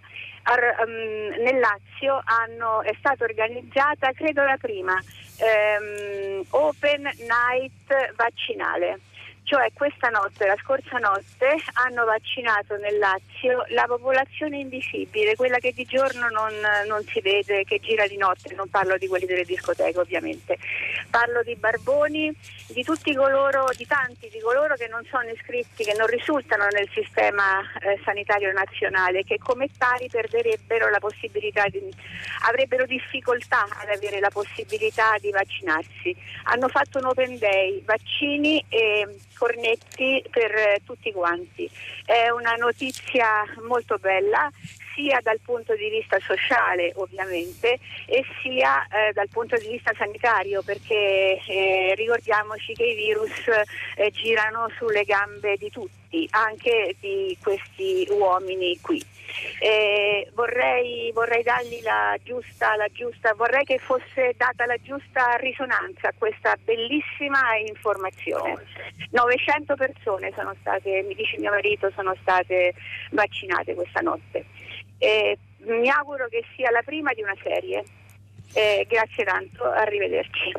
um, 0.86 1.42
nel 1.42 1.60
Lazio 1.60 2.22
hanno, 2.24 2.84
è 2.84 2.94
stata 3.00 3.24
organizzata, 3.24 4.12
credo 4.12 4.44
la 4.44 4.58
prima, 4.58 4.94
um, 4.94 6.44
Open 6.52 7.02
Night 7.02 8.14
vaccinale 8.16 9.00
cioè 9.46 9.70
questa 9.74 10.10
notte, 10.10 10.48
la 10.48 10.58
scorsa 10.62 10.98
notte, 10.98 11.56
hanno 11.74 12.04
vaccinato 12.04 12.78
nel 12.78 12.98
Lazio 12.98 13.64
la 13.70 13.86
popolazione 13.86 14.58
invisibile, 14.58 15.36
quella 15.36 15.60
che 15.60 15.72
di 15.72 15.86
giorno 15.86 16.28
non, 16.30 16.52
non, 16.88 17.04
si 17.04 17.22
vede, 17.22 17.64
che 17.64 17.80
gira 17.80 18.08
di 18.08 18.18
notte, 18.18 18.54
non 18.56 18.68
parlo 18.70 18.98
di 18.98 19.08
quelli 19.08 19.28
delle 19.28 19.46
discoteche 19.46 20.00
ovviamente, 20.00 20.58
parlo 21.12 21.44
di 21.44 21.56
barboni, 21.56 22.36
di 22.70 22.84
tutti 22.84 23.14
coloro, 23.14 23.70
di 23.78 23.86
tanti 23.86 24.30
di 24.30 24.40
coloro 24.40 24.74
che 24.74 24.88
non 24.88 25.06
sono 25.10 25.30
iscritti, 25.30 25.84
che 25.84 25.94
non 25.96 26.08
risultano 26.08 26.66
nel 26.72 26.90
sistema 26.92 27.62
eh, 27.82 28.00
sanitario 28.04 28.52
nazionale, 28.52 29.24
che 29.24 29.38
come 29.38 29.70
tali 29.78 30.10
perderebbero 30.10 30.90
la 30.90 31.00
possibilità 31.00 31.68
di, 31.68 31.80
avrebbero 32.48 32.88
difficoltà 32.88 33.64
ad 33.64 33.90
avere 33.90 34.20
la 34.20 34.30
possibilità 34.30 35.16
di 35.20 35.30
vaccinarsi. 35.30 36.16
Hanno 36.46 36.68
fatto 36.68 36.98
un 36.98 37.06
open 37.06 37.38
day, 37.38 37.84
vaccini 37.86 38.64
e 38.70 39.08
cornetti 39.38 40.24
per 40.30 40.52
eh, 40.52 40.82
tutti 40.86 41.12
quanti. 41.12 41.70
È 42.06 42.30
una 42.30 42.54
notizia 42.54 43.44
molto 43.68 43.98
bella 43.98 44.52
sia 44.96 45.20
dal 45.22 45.40
punto 45.44 45.76
di 45.76 45.90
vista 45.90 46.18
sociale 46.20 46.92
ovviamente 46.96 47.78
e 48.08 48.26
sia 48.42 48.88
eh, 48.88 49.12
dal 49.14 49.28
punto 49.30 49.58
di 49.58 49.68
vista 49.68 49.92
sanitario 49.96 50.64
perché 50.64 51.40
eh, 51.46 51.94
ricordiamoci 51.96 52.74
che 52.74 52.86
i 52.86 52.96
virus 52.96 53.32
eh, 53.98 54.10
girano 54.12 54.70
sulle 54.78 55.04
gambe 55.04 55.58
di 55.58 55.70
tutti, 55.70 56.28
anche 56.32 56.96
di 57.00 57.38
questi 57.44 58.08
uomini 58.10 58.80
qui. 58.82 59.04
Vorrei, 60.34 61.12
vorrei, 61.12 61.44
dargli 61.44 61.82
la 61.82 62.16
giusta, 62.24 62.76
la 62.76 62.88
giusta, 62.92 63.34
vorrei 63.34 63.66
che 63.66 63.80
fosse 63.80 64.34
data 64.38 64.66
la 64.66 64.78
giusta 64.82 65.36
risonanza 65.36 66.10
a 66.10 66.14
questa 66.18 66.56
bellissima 66.64 67.58
informazione. 67.58 68.64
900 69.12 69.76
persone 69.76 70.32
sono 70.36 70.56
state, 70.60 71.04
mi 71.04 71.16
dice 71.16 71.38
mio 71.40 71.52
marito, 71.52 71.92
sono 71.96 72.16
state 72.22 72.74
vaccinate 73.12 73.74
questa 73.74 74.02
notte. 74.02 74.46
Eh, 74.98 75.38
mi 75.68 75.90
auguro 75.90 76.28
che 76.28 76.44
sia 76.56 76.72
la 76.72 76.82
prima 76.84 77.14
di 77.14 77.22
una 77.22 77.36
serie. 77.44 77.84
Eh, 78.54 78.86
grazie 78.90 79.24
tanto, 79.24 79.64
arrivederci. 79.70 80.52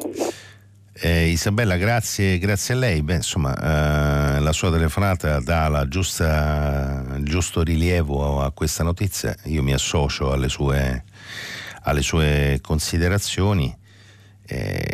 Eh, 0.99 1.29
Isabella, 1.29 1.77
grazie, 1.77 2.39
grazie, 2.39 2.75
a 2.75 2.79
lei. 2.79 3.03
Beh, 3.03 3.17
insomma, 3.17 3.55
eh, 3.55 4.41
la 4.41 4.53
sua 4.53 4.71
telefonata 4.71 5.41
dà 5.41 5.87
giusta, 5.89 7.05
il 7.17 7.25
giusto 7.25 7.63
rilievo 7.63 8.43
a 8.43 8.51
questa 8.53 8.83
notizia. 8.83 9.35
Io 9.45 9.63
mi 9.63 9.75
associo 9.75 10.33
alle 10.33 10.49
sue, 10.49 11.05
alle 11.83 12.03
sue 12.03 12.59
considerazioni 12.63 13.75
eh, 14.47 14.85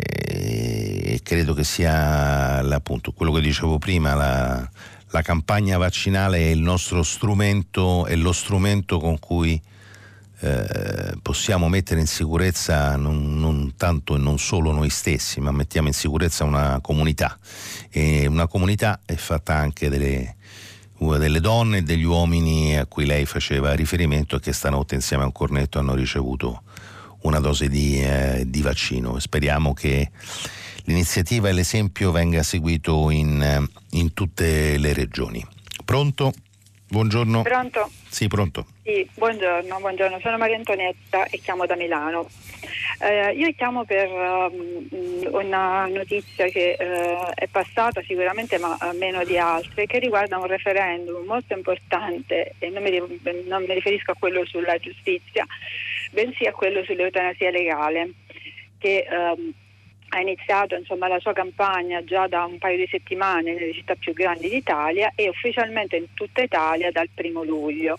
e 1.13 1.19
credo 1.23 1.53
che 1.53 1.63
sia 1.63 2.57
appunto 2.57 3.11
quello 3.11 3.31
che 3.31 3.41
dicevo 3.41 3.77
prima, 3.77 4.13
la, 4.13 4.69
la 5.13 5.21
campagna 5.21 5.77
vaccinale 5.77 6.39
è 6.39 6.49
il 6.49 6.59
nostro 6.59 7.03
strumento, 7.03 8.07
è 8.07 8.15
lo 8.15 8.31
strumento 8.31 8.97
con 8.97 9.19
cui 9.19 9.61
eh, 10.39 11.13
possiamo 11.21 11.69
mettere 11.69 11.99
in 11.99 12.07
sicurezza 12.07 12.95
non, 12.95 13.37
non, 13.37 13.75
tanto 13.77 14.15
e 14.15 14.17
non 14.17 14.39
solo 14.39 14.71
noi 14.71 14.89
stessi, 14.89 15.39
ma 15.39 15.51
mettiamo 15.51 15.87
in 15.87 15.93
sicurezza 15.93 16.45
una 16.45 16.79
comunità. 16.81 17.37
E 17.91 18.25
una 18.25 18.47
comunità 18.47 19.01
è 19.05 19.13
fatta 19.13 19.53
anche 19.53 19.87
delle, 19.87 20.35
delle 20.97 21.39
donne 21.39 21.77
e 21.77 21.83
degli 21.83 22.05
uomini 22.05 22.75
a 22.75 22.87
cui 22.87 23.05
lei 23.05 23.27
faceva 23.27 23.73
riferimento 23.73 24.37
e 24.37 24.39
che 24.39 24.51
stanotte 24.51 24.95
insieme 24.95 25.21
a 25.21 25.27
un 25.27 25.31
cornetto 25.31 25.77
hanno 25.77 25.93
ricevuto 25.93 26.63
una 27.21 27.39
dose 27.39 27.69
di, 27.69 28.01
eh, 28.01 28.45
di 28.47 28.63
vaccino. 28.63 29.19
Speriamo 29.19 29.75
che 29.75 30.09
l'iniziativa 30.85 31.49
e 31.49 31.53
l'esempio 31.53 32.11
venga 32.11 32.43
seguito 32.43 33.09
in, 33.09 33.41
eh, 33.41 33.97
in 33.97 34.13
tutte 34.13 34.77
le 34.77 34.93
regioni. 34.93 35.45
Pronto? 35.85 36.33
Buongiorno. 36.87 37.41
Pronto? 37.41 37.89
Sì, 38.07 38.27
pronto. 38.27 38.67
Sì, 38.83 39.09
buongiorno, 39.15 39.79
buongiorno. 39.79 40.19
sono 40.19 40.37
Maria 40.37 40.57
Antonietta 40.57 41.25
e 41.25 41.39
chiamo 41.39 41.65
da 41.65 41.75
Milano. 41.75 42.29
Eh, 42.99 43.31
io 43.31 43.51
chiamo 43.53 43.83
per 43.83 44.07
um, 44.07 44.87
una 45.31 45.87
notizia 45.87 46.45
che 46.45 46.77
uh, 46.79 47.31
è 47.33 47.47
passata 47.47 48.03
sicuramente 48.05 48.59
ma 48.59 48.77
meno 48.97 49.23
di 49.23 49.37
altre 49.37 49.87
che 49.87 49.97
riguarda 49.97 50.37
un 50.37 50.45
referendum 50.45 51.25
molto 51.25 51.55
importante 51.55 52.53
e 52.59 52.69
non 52.69 52.83
mi, 52.83 52.91
non 53.47 53.63
mi 53.63 53.73
riferisco 53.73 54.11
a 54.11 54.15
quello 54.17 54.45
sulla 54.45 54.77
giustizia 54.77 55.45
bensì 56.11 56.45
a 56.45 56.51
quello 56.51 56.83
sull'eutanasia 56.83 57.49
legale 57.49 58.11
che 58.77 59.05
um, 59.09 59.53
ha 60.13 60.19
iniziato 60.19 60.75
insomma, 60.75 61.07
la 61.07 61.19
sua 61.19 61.33
campagna 61.33 62.03
già 62.03 62.27
da 62.27 62.45
un 62.45 62.59
paio 62.59 62.77
di 62.77 62.87
settimane 62.87 63.53
nelle 63.53 63.73
città 63.73 63.95
più 63.95 64.13
grandi 64.13 64.47
d'Italia 64.47 65.11
e 65.15 65.27
ufficialmente 65.27 65.95
in 65.95 66.05
tutta 66.13 66.41
Italia 66.41 66.91
dal 66.91 67.09
primo 67.13 67.43
luglio. 67.43 67.97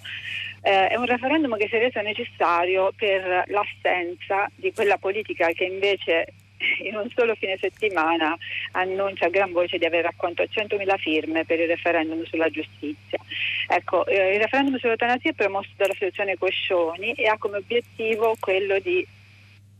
Eh, 0.62 0.88
è 0.88 0.96
un 0.96 1.06
referendum 1.06 1.56
che 1.56 1.66
si 1.68 1.74
è 1.74 1.78
reso 1.78 2.00
necessario 2.00 2.92
per 2.96 3.44
l'assenza 3.48 4.48
di 4.54 4.72
quella 4.72 4.96
politica 4.96 5.48
che 5.48 5.64
invece 5.64 6.26
in 6.86 6.94
un 6.94 7.10
solo 7.14 7.34
fine 7.34 7.56
settimana 7.58 8.36
annuncia 8.72 9.26
a 9.26 9.30
gran 9.30 9.50
voce 9.50 9.76
di 9.76 9.84
aver 9.84 10.04
raccolto 10.04 10.44
100.000 10.44 10.96
firme 10.98 11.44
per 11.44 11.58
il 11.58 11.66
referendum 11.66 12.24
sulla 12.24 12.48
giustizia. 12.48 13.18
Ecco, 13.66 14.06
eh, 14.06 14.34
il 14.34 14.40
referendum 14.40 14.78
sull'eutanasia 14.78 15.30
è 15.30 15.34
promosso 15.34 15.70
dall'associazione 15.76 16.38
Coscioni 16.38 17.12
e 17.14 17.26
ha 17.26 17.36
come 17.38 17.56
obiettivo 17.56 18.36
quello 18.38 18.78
di 18.78 19.04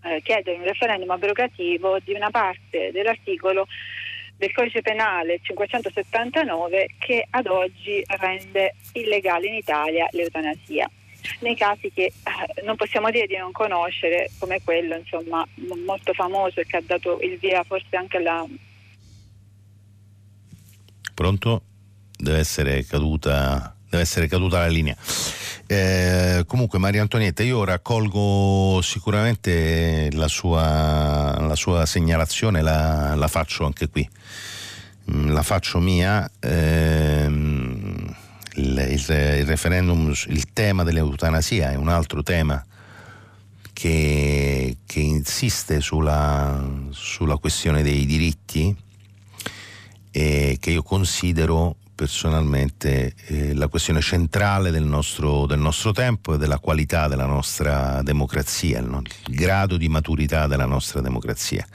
eh, 0.05 0.21
chiedere 0.23 0.57
un 0.57 0.65
referendum 0.65 1.11
abrogativo 1.11 1.99
di 2.01 2.13
una 2.13 2.31
parte 2.31 2.91
dell'articolo 2.93 3.67
del 4.37 4.53
codice 4.53 4.83
penale 4.83 5.39
579 5.43 6.89
che 6.99 7.27
ad 7.31 7.47
oggi 7.47 8.03
rende 8.19 8.75
illegale 8.93 9.47
in 9.47 9.55
Italia 9.55 10.09
l'eutanasia. 10.11 10.91
Nei 11.41 11.57
casi 11.57 11.91
che 11.91 12.05
eh, 12.05 12.63
non 12.65 12.77
possiamo 12.77 13.11
dire 13.11 13.27
di 13.27 13.37
non 13.37 13.53
conoscere 13.53 14.31
come 14.39 14.61
quello 14.63 14.97
insomma 14.97 15.47
molto 15.85 16.13
famoso 16.13 16.61
e 16.61 16.67
che 16.67 16.77
ha 16.77 16.83
dato 16.85 17.19
il 17.21 17.39
via 17.39 17.63
forse 17.63 17.97
anche 17.97 18.19
alla 18.19 18.47
pronto? 21.15 21.63
Deve 22.17 22.39
essere 22.39 22.85
caduta 22.85 23.75
deve 23.97 24.03
essere 24.03 24.29
caduta 24.29 24.59
la 24.59 24.69
linea 24.69 24.97
eh, 25.67 26.45
comunque 26.47 26.79
Maria 26.79 27.01
Antonietta, 27.01 27.43
io 27.43 27.65
raccolgo 27.65 28.81
sicuramente 28.83 30.11
la 30.13 30.29
sua, 30.29 31.37
la 31.41 31.55
sua 31.55 31.87
segnalazione, 31.87 32.61
la, 32.61 33.15
la, 33.15 33.29
faccio 33.29 33.65
anche 33.65 33.89
qui, 33.89 34.07
mm, 35.11 35.31
la 35.31 35.43
faccio 35.43 35.79
mia. 35.79 36.31
Ehm, 36.41 38.15
il, 38.57 38.87
il, 38.91 39.05
il, 39.09 39.47
referendum, 39.47 40.13
il 40.27 40.53
tema 40.53 40.85
dell'eutanasia 40.85 41.73
è 41.73 41.77
un 41.77 41.89
altro 41.89 42.23
tema 42.23 42.63
che, 43.73 44.77
che 44.85 45.01
insiste 45.01 45.81
sulla, 45.81 46.63
sulla 46.91 47.37
questione 47.39 47.83
dei 47.83 48.05
diritti 48.05 48.77
e 50.11 50.59
che 50.61 50.71
io 50.71 50.83
considero 50.83 51.77
personalmente 52.05 53.15
eh, 53.29 53.55
la 53.55 53.69
questione 53.69 54.03
centrale 54.03 54.71
del 54.71 54.85
nostro, 54.85 55.47
del 55.47 55.59
nostro, 55.59 55.93
tempo 55.93 56.35
e 56.35 56.39
della 56.39 56.59
qualità 56.59 57.09
della 57.09 57.25
nostra 57.25 58.03
democrazia, 58.03 58.79
il, 58.81 59.03
il 59.29 59.35
grado 59.35 59.79
di 59.79 59.89
maturità 59.89 60.47
della 60.47 60.67
nostra 60.67 61.01
democrazia. 61.01 61.67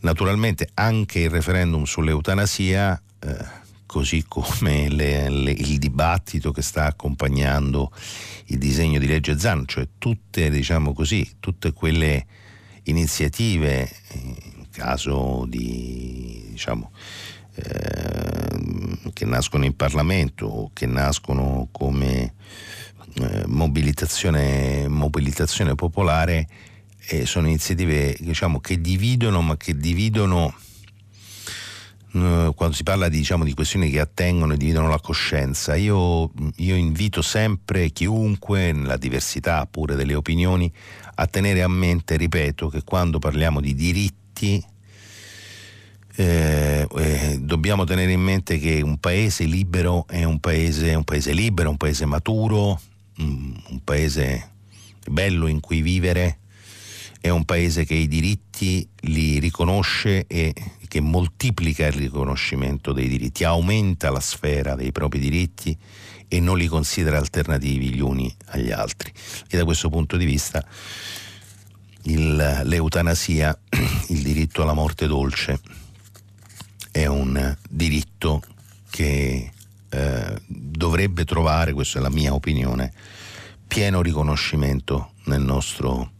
Naturalmente 0.00 0.68
anche 0.74 1.20
il 1.20 1.30
referendum 1.30 1.84
sull'eutanasia, 1.84 3.00
eh, 3.20 3.36
così 3.86 4.24
come 4.26 4.88
le, 4.88 5.30
le, 5.30 5.52
il 5.52 5.78
dibattito 5.78 6.50
che 6.50 6.62
sta 6.62 6.86
accompagnando 6.86 7.92
il 8.46 8.58
disegno 8.58 8.98
di 8.98 9.06
legge 9.06 9.38
ZAN, 9.38 9.66
cioè 9.68 9.86
tutte, 9.98 10.50
diciamo 10.50 10.92
così, 10.92 11.36
tutte 11.38 11.72
quelle 11.72 12.26
iniziative, 12.84 13.88
in 14.14 14.66
caso 14.72 15.44
di 15.46 16.48
diciamo, 16.50 16.90
Ehm, 17.54 18.41
che 19.12 19.24
nascono 19.24 19.64
in 19.64 19.76
Parlamento 19.76 20.46
o 20.46 20.70
che 20.72 20.86
nascono 20.86 21.68
come 21.70 22.34
eh, 23.14 23.44
mobilitazione, 23.46 24.88
mobilitazione, 24.88 25.74
popolare 25.74 26.48
eh, 27.08 27.26
sono 27.26 27.46
iniziative 27.48 28.16
diciamo, 28.20 28.60
che 28.60 28.80
dividono 28.80 29.42
ma 29.42 29.56
che 29.56 29.76
dividono 29.76 30.54
eh, 32.14 32.52
quando 32.54 32.74
si 32.74 32.82
parla 32.82 33.08
di, 33.08 33.18
diciamo, 33.18 33.44
di, 33.44 33.54
questioni 33.54 33.90
che 33.90 34.00
attengono 34.00 34.52
e 34.52 34.56
dividono 34.56 34.88
la 34.88 35.00
coscienza, 35.00 35.74
io, 35.74 36.30
io 36.56 36.74
invito 36.74 37.22
sempre 37.22 37.90
chiunque, 37.90 38.72
nella 38.72 38.96
diversità 38.96 39.66
pure 39.66 39.94
delle 39.94 40.14
opinioni, 40.14 40.70
a 41.14 41.26
tenere 41.26 41.62
a 41.62 41.68
mente, 41.68 42.16
ripeto, 42.16 42.68
che 42.68 42.82
quando 42.84 43.18
parliamo 43.18 43.60
di 43.60 43.74
diritti 43.74 44.62
eh, 46.16 46.86
eh, 46.94 47.38
dobbiamo 47.40 47.84
tenere 47.84 48.12
in 48.12 48.20
mente 48.20 48.58
che 48.58 48.82
un 48.82 48.98
paese 48.98 49.44
libero 49.44 50.06
è 50.08 50.24
un 50.24 50.40
paese, 50.40 50.94
un 50.94 51.04
paese 51.04 51.32
libero, 51.32 51.70
un 51.70 51.76
paese 51.76 52.04
maturo, 52.04 52.80
un, 53.18 53.60
un 53.68 53.84
paese 53.84 54.50
bello 55.08 55.46
in 55.46 55.60
cui 55.60 55.80
vivere, 55.80 56.38
è 57.20 57.28
un 57.28 57.44
paese 57.44 57.84
che 57.84 57.94
i 57.94 58.08
diritti 58.08 58.86
li 59.02 59.38
riconosce 59.38 60.26
e 60.26 60.52
che 60.88 61.00
moltiplica 61.00 61.86
il 61.86 61.92
riconoscimento 61.92 62.92
dei 62.92 63.08
diritti, 63.08 63.44
aumenta 63.44 64.10
la 64.10 64.20
sfera 64.20 64.74
dei 64.74 64.92
propri 64.92 65.18
diritti 65.18 65.76
e 66.28 66.40
non 66.40 66.58
li 66.58 66.66
considera 66.66 67.18
alternativi 67.18 67.90
gli 67.90 68.00
uni 68.00 68.34
agli 68.46 68.70
altri. 68.70 69.12
E 69.48 69.56
da 69.56 69.64
questo 69.64 69.88
punto 69.88 70.16
di 70.16 70.24
vista 70.24 70.66
il, 72.04 72.62
l'eutanasia, 72.64 73.56
il 74.08 74.22
diritto 74.22 74.62
alla 74.62 74.74
morte 74.74 75.06
dolce, 75.06 75.60
è 76.92 77.06
un 77.06 77.56
diritto 77.68 78.42
che 78.90 79.50
eh, 79.88 80.42
dovrebbe 80.46 81.24
trovare, 81.24 81.72
questa 81.72 81.98
è 81.98 82.02
la 82.02 82.10
mia 82.10 82.34
opinione, 82.34 82.92
pieno 83.66 84.02
riconoscimento 84.02 85.12
nel 85.24 85.40
nostro, 85.40 86.12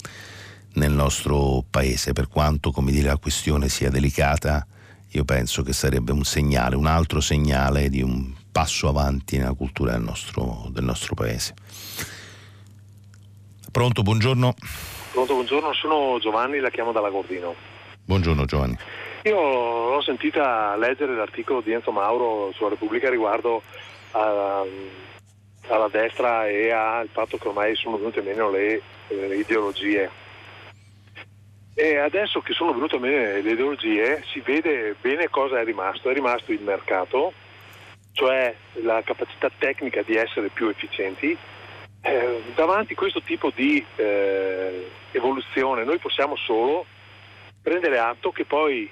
nel 0.74 0.92
nostro 0.92 1.62
paese, 1.68 2.14
per 2.14 2.28
quanto 2.28 2.72
come 2.72 2.90
dire, 2.90 3.08
la 3.08 3.18
questione 3.18 3.68
sia 3.68 3.90
delicata, 3.90 4.66
io 5.10 5.24
penso 5.24 5.62
che 5.62 5.74
sarebbe 5.74 6.10
un 6.12 6.24
segnale, 6.24 6.74
un 6.74 6.86
altro 6.86 7.20
segnale 7.20 7.90
di 7.90 8.00
un 8.00 8.32
passo 8.50 8.88
avanti 8.88 9.36
nella 9.36 9.52
cultura 9.52 9.92
del 9.92 10.02
nostro, 10.02 10.68
del 10.70 10.84
nostro 10.84 11.14
paese. 11.14 11.54
Pronto, 13.70 14.02
buongiorno. 14.02 14.54
Pronto, 15.12 15.34
buongiorno, 15.34 15.74
sono 15.74 16.18
Giovanni, 16.18 16.60
la 16.60 16.70
chiamo 16.70 16.92
dalla 16.92 17.10
Gordino. 17.10 17.54
Buongiorno 18.04 18.46
Giovanni. 18.46 18.76
Io 19.24 19.36
l'ho 19.36 20.02
sentita 20.02 20.74
leggere 20.76 21.14
l'articolo 21.14 21.60
di 21.60 21.70
Enzo 21.70 21.92
Mauro 21.92 22.50
sulla 22.54 22.70
Repubblica 22.70 23.08
riguardo 23.08 23.62
a, 24.12 24.64
alla 25.68 25.88
destra 25.88 26.48
e 26.48 26.72
al 26.72 27.08
fatto 27.08 27.36
che 27.36 27.46
ormai 27.46 27.76
sono 27.76 27.98
venute 27.98 28.20
meno 28.20 28.50
le, 28.50 28.82
eh, 29.06 29.28
le 29.28 29.36
ideologie. 29.36 30.10
E 31.74 31.98
adesso 31.98 32.40
che 32.40 32.52
sono 32.52 32.72
venute 32.72 32.98
meno 32.98 33.40
le 33.40 33.48
ideologie 33.48 34.24
si 34.32 34.40
vede 34.40 34.96
bene 35.00 35.30
cosa 35.30 35.60
è 35.60 35.64
rimasto. 35.64 36.10
È 36.10 36.14
rimasto 36.14 36.50
il 36.50 36.60
mercato, 36.60 37.32
cioè 38.10 38.52
la 38.82 39.02
capacità 39.04 39.48
tecnica 39.56 40.02
di 40.02 40.16
essere 40.16 40.48
più 40.48 40.68
efficienti. 40.68 41.38
Eh, 42.04 42.42
davanti 42.56 42.94
a 42.94 42.96
questo 42.96 43.22
tipo 43.22 43.52
di 43.54 43.84
eh, 43.94 44.90
evoluzione 45.12 45.84
noi 45.84 45.98
possiamo 45.98 46.34
solo 46.34 46.84
prendere 47.62 48.00
atto 48.00 48.32
che 48.32 48.44
poi 48.44 48.90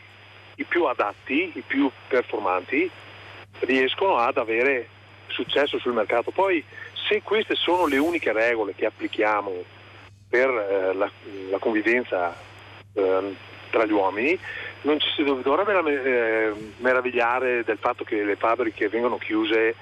i 0.60 0.64
più 0.64 0.84
adatti, 0.84 1.52
i 1.54 1.62
più 1.66 1.90
performanti 2.08 2.88
riescono 3.60 4.16
ad 4.16 4.36
avere 4.36 4.88
successo 5.28 5.78
sul 5.78 5.94
mercato. 5.94 6.30
Poi 6.30 6.62
se 7.08 7.22
queste 7.22 7.54
sono 7.54 7.86
le 7.86 7.98
uniche 7.98 8.32
regole 8.32 8.74
che 8.74 8.86
applichiamo 8.86 9.52
per 10.28 10.48
eh, 10.48 10.94
la, 10.94 11.10
la, 11.50 11.58
convivenza 11.58 12.36
eh, 12.92 13.34
tra 13.70 13.84
gli 13.84 13.92
uomini, 13.92 14.38
non 14.82 15.00
ci 15.00 15.08
si 15.16 15.24
dovrebbe 15.24 16.02
eh, 16.04 16.52
meravigliare 16.78 17.64
del 17.64 17.78
fatto 17.78 18.04
che 18.04 18.22
le 18.22 18.36
fabbriche 18.36 18.88
vengono 18.88 19.16
chiuse 19.16 19.74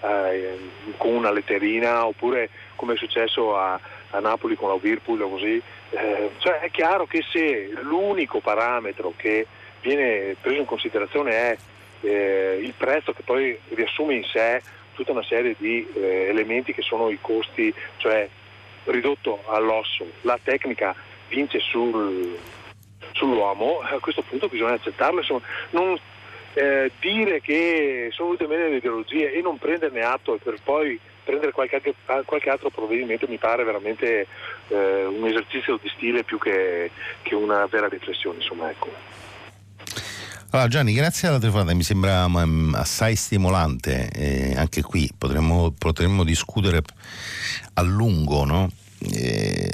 eh, 0.00 0.58
con 0.96 1.14
una 1.14 1.30
letterina 1.30 2.06
oppure 2.06 2.48
come 2.74 2.94
è 2.94 2.96
successo 2.96 3.56
a, 3.56 3.78
a 4.10 4.18
Napoli 4.18 4.56
con 4.56 4.68
la 4.68 4.78
Whirlpool 4.80 5.20
o 5.20 5.28
così. 5.28 5.62
Eh, 5.90 6.30
cioè 6.38 6.60
è 6.60 6.70
chiaro 6.70 7.06
che 7.06 7.22
se 7.30 7.70
l'unico 7.82 8.40
parametro 8.40 9.12
che 9.16 9.46
viene 9.82 10.36
preso 10.40 10.60
in 10.60 10.66
considerazione 10.66 11.30
è 11.32 11.56
eh, 12.02 12.58
il 12.62 12.72
prezzo 12.76 13.12
che 13.12 13.22
poi 13.22 13.58
riassume 13.70 14.14
in 14.14 14.24
sé 14.24 14.62
tutta 14.94 15.12
una 15.12 15.24
serie 15.24 15.54
di 15.58 15.86
eh, 15.94 16.26
elementi 16.28 16.72
che 16.72 16.82
sono 16.82 17.10
i 17.10 17.18
costi, 17.20 17.72
cioè 17.98 18.28
ridotto 18.84 19.42
all'osso, 19.46 20.06
la 20.22 20.38
tecnica 20.42 20.94
vince 21.28 21.60
sul, 21.60 22.38
sull'uomo, 23.12 23.80
a 23.80 23.98
questo 24.00 24.22
punto 24.22 24.48
bisogna 24.48 24.74
accettarlo, 24.74 25.20
insomma, 25.20 25.42
non 25.70 25.98
eh, 26.54 26.90
dire 27.00 27.40
che 27.40 28.08
sono 28.12 28.30
venute 28.30 28.46
meno 28.46 28.68
le 28.68 28.76
ideologie 28.76 29.32
e 29.32 29.40
non 29.40 29.58
prenderne 29.58 30.02
atto 30.02 30.38
per 30.42 30.56
poi 30.62 30.98
prendere 31.24 31.52
qualche, 31.52 31.94
qualche 32.24 32.50
altro 32.50 32.68
provvedimento 32.70 33.26
mi 33.28 33.38
pare 33.38 33.64
veramente 33.64 34.26
eh, 34.68 35.04
un 35.04 35.24
esercizio 35.26 35.78
di 35.80 35.88
stile 35.94 36.24
più 36.24 36.38
che, 36.38 36.90
che 37.22 37.34
una 37.34 37.64
vera 37.66 37.88
riflessione. 37.88 38.38
Insomma, 38.38 38.70
ecco. 38.70 39.30
Allora 40.54 40.68
Gianni, 40.68 40.92
grazie 40.92 41.28
alla 41.28 41.38
telefonata, 41.38 41.72
mi 41.72 41.82
sembra 41.82 42.26
um, 42.26 42.74
assai 42.76 43.16
stimolante, 43.16 44.10
eh, 44.10 44.54
anche 44.54 44.82
qui 44.82 45.10
potremmo, 45.16 45.70
potremmo, 45.70 46.24
discutere 46.24 46.82
a 47.72 47.80
lungo, 47.80 48.44
no? 48.44 48.70
eh, 48.98 49.70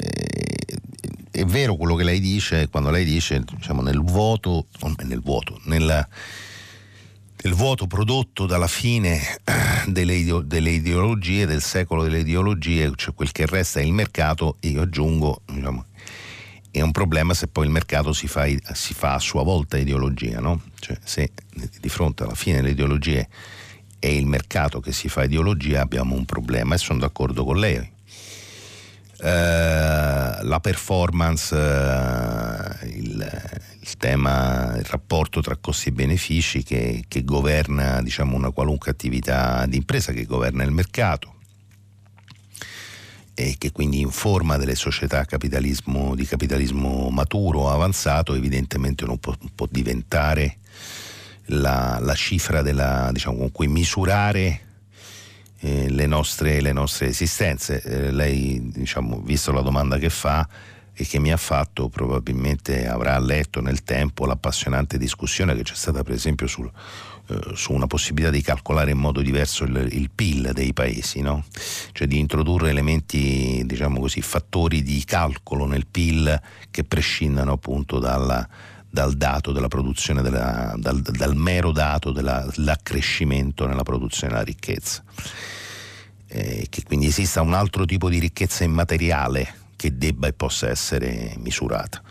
è 1.31 1.43
vero 1.43 1.75
quello 1.75 1.95
che 1.95 2.05
lei 2.05 2.21
dice, 2.21 2.69
quando 2.69 2.91
lei 2.91 3.03
dice 3.03 3.43
diciamo, 3.57 3.81
nel 3.81 3.99
vuoto, 4.01 4.67
nel 5.03 5.19
vuoto, 5.19 5.59
nella, 5.65 6.07
nel 7.41 7.53
vuoto 7.53 7.85
prodotto 7.85 8.45
dalla 8.45 8.67
fine 8.67 9.19
delle, 9.85 10.43
delle, 10.45 10.69
ideologie, 10.69 11.45
del 11.45 11.61
secolo 11.61 12.03
delle 12.03 12.19
ideologie, 12.19 12.93
cioè 12.95 13.13
quel 13.13 13.33
che 13.33 13.45
resta 13.45 13.81
è 13.81 13.83
il 13.83 13.91
mercato, 13.91 14.55
io 14.61 14.83
aggiungo, 14.83 15.41
diciamo, 15.45 15.87
è 16.71 16.81
un 16.81 16.91
problema 16.91 17.33
se 17.33 17.47
poi 17.47 17.65
il 17.65 17.71
mercato 17.71 18.13
si 18.13 18.27
fa, 18.27 18.45
si 18.73 18.93
fa 18.93 19.15
a 19.15 19.19
sua 19.19 19.43
volta 19.43 19.77
ideologia, 19.77 20.39
no? 20.39 20.61
Cioè 20.79 20.97
se 21.03 21.31
di 21.79 21.89
fronte 21.89 22.23
alla 22.23 22.35
fine 22.35 22.57
delle 22.57 22.71
ideologie 22.71 23.27
è 23.97 24.07
il 24.07 24.27
mercato 24.27 24.79
che 24.79 24.91
si 24.91 25.09
fa 25.09 25.23
ideologia 25.23 25.81
abbiamo 25.81 26.15
un 26.15 26.25
problema 26.25 26.75
e 26.75 26.77
sono 26.77 26.99
d'accordo 26.99 27.43
con 27.43 27.57
lei. 27.57 27.97
Uh, 29.21 29.25
la 30.43 30.59
performance, 30.61 31.53
uh, 31.53 32.85
il, 32.85 33.51
il, 33.81 33.97
tema, 33.97 34.77
il 34.77 34.85
rapporto 34.85 35.41
tra 35.41 35.57
costi 35.57 35.89
e 35.89 35.91
benefici 35.91 36.63
che, 36.63 37.03
che 37.05 37.25
governa 37.25 38.01
diciamo, 38.01 38.37
una 38.37 38.51
qualunque 38.51 38.91
attività 38.91 39.65
di 39.65 39.75
impresa, 39.75 40.13
che 40.13 40.23
governa 40.23 40.63
il 40.63 40.71
mercato 40.71 41.33
e 43.39 43.55
che 43.57 43.71
quindi 43.71 44.01
in 44.01 44.11
forma 44.11 44.57
delle 44.57 44.75
società 44.75 45.23
capitalismo, 45.23 46.13
di 46.13 46.25
capitalismo 46.25 47.09
maturo, 47.09 47.69
avanzato, 47.69 48.35
evidentemente 48.35 49.05
non 49.05 49.17
può, 49.17 49.33
può 49.55 49.65
diventare 49.69 50.57
la, 51.45 51.99
la, 52.01 52.15
cifra 52.15 52.61
della, 52.61 53.09
diciamo, 53.13 53.37
con 53.37 53.51
cui 53.53 53.69
misurare 53.69 54.59
eh, 55.59 55.89
le, 55.89 56.05
nostre, 56.05 56.59
le, 56.59 56.73
nostre, 56.73 57.07
esistenze. 57.07 57.81
Eh, 57.81 58.11
lei, 58.11 58.59
diciamo, 58.73 59.21
visto 59.21 59.53
la 59.53 59.61
domanda 59.61 59.97
che 59.97 60.09
fa 60.09 60.45
e 60.93 61.05
che 61.05 61.17
mi 61.17 61.31
ha 61.31 61.37
fatto, 61.37 61.87
probabilmente 61.87 62.89
avrà 62.89 63.17
letto 63.19 63.61
nel 63.61 63.85
tempo 63.85 64.25
l'appassionante 64.25 64.97
discussione 64.97 65.55
che 65.55 65.63
c'è 65.63 65.75
stata 65.75 66.03
per 66.03 66.13
esempio 66.13 66.45
sul 66.45 66.69
su 67.53 67.73
una 67.73 67.87
possibilità 67.87 68.31
di 68.31 68.41
calcolare 68.41 68.91
in 68.91 68.97
modo 68.97 69.21
diverso 69.21 69.63
il, 69.63 69.87
il 69.91 70.09
PIL 70.13 70.51
dei 70.53 70.73
paesi, 70.73 71.21
no? 71.21 71.45
cioè 71.91 72.07
di 72.07 72.19
introdurre 72.19 72.69
elementi, 72.69 73.61
diciamo 73.65 73.99
così, 73.99 74.21
fattori 74.21 74.81
di 74.81 75.03
calcolo 75.05 75.65
nel 75.65 75.85
PIL 75.85 76.41
che 76.71 76.83
prescindano 76.83 77.51
appunto 77.51 77.99
dalla, 77.99 78.47
dal 78.89 79.13
dato 79.13 79.51
della 79.51 79.67
produzione, 79.67 80.21
della, 80.21 80.73
dal, 80.77 81.01
dal, 81.01 81.35
mero 81.35 81.71
dato 81.71 82.11
dell'accrescimento 82.11 83.67
nella 83.67 83.83
produzione 83.83 84.33
della 84.33 84.45
ricchezza. 84.45 85.03
Eh, 86.31 86.67
che 86.69 86.83
quindi 86.83 87.07
esista 87.07 87.41
un 87.41 87.53
altro 87.53 87.85
tipo 87.85 88.07
di 88.07 88.19
ricchezza 88.19 88.63
immateriale 88.63 89.55
che 89.75 89.97
debba 89.97 90.27
e 90.27 90.33
possa 90.33 90.69
essere 90.69 91.33
misurata. 91.37 92.01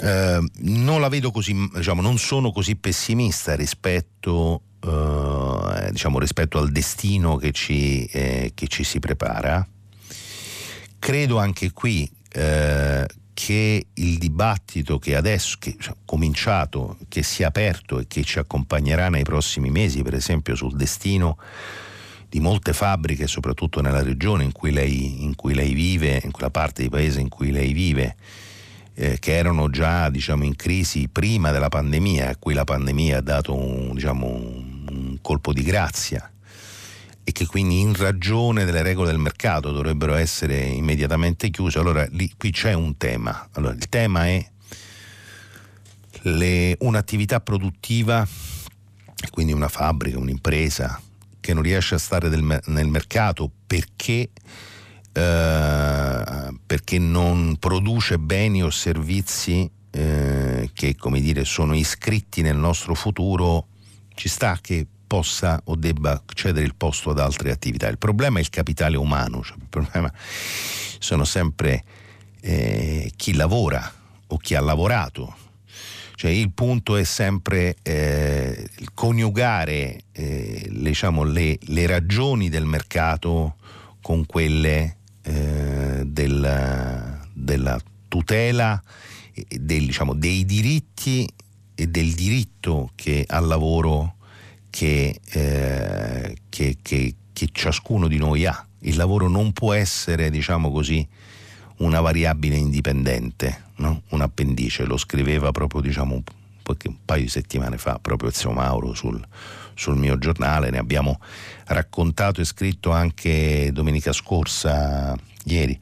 Eh, 0.00 0.40
non 0.58 1.00
la 1.00 1.08
vedo 1.08 1.30
così, 1.30 1.54
diciamo, 1.74 2.00
non 2.00 2.18
sono 2.18 2.50
così 2.50 2.76
pessimista 2.76 3.54
rispetto, 3.54 4.62
eh, 4.80 5.90
diciamo, 5.90 6.18
rispetto 6.18 6.58
al 6.58 6.70
destino 6.70 7.36
che 7.36 7.52
ci, 7.52 8.04
eh, 8.06 8.52
che 8.54 8.66
ci, 8.68 8.84
si 8.84 8.98
prepara. 8.98 9.66
Credo 10.98 11.38
anche 11.38 11.72
qui 11.72 12.10
eh, 12.30 13.06
che 13.34 13.86
il 13.92 14.18
dibattito 14.18 14.98
che 14.98 15.16
adesso 15.16 15.56
che 15.58 15.76
è 15.78 15.92
cominciato, 16.04 16.96
che 17.08 17.22
si 17.22 17.42
è 17.42 17.46
aperto 17.46 17.98
e 17.98 18.06
che 18.06 18.22
ci 18.22 18.38
accompagnerà 18.38 19.08
nei 19.08 19.24
prossimi 19.24 19.70
mesi, 19.70 20.02
per 20.02 20.14
esempio 20.14 20.54
sul 20.54 20.76
destino 20.76 21.38
di 22.28 22.40
molte 22.40 22.72
fabbriche, 22.72 23.26
soprattutto 23.26 23.82
nella 23.82 24.02
regione 24.02 24.44
in 24.44 24.52
cui 24.52 24.70
lei, 24.70 25.22
in 25.22 25.34
cui 25.34 25.54
lei 25.54 25.74
vive, 25.74 26.20
in 26.24 26.30
quella 26.30 26.50
parte 26.50 26.82
di 26.82 26.88
paese 26.88 27.20
in 27.20 27.28
cui 27.28 27.50
lei 27.50 27.72
vive, 27.72 28.16
eh, 28.94 29.18
che 29.18 29.36
erano 29.36 29.70
già 29.70 30.10
diciamo, 30.10 30.44
in 30.44 30.56
crisi 30.56 31.08
prima 31.08 31.50
della 31.50 31.68
pandemia, 31.68 32.30
a 32.30 32.36
cui 32.36 32.54
la 32.54 32.64
pandemia 32.64 33.18
ha 33.18 33.22
dato 33.22 33.54
un, 33.54 33.94
diciamo, 33.94 34.26
un 34.26 35.18
colpo 35.20 35.52
di 35.52 35.62
grazia 35.62 36.30
e 37.24 37.32
che 37.32 37.46
quindi 37.46 37.78
in 37.78 37.94
ragione 37.94 38.64
delle 38.64 38.82
regole 38.82 39.10
del 39.10 39.18
mercato 39.18 39.70
dovrebbero 39.70 40.14
essere 40.14 40.58
immediatamente 40.58 41.50
chiuse, 41.50 41.78
allora 41.78 42.06
lì, 42.10 42.32
qui 42.36 42.50
c'è 42.50 42.72
un 42.72 42.96
tema. 42.96 43.48
Allora, 43.52 43.74
il 43.74 43.88
tema 43.88 44.26
è 44.26 44.44
le, 46.22 46.76
un'attività 46.80 47.40
produttiva, 47.40 48.26
quindi 49.30 49.52
una 49.52 49.68
fabbrica, 49.68 50.18
un'impresa 50.18 51.00
che 51.40 51.54
non 51.54 51.62
riesce 51.62 51.94
a 51.94 51.98
stare 51.98 52.28
del, 52.28 52.60
nel 52.66 52.88
mercato 52.88 53.50
perché 53.66 54.30
eh, 55.12 56.54
perché 56.66 56.98
non 56.98 57.56
produce 57.58 58.18
beni 58.18 58.62
o 58.62 58.70
servizi 58.70 59.70
eh, 59.90 60.70
che 60.72 60.96
come 60.96 61.20
dire, 61.20 61.44
sono 61.44 61.74
iscritti 61.74 62.40
nel 62.42 62.56
nostro 62.56 62.94
futuro, 62.94 63.66
ci 64.14 64.28
sta 64.28 64.58
che 64.60 64.86
possa 65.06 65.60
o 65.64 65.76
debba 65.76 66.22
cedere 66.32 66.64
il 66.64 66.74
posto 66.74 67.10
ad 67.10 67.18
altre 67.18 67.50
attività. 67.50 67.88
Il 67.88 67.98
problema 67.98 68.38
è 68.38 68.40
il 68.40 68.48
capitale 68.48 68.96
umano, 68.96 69.42
cioè 69.42 69.56
il 69.58 69.66
problema 69.68 70.10
sono 70.98 71.24
sempre 71.24 71.84
eh, 72.40 73.12
chi 73.16 73.34
lavora 73.34 73.92
o 74.28 74.36
chi 74.38 74.54
ha 74.54 74.60
lavorato. 74.60 75.36
Cioè, 76.14 76.30
il 76.30 76.52
punto 76.52 76.96
è 76.96 77.04
sempre 77.04 77.76
eh, 77.82 78.68
coniugare 78.94 80.04
eh, 80.12 80.68
diciamo, 80.70 81.24
le, 81.24 81.58
le, 81.60 81.86
ragioni 81.86 82.48
del 82.48 82.64
mercato 82.64 83.56
con 84.00 84.24
quelle 84.24 84.98
eh, 85.22 86.02
del, 86.04 87.20
della 87.32 87.80
tutela 88.08 88.82
del, 89.32 89.86
diciamo, 89.86 90.14
dei 90.14 90.44
diritti 90.44 91.28
e 91.74 91.86
del 91.86 92.12
diritto 92.12 92.90
che 92.94 93.24
al 93.26 93.46
lavoro 93.46 94.16
che, 94.70 95.20
eh, 95.30 96.36
che, 96.48 96.76
che, 96.82 97.14
ciascuno 97.52 98.06
di 98.06 98.18
noi 98.18 98.46
ha. 98.46 98.66
Il 98.80 98.96
lavoro 98.96 99.28
non 99.28 99.52
può 99.52 99.72
essere, 99.72 100.30
diciamo 100.30 100.70
così, 100.70 101.06
una 101.78 102.00
variabile 102.00 102.56
indipendente, 102.56 103.64
no? 103.76 104.02
un 104.10 104.20
appendice, 104.20 104.84
lo 104.84 104.96
scriveva 104.96 105.50
proprio 105.50 105.80
diciamo, 105.80 106.14
un, 106.14 106.22
un 106.84 106.96
paio 107.04 107.22
di 107.22 107.28
settimane 107.28 107.78
fa 107.78 107.98
proprio 107.98 108.30
Zio 108.30 108.52
Mauro 108.52 108.94
sul, 108.94 109.20
sul 109.74 109.96
mio 109.96 110.18
giornale, 110.18 110.70
ne 110.70 110.78
abbiamo 110.78 111.18
raccontato 111.72 112.40
e 112.40 112.44
scritto 112.44 112.90
anche 112.90 113.70
domenica 113.72 114.12
scorsa, 114.12 115.16
ieri, 115.44 115.78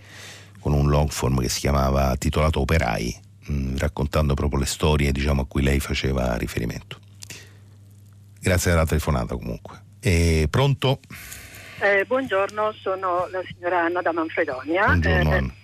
con 0.58 0.72
un 0.72 0.88
long 0.88 1.08
form 1.08 1.40
che 1.40 1.48
si 1.48 1.60
chiamava 1.60 2.16
titolato 2.16 2.60
Operai, 2.60 3.20
mh, 3.46 3.76
raccontando 3.78 4.34
proprio 4.34 4.60
le 4.60 4.66
storie 4.66 5.12
diciamo, 5.12 5.42
a 5.42 5.46
cui 5.46 5.62
lei 5.62 5.80
faceva 5.80 6.36
riferimento. 6.36 6.98
Grazie 8.40 8.70
della 8.70 8.86
telefonata 8.86 9.34
comunque. 9.34 9.82
E 10.00 10.46
pronto? 10.48 11.00
Eh, 11.80 12.04
buongiorno, 12.06 12.72
sono 12.80 13.26
la 13.30 13.42
signora 13.52 13.84
Anna 13.84 14.02
da 14.02 14.12
Manfredonia. 14.12 14.84
Buongiorno 14.84 15.32
eh, 15.32 15.36
Anna. 15.36 15.54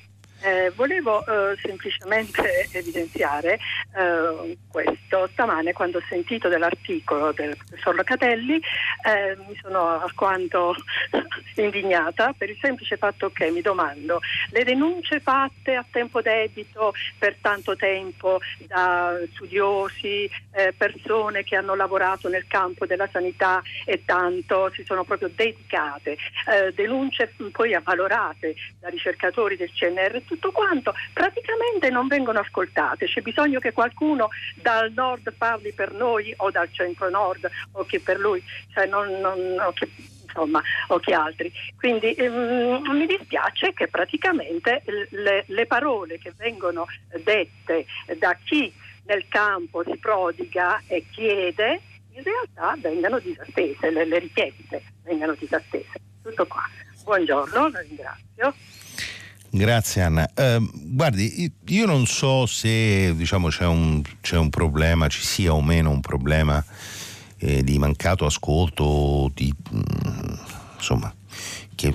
Eh, 0.43 0.71
volevo 0.75 1.25
eh, 1.25 1.57
semplicemente 1.63 2.69
evidenziare 2.73 3.59
eh, 3.97 4.57
questo. 4.69 5.29
Stamane 5.33 5.73
quando 5.73 5.99
ho 5.99 6.03
sentito 6.09 6.49
dell'articolo 6.49 7.33
del 7.33 7.57
professor 7.57 7.95
Locatelli 7.95 8.57
eh, 8.57 9.37
mi 9.49 9.59
sono 9.61 10.01
alquanto 10.01 10.75
indignata 11.57 12.35
per 12.37 12.51
il 12.51 12.59
semplice 12.61 12.97
fatto 12.97 13.31
che 13.31 13.51
mi 13.51 13.63
domando 13.63 14.21
le 14.51 14.65
denunce 14.65 15.21
fatte 15.21 15.75
a 15.75 15.85
tempo 15.91 16.21
debito 16.21 16.93
per 17.19 17.37
tanto 17.41 17.77
tempo 17.77 18.41
da 18.67 19.17
studiosi, 19.33 20.31
eh, 20.53 20.73
persone 20.77 21.45
che 21.45 21.57
hanno 21.57 21.75
lavorato 21.75 22.29
nel 22.29 22.47
campo 22.47 22.87
della 22.87 23.09
sanità 23.11 23.63
e 23.85 24.05
tanto 24.05 24.71
si 24.75 24.85
sono 24.85 25.05
proprio 25.05 25.31
dedicate, 25.35 26.13
eh, 26.13 26.73
denunce 26.75 27.33
poi 27.53 27.75
avvalorate 27.75 28.55
da 28.81 28.89
ricercatori 28.89 29.57
del 29.57 29.73
CNR 29.73 30.23
tutto 30.27 30.53
quanto, 30.53 30.95
praticamente 31.13 31.91
non 31.91 32.07
vengono 32.07 32.41
ascoltate. 32.41 33.07
C'è 33.07 33.21
bisogno 33.23 33.59
che 33.61 33.73
qualcuno 33.73 34.29
dal 34.55 34.93
nord 34.93 35.33
parli 35.37 35.73
per 35.73 35.93
noi 35.93 36.33
o 36.39 36.51
dal 36.51 36.69
centro 36.73 37.09
nord 37.11 37.49
o 37.73 37.85
che 37.85 38.01
per 38.01 38.19
lui, 38.19 38.43
cioè 38.73 38.87
non, 38.87 39.09
non, 39.21 39.57
che, 39.75 39.89
insomma, 40.23 40.63
o 40.89 40.99
che 40.99 41.15
altri. 41.15 41.53
Quindi 41.77 42.13
ehm, 42.15 42.83
mi 42.93 43.07
dispiace 43.07 43.73
che 43.73 43.89
praticamente 43.89 44.83
le, 45.11 45.45
le 45.47 45.67
parole 45.67 46.19
che 46.19 46.33
vengono 46.37 46.87
dette 47.23 47.87
da 48.19 48.37
chi 48.45 48.73
nel 49.07 49.27
campo 49.29 49.83
si 49.85 49.97
prodiga 49.99 50.83
e 50.87 51.07
chiede 51.11 51.81
in 52.13 52.23
realtà 52.23 52.77
vengano 52.81 53.19
disattese, 53.19 53.91
le, 53.91 54.05
le 54.05 54.19
richieste 54.19 54.83
vengano 55.03 55.35
disattese. 55.35 56.01
Tutto 56.23 56.47
qua. 56.47 56.63
Buongiorno, 57.05 57.69
la 57.69 57.81
ringrazio. 57.81 58.55
Grazie 59.51 60.03
Anna. 60.03 60.29
Eh, 60.35 60.59
guardi, 60.73 61.51
io 61.69 61.87
non 61.87 62.07
so 62.07 62.47
se 62.47 63.15
diciamo, 63.17 63.49
c'è, 63.49 63.65
un, 63.65 64.03
c'è, 64.21 64.37
un, 64.37 64.51
problema, 64.51 65.09
ci 65.09 65.23
sia 65.23 65.55
o 65.55 65.63
meno 65.63 65.91
un 65.91 66.01
problema 66.01 66.63
eh, 67.39 67.63
di 67.63 67.79
mancato 67.79 68.27
ascolto, 68.27 69.31
di, 69.35 69.53
mm, 69.75 70.35
insomma, 70.75 71.15
che, 71.75 71.95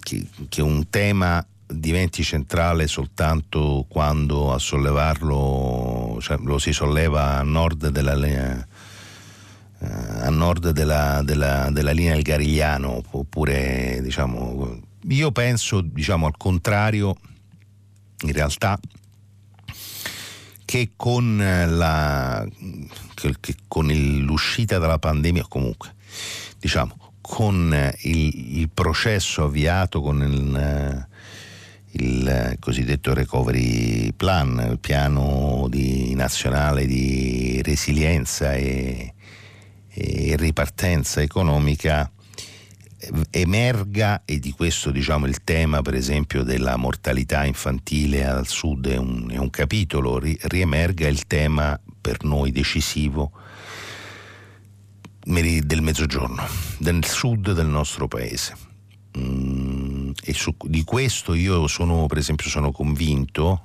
che, 0.00 0.26
che, 0.48 0.62
un 0.62 0.88
tema 0.90 1.44
diventi 1.66 2.22
centrale 2.22 2.86
soltanto 2.86 3.86
quando 3.88 4.52
a 4.52 4.58
sollevarlo 4.58 6.18
cioè, 6.20 6.36
lo 6.38 6.58
si 6.58 6.72
solleva 6.72 7.38
a 7.38 7.42
nord 7.42 7.88
della, 7.88 8.14
eh, 8.26 8.66
a 9.80 10.30
nord 10.30 10.70
della, 10.70 11.22
della, 11.24 11.70
della 11.70 11.90
linea 11.90 12.14
del 12.14 12.22
Garigliano 12.22 13.02
oppure 13.10 14.00
diciamo 14.02 14.92
io 15.08 15.32
penso, 15.32 15.80
diciamo 15.80 16.26
al 16.26 16.36
contrario, 16.36 17.16
in 18.22 18.32
realtà, 18.32 18.78
che 20.64 20.92
con, 20.96 21.36
la, 21.36 22.46
che, 23.14 23.54
con 23.68 23.86
l'uscita 23.86 24.78
dalla 24.78 24.98
pandemia, 24.98 25.46
comunque, 25.48 25.94
diciamo, 26.58 27.12
con 27.20 27.92
il, 28.02 28.58
il 28.58 28.68
processo 28.68 29.44
avviato 29.44 30.00
con 30.02 30.22
il, 30.22 31.06
il, 31.92 32.56
cosiddetto 32.60 33.14
recovery 33.14 34.12
plan, 34.12 34.68
il 34.72 34.78
piano 34.78 35.66
di, 35.70 36.14
nazionale 36.14 36.86
di 36.86 37.62
resilienza 37.62 38.54
e, 38.54 39.14
e 39.88 40.36
ripartenza 40.36 41.22
economica, 41.22 42.10
emerga, 43.30 44.22
e 44.24 44.38
di 44.38 44.52
questo 44.52 44.90
diciamo 44.90 45.26
il 45.26 45.42
tema 45.44 45.82
per 45.82 45.94
esempio 45.94 46.42
della 46.42 46.76
mortalità 46.76 47.44
infantile 47.44 48.26
al 48.26 48.46
sud 48.46 48.88
è 48.88 48.96
un, 48.96 49.30
è 49.30 49.36
un 49.36 49.50
capitolo, 49.50 50.18
ri, 50.18 50.38
riemerga 50.42 51.08
il 51.08 51.26
tema 51.26 51.78
per 52.00 52.24
noi 52.24 52.52
decisivo 52.52 53.32
del 55.24 55.80
mezzogiorno, 55.80 56.46
del 56.78 57.04
sud 57.04 57.52
del 57.52 57.66
nostro 57.66 58.08
paese. 58.08 58.54
Mm, 59.16 60.10
e 60.22 60.34
su, 60.34 60.54
di 60.64 60.84
questo 60.84 61.34
io 61.34 61.66
sono 61.66 62.06
per 62.06 62.18
esempio 62.18 62.48
sono 62.48 62.72
convinto 62.72 63.62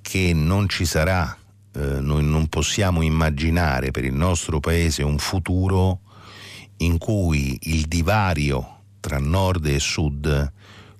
che 0.00 0.32
non 0.32 0.68
ci 0.68 0.84
sarà, 0.84 1.36
eh, 1.74 2.00
noi 2.00 2.24
non 2.24 2.48
possiamo 2.48 3.02
immaginare 3.02 3.90
per 3.90 4.04
il 4.04 4.14
nostro 4.14 4.60
paese 4.60 5.02
un 5.02 5.18
futuro 5.18 6.00
in 6.80 6.98
cui 6.98 7.58
il 7.62 7.86
divario 7.86 8.78
tra 9.00 9.18
nord 9.18 9.66
e 9.66 9.78
sud 9.78 10.52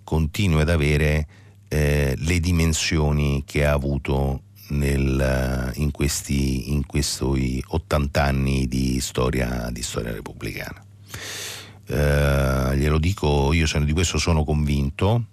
continua 0.02 0.62
ad 0.62 0.70
avere 0.70 1.26
eh, 1.68 2.14
le 2.16 2.40
dimensioni 2.40 3.44
che 3.46 3.64
ha 3.64 3.72
avuto 3.72 4.42
nel, 4.70 5.72
in, 5.76 5.90
questi, 5.90 6.72
in 6.72 6.86
questi 6.86 7.62
80 7.66 8.22
anni 8.22 8.66
di 8.66 9.00
storia, 9.00 9.68
di 9.70 9.82
storia 9.82 10.12
repubblicana. 10.12 10.84
Eh, 11.86 12.76
glielo 12.76 12.98
dico, 12.98 13.52
io 13.52 13.66
di 13.84 13.92
questo 13.92 14.18
sono 14.18 14.44
convinto 14.44 15.24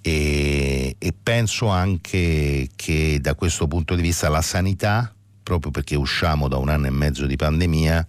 e, 0.00 0.96
e 0.98 1.14
penso 1.20 1.68
anche 1.68 2.70
che 2.74 3.18
da 3.20 3.34
questo 3.34 3.66
punto 3.66 3.94
di 3.94 4.02
vista 4.02 4.28
la 4.28 4.42
sanità, 4.42 5.12
proprio 5.42 5.70
perché 5.70 5.96
usciamo 5.96 6.48
da 6.48 6.56
un 6.56 6.68
anno 6.68 6.86
e 6.86 6.90
mezzo 6.90 7.26
di 7.26 7.36
pandemia, 7.36 8.06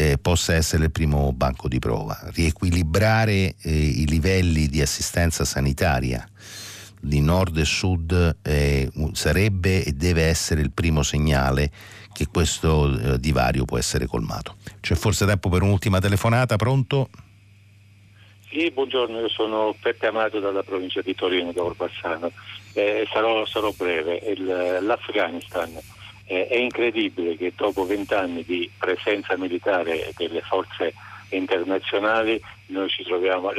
eh, 0.00 0.16
possa 0.16 0.54
essere 0.54 0.84
il 0.84 0.90
primo 0.90 1.30
banco 1.34 1.68
di 1.68 1.78
prova. 1.78 2.18
Riequilibrare 2.32 3.54
eh, 3.60 3.70
i 3.70 4.06
livelli 4.06 4.66
di 4.66 4.80
assistenza 4.80 5.44
sanitaria 5.44 6.26
di 7.02 7.20
nord 7.20 7.56
e 7.58 7.64
sud 7.64 8.36
eh, 8.42 8.90
sarebbe 9.12 9.84
e 9.84 9.92
deve 9.92 10.24
essere 10.24 10.60
il 10.62 10.70
primo 10.70 11.02
segnale 11.02 11.70
che 12.12 12.26
questo 12.32 13.14
eh, 13.14 13.18
divario 13.18 13.66
può 13.66 13.76
essere 13.76 14.06
colmato. 14.06 14.56
C'è 14.80 14.94
forse 14.94 15.26
tempo 15.26 15.50
per 15.50 15.62
un'ultima 15.62 15.98
telefonata, 15.98 16.56
pronto? 16.56 17.10
Sì, 18.48 18.70
buongiorno, 18.70 19.20
io 19.20 19.28
sono 19.28 19.76
Peppe 19.80 20.06
Amato 20.06 20.40
dalla 20.40 20.62
provincia 20.62 21.02
di 21.02 21.14
Torino, 21.14 21.52
da 21.52 21.62
Orbassano. 21.62 22.32
Eh, 22.72 23.06
sarò, 23.12 23.44
sarò, 23.44 23.70
breve. 23.76 24.16
Il, 24.16 24.78
l'Afghanistan 24.80 25.78
eh, 26.30 26.46
è 26.46 26.56
incredibile 26.56 27.36
che 27.36 27.52
dopo 27.56 27.84
vent'anni 27.84 28.44
di 28.44 28.70
presenza 28.78 29.36
militare 29.36 30.12
delle 30.16 30.40
forze 30.42 30.94
internazionali 31.30 32.40
noi 32.66 32.88
ci 32.88 33.02
troviamo, 33.02 33.52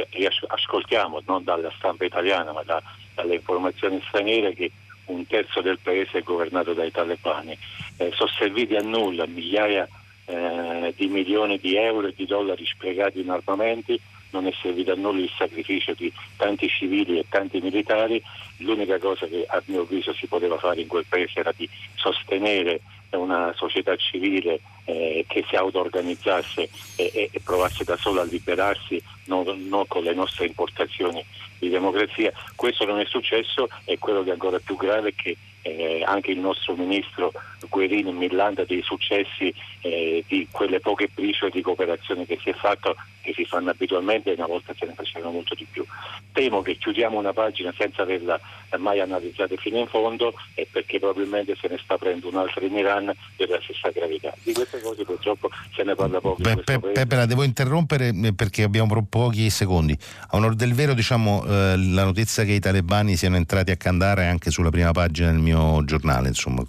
ascoltiamo 0.46 1.20
non 1.26 1.44
dalla 1.44 1.70
stampa 1.76 2.06
italiana 2.06 2.52
ma 2.52 2.62
da, 2.62 2.82
dalle 3.14 3.34
informazioni 3.34 4.02
straniere 4.08 4.54
che 4.54 4.70
un 5.06 5.26
terzo 5.26 5.60
del 5.60 5.78
paese 5.82 6.18
è 6.18 6.22
governato 6.22 6.72
dai 6.72 6.90
talebani. 6.90 7.58
Eh, 7.98 8.10
sono 8.14 8.30
serviti 8.30 8.74
a 8.74 8.80
nulla 8.80 9.26
migliaia 9.26 9.86
eh, 10.24 10.94
di 10.96 11.08
milioni 11.08 11.58
di 11.58 11.76
euro 11.76 12.06
e 12.06 12.14
di 12.16 12.24
dollari 12.24 12.64
spiegati 12.64 13.20
in 13.20 13.28
armamenti 13.28 14.00
non 14.32 14.46
è 14.46 14.52
servito 14.60 14.92
a 14.92 14.96
nulla 14.96 15.22
il 15.22 15.30
sacrificio 15.36 15.94
di 15.94 16.12
tanti 16.36 16.68
civili 16.68 17.18
e 17.18 17.26
tanti 17.28 17.60
militari, 17.60 18.22
l'unica 18.58 18.98
cosa 18.98 19.26
che 19.26 19.44
a 19.48 19.62
mio 19.66 19.82
avviso 19.82 20.12
si 20.12 20.26
poteva 20.26 20.58
fare 20.58 20.80
in 20.80 20.88
quel 20.88 21.06
paese 21.08 21.40
era 21.40 21.52
di 21.56 21.68
sostenere 21.94 22.80
una 23.10 23.52
società 23.56 23.94
civile 23.96 24.60
eh, 24.84 25.24
che 25.28 25.44
si 25.48 25.54
auto-organizzasse 25.54 26.68
e, 26.96 27.30
e, 27.32 27.40
provasse 27.44 27.84
da 27.84 27.96
sola 27.96 28.22
a 28.22 28.24
liberarsi, 28.24 29.02
non, 29.26 29.44
non, 29.68 29.86
con 29.86 30.02
le 30.02 30.14
nostre 30.14 30.46
importazioni 30.46 31.24
di 31.58 31.68
democrazia. 31.68 32.32
Questo 32.56 32.84
non 32.84 33.00
è 33.00 33.04
successo 33.04 33.68
e 33.84 33.98
quello 33.98 34.22
che 34.22 34.30
è 34.30 34.32
ancora 34.32 34.58
più 34.58 34.76
grave 34.76 35.10
è 35.10 35.14
che 35.14 35.36
eh, 35.62 36.02
anche 36.04 36.32
il 36.32 36.38
nostro 36.38 36.74
ministro 36.74 37.32
Guerini 37.68 38.12
millanta 38.12 38.64
dei 38.64 38.82
successi 38.82 39.54
eh, 39.80 40.24
di 40.26 40.48
quelle 40.50 40.80
poche 40.80 41.08
briciole 41.12 41.52
di 41.52 41.62
cooperazione 41.62 42.26
che 42.26 42.38
si 42.42 42.50
è 42.50 42.54
fatto, 42.54 42.96
che 43.22 43.32
si 43.34 43.44
fanno 43.44 43.70
abitualmente 43.70 44.30
e 44.30 44.34
una 44.34 44.46
volta 44.46 44.74
se 44.76 44.84
ne 44.84 44.92
facevano 44.92 45.32
molto 45.32 45.54
di 45.54 45.66
più. 45.70 45.84
Temo 46.32 46.60
che 46.62 46.76
chiudiamo 46.76 47.18
una 47.18 47.32
pagina 47.32 47.72
senza 47.76 48.02
averla 48.02 48.38
mai 48.78 49.00
analizzata 49.00 49.54
fino 49.56 49.78
in 49.78 49.86
fondo 49.86 50.34
e 50.54 50.66
perché 50.70 50.98
probabilmente 50.98 51.56
se 51.60 51.68
ne 51.68 51.78
sta 51.82 51.94
aprendo 51.94 52.28
un'altra 52.28 52.64
in 52.64 52.76
Iran 52.76 53.12
della 53.36 53.58
stessa 53.62 53.90
gravità. 53.90 54.32
Di 54.42 54.52
queste 54.52 54.80
cose 54.80 55.04
purtroppo 55.04 55.50
se 55.74 55.82
ne 55.82 55.94
parla 55.94 56.20
poco. 56.20 56.42
Beh, 56.42 56.56
pe- 56.56 56.78
Pepe, 56.78 57.16
la 57.16 57.26
devo 57.26 57.42
interrompere 57.42 58.08
eh, 58.08 58.34
perché 58.34 58.62
abbiamo 58.62 59.06
pochi 59.08 59.48
secondi. 59.50 59.96
A 60.28 60.36
onore 60.36 60.56
del 60.56 60.74
vero, 60.74 60.94
diciamo, 60.94 61.44
eh, 61.44 61.76
la 61.76 62.04
notizia 62.04 62.44
che 62.44 62.52
i 62.52 62.60
talebani 62.60 63.16
siano 63.16 63.36
entrati 63.36 63.70
a 63.70 63.76
Kandahar 63.76 64.18
è 64.18 64.26
anche 64.26 64.50
sulla 64.50 64.70
prima 64.70 64.90
pagina 64.92 65.30
del 65.30 65.40
mio 65.40 65.84
giornale, 65.84 66.28
insomma. 66.28 66.64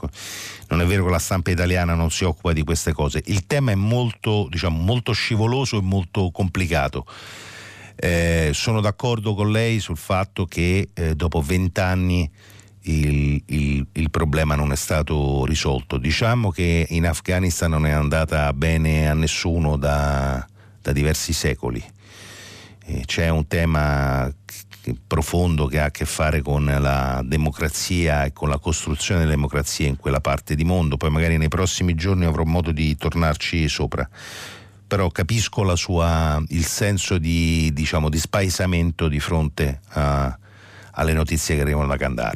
Non 0.74 0.82
è 0.82 0.86
vero 0.88 1.06
che 1.06 1.12
la 1.12 1.20
stampa 1.20 1.52
italiana 1.52 1.94
non 1.94 2.10
si 2.10 2.24
occupa 2.24 2.52
di 2.52 2.64
queste 2.64 2.94
cose. 2.94 3.22
Il 3.26 3.45
tema 3.45 3.72
è 3.72 3.76
molto, 3.76 4.48
diciamo, 4.50 4.82
molto 4.82 5.12
scivoloso 5.12 5.78
e 5.78 5.82
molto 5.84 6.32
complicato. 6.32 7.06
Eh, 7.95 8.50
sono 8.56 8.82
d'accordo 8.82 9.36
con 9.36 9.52
lei 9.52 9.80
sul 9.80 9.98
fatto 9.98 10.48
che 10.48 10.90
eh, 10.91 11.14
dopo 11.14 11.41
vent'anni 11.41 12.28
il, 12.86 13.40
il, 13.45 13.86
il, 13.91 14.10
problema 14.10 14.56
non 14.56 14.72
è 14.72 14.76
stato 14.76 15.45
risolto. 15.45 16.00
Diciamo 16.00 16.50
che 16.50 16.88
in 16.90 17.06
Afghanistan 17.06 17.70
non 17.70 17.86
è 17.86 17.91
andata 17.91 18.52
bene 18.52 19.08
a 19.08 19.14
nessuno 19.14 19.78
da, 19.78 20.44
da 20.82 20.91
diversi 20.91 21.34
secoli. 21.34 21.84
Eh, 22.86 23.04
c'è 23.06 23.30
un 23.30 23.45
tema 23.45 24.28
profondo 25.07 25.65
che 25.65 25.80
ha 25.80 25.85
a 25.85 25.91
che 25.91 26.05
fare 26.05 26.41
con 26.41 26.65
la 26.65 27.22
democrazia 27.23 28.26
e 28.26 28.34
con 28.34 28.49
la 28.49 28.57
costruzione 28.57 29.22
della 29.22 29.34
democrazia 29.34 29.88
in 29.88 29.97
quella 29.97 30.19
parte 30.19 30.55
di 30.55 30.64
mondo, 30.64 30.97
poi 30.97 31.10
magari 31.10 31.38
nei 31.38 31.47
prossimi 31.47 31.95
giorni 31.95 32.26
avrò 32.26 32.43
modo 32.43 32.72
di 32.72 32.95
tornarci 32.95 33.68
sopra. 33.69 34.07
Però 34.85 35.10
capisco 35.10 35.64
sua, 35.76 36.41
il 36.49 36.65
senso 36.65 37.18
di, 37.18 37.72
diciamo, 37.73 38.10
di 38.10 38.19
spaesamento 38.19 39.07
di 39.07 39.19
fronte 39.19 39.80
a, 39.89 40.38
alle 40.91 41.14
notizie 41.14 41.55
che 41.55 41.61
arrivano 41.61 41.88
da 41.88 41.97
Kandahar. 41.97 42.35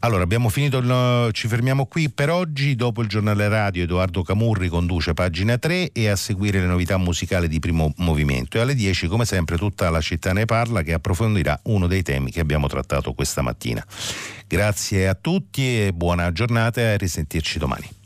Allora, 0.00 0.22
abbiamo 0.22 0.48
finito, 0.48 0.78
il, 0.78 1.30
ci 1.32 1.48
fermiamo 1.48 1.86
qui 1.86 2.08
per 2.08 2.30
oggi. 2.30 2.76
Dopo 2.76 3.02
il 3.02 3.08
giornale 3.08 3.48
radio, 3.48 3.82
Edoardo 3.82 4.22
Camurri 4.22 4.68
conduce 4.68 5.12
pagina 5.12 5.58
3 5.58 5.90
e 5.92 6.08
a 6.08 6.14
seguire 6.14 6.60
le 6.60 6.66
novità 6.66 6.96
musicali 6.98 7.48
di 7.48 7.58
primo 7.58 7.92
movimento. 7.96 8.58
E 8.58 8.60
alle 8.60 8.76
10, 8.76 9.08
come 9.08 9.24
sempre, 9.24 9.56
tutta 9.56 9.90
la 9.90 10.00
città 10.00 10.32
ne 10.32 10.44
parla 10.44 10.82
che 10.82 10.92
approfondirà 10.92 11.58
uno 11.64 11.88
dei 11.88 12.02
temi 12.02 12.30
che 12.30 12.40
abbiamo 12.40 12.68
trattato 12.68 13.12
questa 13.12 13.42
mattina. 13.42 13.84
Grazie 14.46 15.08
a 15.08 15.14
tutti 15.14 15.86
e 15.86 15.92
buona 15.92 16.30
giornata 16.30 16.80
e 16.80 16.96
risentirci 16.96 17.58
domani. 17.58 17.97